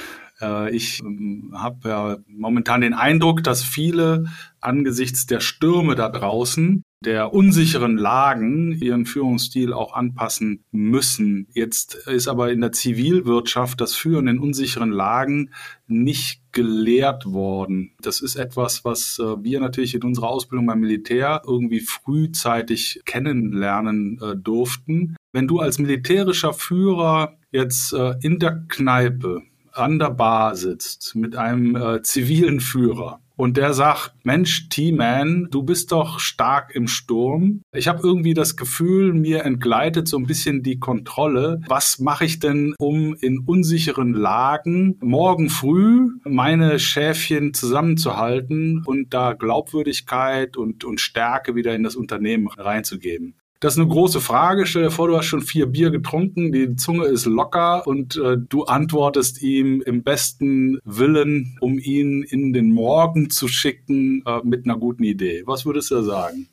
Äh, 0.40 0.75
ich 0.75 1.01
ähm, 1.01 1.55
habe 1.57 1.88
ja 1.88 2.16
momentan 2.27 2.81
den 2.81 2.94
Eindruck, 2.94 3.42
dass 3.42 3.62
viele 3.62 4.25
angesichts 4.61 5.27
der 5.27 5.40
Stürme 5.40 5.94
da 5.94 6.09
draußen, 6.09 6.83
der 7.05 7.35
unsicheren 7.35 7.99
Lagen, 7.99 8.73
ihren 8.73 9.05
Führungsstil 9.05 9.75
auch 9.75 9.92
anpassen 9.92 10.64
müssen. 10.70 11.49
Jetzt 11.53 11.94
ist 11.94 12.29
aber 12.29 12.51
in 12.51 12.62
der 12.62 12.73
Zivilwirtschaft 12.73 13.81
das 13.81 13.94
Führen 13.94 14.27
in 14.27 14.38
unsicheren 14.38 14.90
Lagen 14.90 15.51
nicht 15.87 16.40
gelehrt 16.53 17.27
worden. 17.27 17.92
Das 18.01 18.23
ist 18.23 18.37
etwas, 18.37 18.85
was 18.87 19.18
äh, 19.18 19.42
wir 19.42 19.61
natürlich 19.61 19.94
in 19.94 20.03
unserer 20.03 20.29
Ausbildung 20.29 20.66
beim 20.66 20.81
Militär 20.81 21.42
irgendwie 21.47 21.81
frühzeitig 21.81 23.03
kennenlernen 23.05 24.18
äh, 24.23 24.37
durften. 24.37 25.16
Wenn 25.33 25.49
du 25.49 25.59
als 25.59 25.79
militärischer 25.79 26.53
Führer 26.53 27.37
jetzt 27.51 27.92
in 27.92 28.38
der 28.40 28.64
Kneipe 28.68 29.42
an 29.74 29.98
der 29.98 30.10
Bar 30.10 30.56
sitzt 30.56 31.14
mit 31.14 31.37
einem 31.37 31.76
äh, 31.76 32.02
zivilen 32.02 32.60
Führer 32.60 33.20
und 33.37 33.56
der 33.56 33.74
sagt, 33.74 34.12
Mensch, 34.22 34.68
T-Man, 34.68 35.48
du 35.50 35.62
bist 35.62 35.90
doch 35.92 36.20
stark 36.20 36.74
im 36.74 36.87
Sturm. 36.87 37.62
Ich 37.72 37.88
habe 37.88 38.00
irgendwie 38.02 38.34
das 38.34 38.56
Gefühl, 38.56 39.12
mir 39.12 39.44
entgleitet 39.44 40.06
so 40.06 40.16
ein 40.16 40.26
bisschen 40.26 40.62
die 40.62 40.78
Kontrolle. 40.78 41.60
Was 41.66 41.98
mache 41.98 42.24
ich 42.24 42.38
denn, 42.38 42.74
um 42.78 43.14
in 43.14 43.40
unsicheren 43.40 44.12
Lagen 44.12 44.98
morgen 45.00 45.50
früh 45.50 46.10
meine 46.24 46.78
Schäfchen 46.78 47.54
zusammenzuhalten 47.54 48.82
und 48.87 49.12
da 49.12 49.32
Glaubwürdigkeit 49.32 50.56
und, 50.56 50.84
und 50.84 51.00
Stärke 51.00 51.56
wieder 51.56 51.74
in 51.74 51.82
das 51.82 51.96
Unternehmen 51.96 52.48
reinzugeben? 52.48 53.34
Das 53.64 53.77
ist 53.77 53.81
eine 53.81 53.88
große 53.88 54.20
Frage. 54.20 54.66
Stell 54.66 54.83
dir 54.83 54.90
vor, 54.90 55.09
du 55.09 55.16
hast 55.16 55.24
schon 55.24 55.40
vier 55.40 55.64
Bier 55.64 55.88
getrunken, 55.88 56.53
die 56.53 56.77
Zunge 56.77 57.07
ist 57.07 57.24
locker 57.24 57.87
und 57.87 58.14
äh, 58.14 58.37
du 58.37 58.64
antwortest 58.64 59.40
ihm 59.40 59.81
im 59.81 60.03
besten 60.03 60.81
Willen, 60.85 61.57
um 61.62 61.79
ihn 61.79 62.22
in 62.24 62.53
den 62.53 62.72
Morgen 62.72 63.31
zu 63.31 63.48
schicken 63.48 64.22
äh, 64.27 64.40
mit 64.44 64.66
einer 64.66 64.77
guten 64.77 65.03
Idee. 65.03 65.44
Was 65.46 65.64
würdest 65.64 65.90
du 65.92 66.03
sagen? 66.03 66.50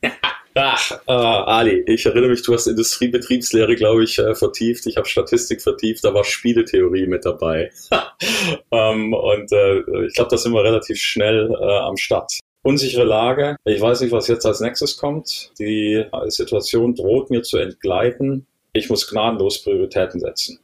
Ach, 0.54 0.92
äh, 1.08 1.12
Ali, 1.12 1.82
ich 1.88 2.06
erinnere 2.06 2.30
mich, 2.30 2.44
du 2.44 2.54
hast 2.54 2.68
Industriebetriebslehre, 2.68 3.74
glaube 3.74 4.04
ich, 4.04 4.16
äh, 4.20 4.36
vertieft. 4.36 4.86
Ich 4.86 4.96
habe 4.96 5.08
Statistik 5.08 5.60
vertieft, 5.60 6.04
da 6.04 6.14
war 6.14 6.22
Spieletheorie 6.22 7.08
mit 7.08 7.24
dabei. 7.24 7.72
ähm, 8.70 9.12
und 9.12 9.50
äh, 9.50 9.80
ich 10.06 10.14
glaube, 10.14 10.30
da 10.30 10.36
sind 10.36 10.52
wir 10.52 10.62
relativ 10.62 10.98
schnell 10.98 11.50
äh, 11.50 11.78
am 11.80 11.96
Start. 11.96 12.38
Unsichere 12.66 13.04
Lage. 13.04 13.56
Ich 13.64 13.80
weiß 13.80 14.00
nicht, 14.00 14.12
was 14.12 14.28
jetzt 14.28 14.44
als 14.44 14.60
nächstes 14.60 14.96
kommt. 14.96 15.52
Die 15.58 16.04
Situation 16.26 16.94
droht 16.94 17.30
mir 17.30 17.42
zu 17.42 17.58
entgleiten. 17.58 18.46
Ich 18.72 18.90
muss 18.90 19.08
gnadenlos 19.08 19.62
Prioritäten 19.62 20.20
setzen. 20.20 20.58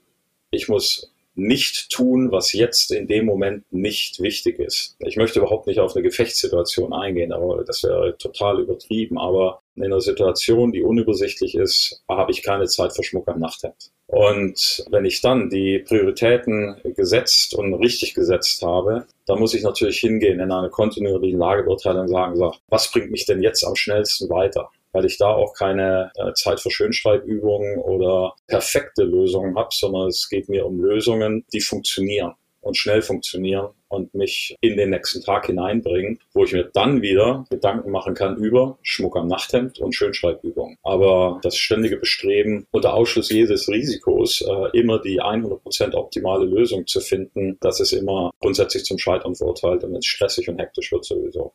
Ich 0.50 0.68
muss 0.68 1.11
nicht 1.34 1.90
tun, 1.90 2.30
was 2.30 2.52
jetzt 2.52 2.90
in 2.90 3.06
dem 3.06 3.24
Moment 3.24 3.64
nicht 3.72 4.20
wichtig 4.20 4.58
ist. 4.58 4.96
Ich 4.98 5.16
möchte 5.16 5.38
überhaupt 5.38 5.66
nicht 5.66 5.80
auf 5.80 5.94
eine 5.94 6.02
Gefechtssituation 6.02 6.92
eingehen, 6.92 7.32
aber 7.32 7.64
das 7.64 7.82
wäre 7.82 8.16
total 8.18 8.60
übertrieben. 8.60 9.18
Aber 9.18 9.62
in 9.74 9.84
einer 9.84 10.00
Situation, 10.00 10.72
die 10.72 10.82
unübersichtlich 10.82 11.54
ist, 11.54 12.02
habe 12.08 12.32
ich 12.32 12.42
keine 12.42 12.66
Zeit 12.66 12.94
für 12.94 13.02
Schmuck 13.02 13.28
am 13.28 13.40
Nachthemd. 13.40 13.90
Und 14.06 14.84
wenn 14.90 15.06
ich 15.06 15.22
dann 15.22 15.48
die 15.48 15.78
Prioritäten 15.78 16.76
gesetzt 16.96 17.54
und 17.54 17.72
richtig 17.74 18.12
gesetzt 18.12 18.60
habe, 18.60 19.06
dann 19.26 19.38
muss 19.38 19.54
ich 19.54 19.62
natürlich 19.62 20.00
hingehen 20.00 20.38
in 20.38 20.52
eine 20.52 20.68
kontinuierliche 20.68 21.38
Lagebeurteilung 21.38 22.02
und 22.02 22.08
sagen, 22.08 22.36
sag, 22.36 22.54
was 22.68 22.90
bringt 22.90 23.10
mich 23.10 23.24
denn 23.24 23.42
jetzt 23.42 23.64
am 23.64 23.74
schnellsten 23.74 24.28
weiter? 24.28 24.70
Weil 24.92 25.04
ich 25.04 25.18
da 25.18 25.28
auch 25.28 25.54
keine 25.54 26.12
äh, 26.16 26.32
Zeit 26.34 26.60
für 26.60 26.70
Schönschreibübungen 26.70 27.78
oder 27.78 28.34
perfekte 28.46 29.04
Lösungen 29.04 29.56
habe, 29.56 29.70
sondern 29.72 30.08
es 30.08 30.28
geht 30.28 30.48
mir 30.48 30.66
um 30.66 30.80
Lösungen, 30.80 31.44
die 31.52 31.60
funktionieren 31.60 32.34
und 32.62 32.76
schnell 32.76 33.02
funktionieren 33.02 33.70
und 33.88 34.14
mich 34.14 34.56
in 34.60 34.76
den 34.76 34.90
nächsten 34.90 35.22
Tag 35.22 35.46
hineinbringen, 35.46 36.20
wo 36.32 36.44
ich 36.44 36.52
mir 36.52 36.70
dann 36.72 37.02
wieder 37.02 37.44
Gedanken 37.50 37.90
machen 37.90 38.14
kann 38.14 38.36
über 38.36 38.78
Schmuck 38.82 39.16
am 39.16 39.26
Nachthemd 39.26 39.80
und 39.80 39.94
Schönschreibübungen. 39.94 40.78
Aber 40.82 41.40
das 41.42 41.56
ständige 41.56 41.98
Bestreben, 41.98 42.66
unter 42.70 42.94
Ausschluss 42.94 43.30
jedes 43.30 43.68
Risikos 43.68 44.40
äh, 44.40 44.78
immer 44.78 45.00
die 45.00 45.20
100% 45.20 45.94
optimale 45.94 46.46
Lösung 46.46 46.86
zu 46.86 47.00
finden, 47.00 47.58
das 47.60 47.80
ist 47.80 47.92
immer 47.92 48.30
grundsätzlich 48.40 48.84
zum 48.84 48.98
Scheitern 48.98 49.34
verurteilt 49.34 49.84
und 49.84 49.90
wenn 49.90 49.98
es 49.98 50.06
stressig 50.06 50.48
und 50.48 50.58
hektisch 50.58 50.92
wird 50.92 51.04
sowieso. 51.04 51.52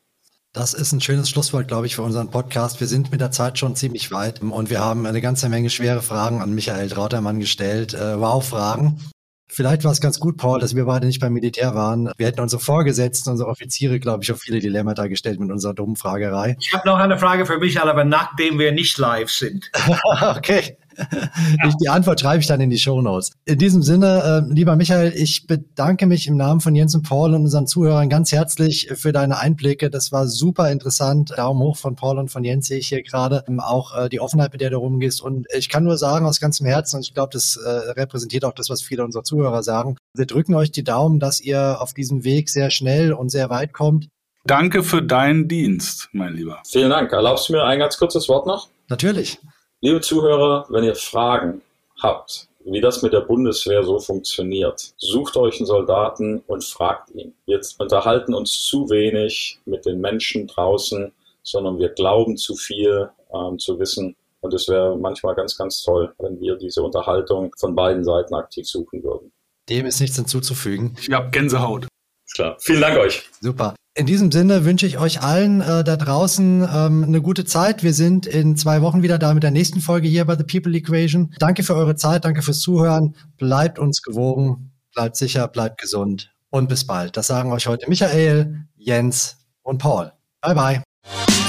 Das 0.58 0.74
ist 0.74 0.92
ein 0.92 1.02
schönes 1.02 1.30
Schlusswort, 1.30 1.68
glaube 1.68 1.86
ich, 1.86 1.96
für 1.96 2.02
unseren 2.02 2.32
Podcast. 2.32 2.80
Wir 2.80 2.88
sind 2.88 3.12
mit 3.12 3.22
der 3.22 3.30
Zeit 3.30 3.60
schon 3.60 3.76
ziemlich 3.76 4.12
weit 4.12 4.42
und 4.42 4.72
wir 4.72 4.80
haben 4.80 5.06
eine 5.06 5.22
ganze 5.22 5.50
Menge 5.50 5.70
schwere 5.70 6.02
Fragen 6.02 6.42
an 6.42 6.56
Michael 6.56 6.90
Trautermann 6.90 7.40
gestellt. 7.40 7.94
Äh, 7.94 8.20
Wow-Fragen. 8.20 9.00
Vielleicht 9.48 9.84
war 9.84 9.92
es 9.92 10.02
ganz 10.02 10.20
gut, 10.20 10.38
Paul, 10.38 10.60
dass 10.60 10.76
wir 10.76 10.86
beide 10.86 11.06
nicht 11.06 11.20
beim 11.20 11.34
Militär 11.34 11.76
waren. 11.76 12.12
Wir 12.18 12.26
hätten 12.26 12.42
unsere 12.42 12.60
Vorgesetzten, 12.60 13.30
unsere 13.30 13.48
Offiziere, 13.48 14.00
glaube 14.00 14.24
ich, 14.24 14.32
auf 14.32 14.40
viele 14.40 14.60
Dilemmata 14.60 15.06
gestellt 15.06 15.40
mit 15.40 15.52
unserer 15.52 15.76
dummen 15.76 15.96
Fragerei. 15.96 16.56
Ich 16.60 16.74
habe 16.74 16.88
noch 16.88 16.98
eine 16.98 17.20
Frage 17.20 17.46
für 17.46 17.60
Michael, 17.60 17.88
aber 17.88 18.04
nachdem 18.04 18.58
wir 18.58 18.72
nicht 18.72 18.98
live 18.98 19.30
sind. 19.30 19.70
okay. 20.36 20.76
Ich, 21.66 21.76
die 21.76 21.90
Antwort 21.90 22.20
schreibe 22.20 22.40
ich 22.40 22.48
dann 22.48 22.62
in 22.62 22.70
die 22.70 22.78
Show 22.78 23.02
Notes. 23.02 23.32
In 23.46 23.58
diesem 23.58 23.82
Sinne, 23.82 24.44
äh, 24.48 24.54
lieber 24.54 24.76
Michael, 24.76 25.14
ich 25.16 25.48
bedanke 25.48 26.06
mich 26.06 26.28
im 26.28 26.38
Namen 26.38 26.62
von 26.62 26.76
Jens 26.76 26.96
und 26.96 27.04
Paul 27.04 27.34
und 27.34 27.42
unseren 27.42 27.68
Zuhörern 27.68 28.10
ganz 28.10 28.32
herzlich 28.32 28.90
für 28.96 29.12
deine 29.12 29.38
Einblicke. 29.38 29.90
Das 29.90 30.12
war 30.12 30.28
super 30.28 30.72
interessant. 30.72 31.34
Daumen 31.38 31.62
hoch 31.62 31.78
von 31.78 31.96
Paul 31.96 32.18
und 32.18 32.30
von 32.30 32.44
Jens 32.44 32.68
sehe 32.68 32.80
ich 32.80 32.90
hier 32.90 33.04
gerade. 33.04 33.44
Ähm, 33.48 33.60
auch 33.60 33.96
äh, 33.98 34.10
die 34.10 34.20
Offenheit, 34.20 34.52
mit 34.52 34.62
der 34.62 34.70
du 34.70 34.78
rumgehst. 34.78 35.22
Und 35.22 35.48
ich 35.56 35.70
kann 35.70 35.84
nur 35.84 35.98
sagen 35.98 36.26
aus 36.26 36.40
ganzem 36.40 36.66
Herzen, 36.66 36.98
und 36.98 37.02
ich 37.04 37.14
glaube, 37.14 37.30
das 37.34 37.58
äh, 37.58 37.70
repräsentiert 37.70 38.46
auch 38.46 38.54
das, 38.54 38.70
was 38.70 38.82
viele 38.82 39.04
unserer 39.04 39.24
Zuhörer 39.24 39.64
sagen. 39.64 39.98
Wir 40.14 40.26
drücken 40.26 40.56
euch 40.56 40.72
die 40.72 40.84
Daumen, 40.84 41.20
dass 41.20 41.40
ihr 41.40 41.82
auf 41.82 41.94
diesem 41.94 42.24
Weg 42.24 42.50
sehr 42.50 42.72
schnell 42.72 43.14
und 43.14 43.30
sehr 43.30 43.50
weit 43.50 43.74
kommt. 43.74 44.08
Danke 44.46 44.84
für 44.84 45.02
deinen 45.02 45.48
Dienst, 45.48 46.10
mein 46.14 46.34
Lieber. 46.34 46.62
Vielen 46.66 46.90
Dank. 46.90 47.12
Erlaubst 47.12 47.50
du 47.50 47.54
mir 47.54 47.64
ein 47.64 47.80
ganz 47.80 47.98
kurzes 47.98 48.30
Wort 48.30 48.48
noch? 48.48 48.70
Natürlich. 48.88 49.40
Liebe 49.80 50.02
Zuhörer, 50.02 50.66
wenn 50.70 50.84
ihr 50.84 50.96
Fragen 50.96 51.62
habt, 52.02 52.48
wie 52.66 52.82
das 52.82 53.04
mit 53.04 53.14
der 53.14 53.22
Bundeswehr 53.22 53.84
so 53.84 54.00
funktioniert, 54.00 54.94
sucht 54.98 55.38
euch 55.38 55.58
einen 55.58 55.68
Soldaten 55.68 56.40
und 56.48 56.64
fragt 56.64 57.12
ihn. 57.12 57.36
Wir 57.46 57.62
unterhalten 57.78 58.34
uns 58.34 58.66
zu 58.66 58.90
wenig 58.90 59.60
mit 59.66 59.86
den 59.86 60.02
Menschen 60.02 60.48
draußen, 60.48 61.12
sondern 61.44 61.78
wir 61.78 61.90
glauben 61.90 62.38
zu 62.38 62.56
viel 62.56 63.12
ähm, 63.32 63.60
zu 63.60 63.78
wissen. 63.80 64.16
Und 64.42 64.52
es 64.56 64.68
wäre 64.68 64.98
manchmal 64.98 65.36
ganz, 65.36 65.56
ganz 65.56 65.84
toll, 65.84 66.12
wenn 66.18 66.40
wir 66.40 66.56
diese 66.56 66.82
Unterhaltung 66.82 67.54
von 67.60 67.76
beiden 67.76 68.04
Seiten 68.04 68.34
aktiv 68.34 68.68
suchen 68.68 69.04
würden. 69.04 69.32
Dem 69.70 69.86
ist 69.86 70.00
nichts 70.00 70.16
hinzuzufügen. 70.16 70.98
Ich 71.00 71.12
habe 71.12 71.30
Gänsehaut. 71.30 71.88
Klar. 72.34 72.58
Vielen 72.60 72.82
Dank 72.82 72.98
euch. 72.98 73.30
Super. 73.42 73.76
In 73.98 74.06
diesem 74.06 74.32
Sinne 74.32 74.64
wünsche 74.64 74.86
ich 74.86 75.00
euch 75.00 75.24
allen 75.24 75.60
äh, 75.60 75.84
da 75.84 75.98
draußen 75.98 76.62
ähm, 76.72 77.04
eine 77.04 77.20
gute 77.20 77.46
Zeit. 77.46 77.82
Wir 77.82 77.96
sind 77.96 78.28
in 78.28 78.56
zwei 78.56 78.84
Wochen 78.84 79.02
wieder 79.02 79.18
da 79.18 79.34
mit 79.34 79.42
der 79.42 79.50
nächsten 79.50 79.82
Folge 79.82 80.08
hier 80.08 80.24
bei 80.26 80.38
The 80.38 80.44
People 80.44 80.78
Equation. 80.78 81.34
Danke 81.40 81.64
für 81.64 81.74
eure 81.74 81.96
Zeit, 81.96 82.24
danke 82.24 82.44
fürs 82.44 82.60
Zuhören. 82.60 83.16
Bleibt 83.38 83.80
uns 83.80 84.04
gewogen, 84.04 84.72
bleibt 84.94 85.16
sicher, 85.16 85.48
bleibt 85.48 85.82
gesund 85.82 86.32
und 86.52 86.70
bis 86.70 86.86
bald. 86.86 87.18
Das 87.18 87.26
sagen 87.26 87.52
euch 87.52 87.66
heute 87.66 87.90
Michael, 87.90 88.68
Jens 88.76 89.38
und 89.64 89.80
Paul. 89.80 90.12
Bye 90.42 90.54
bye. 90.54 91.47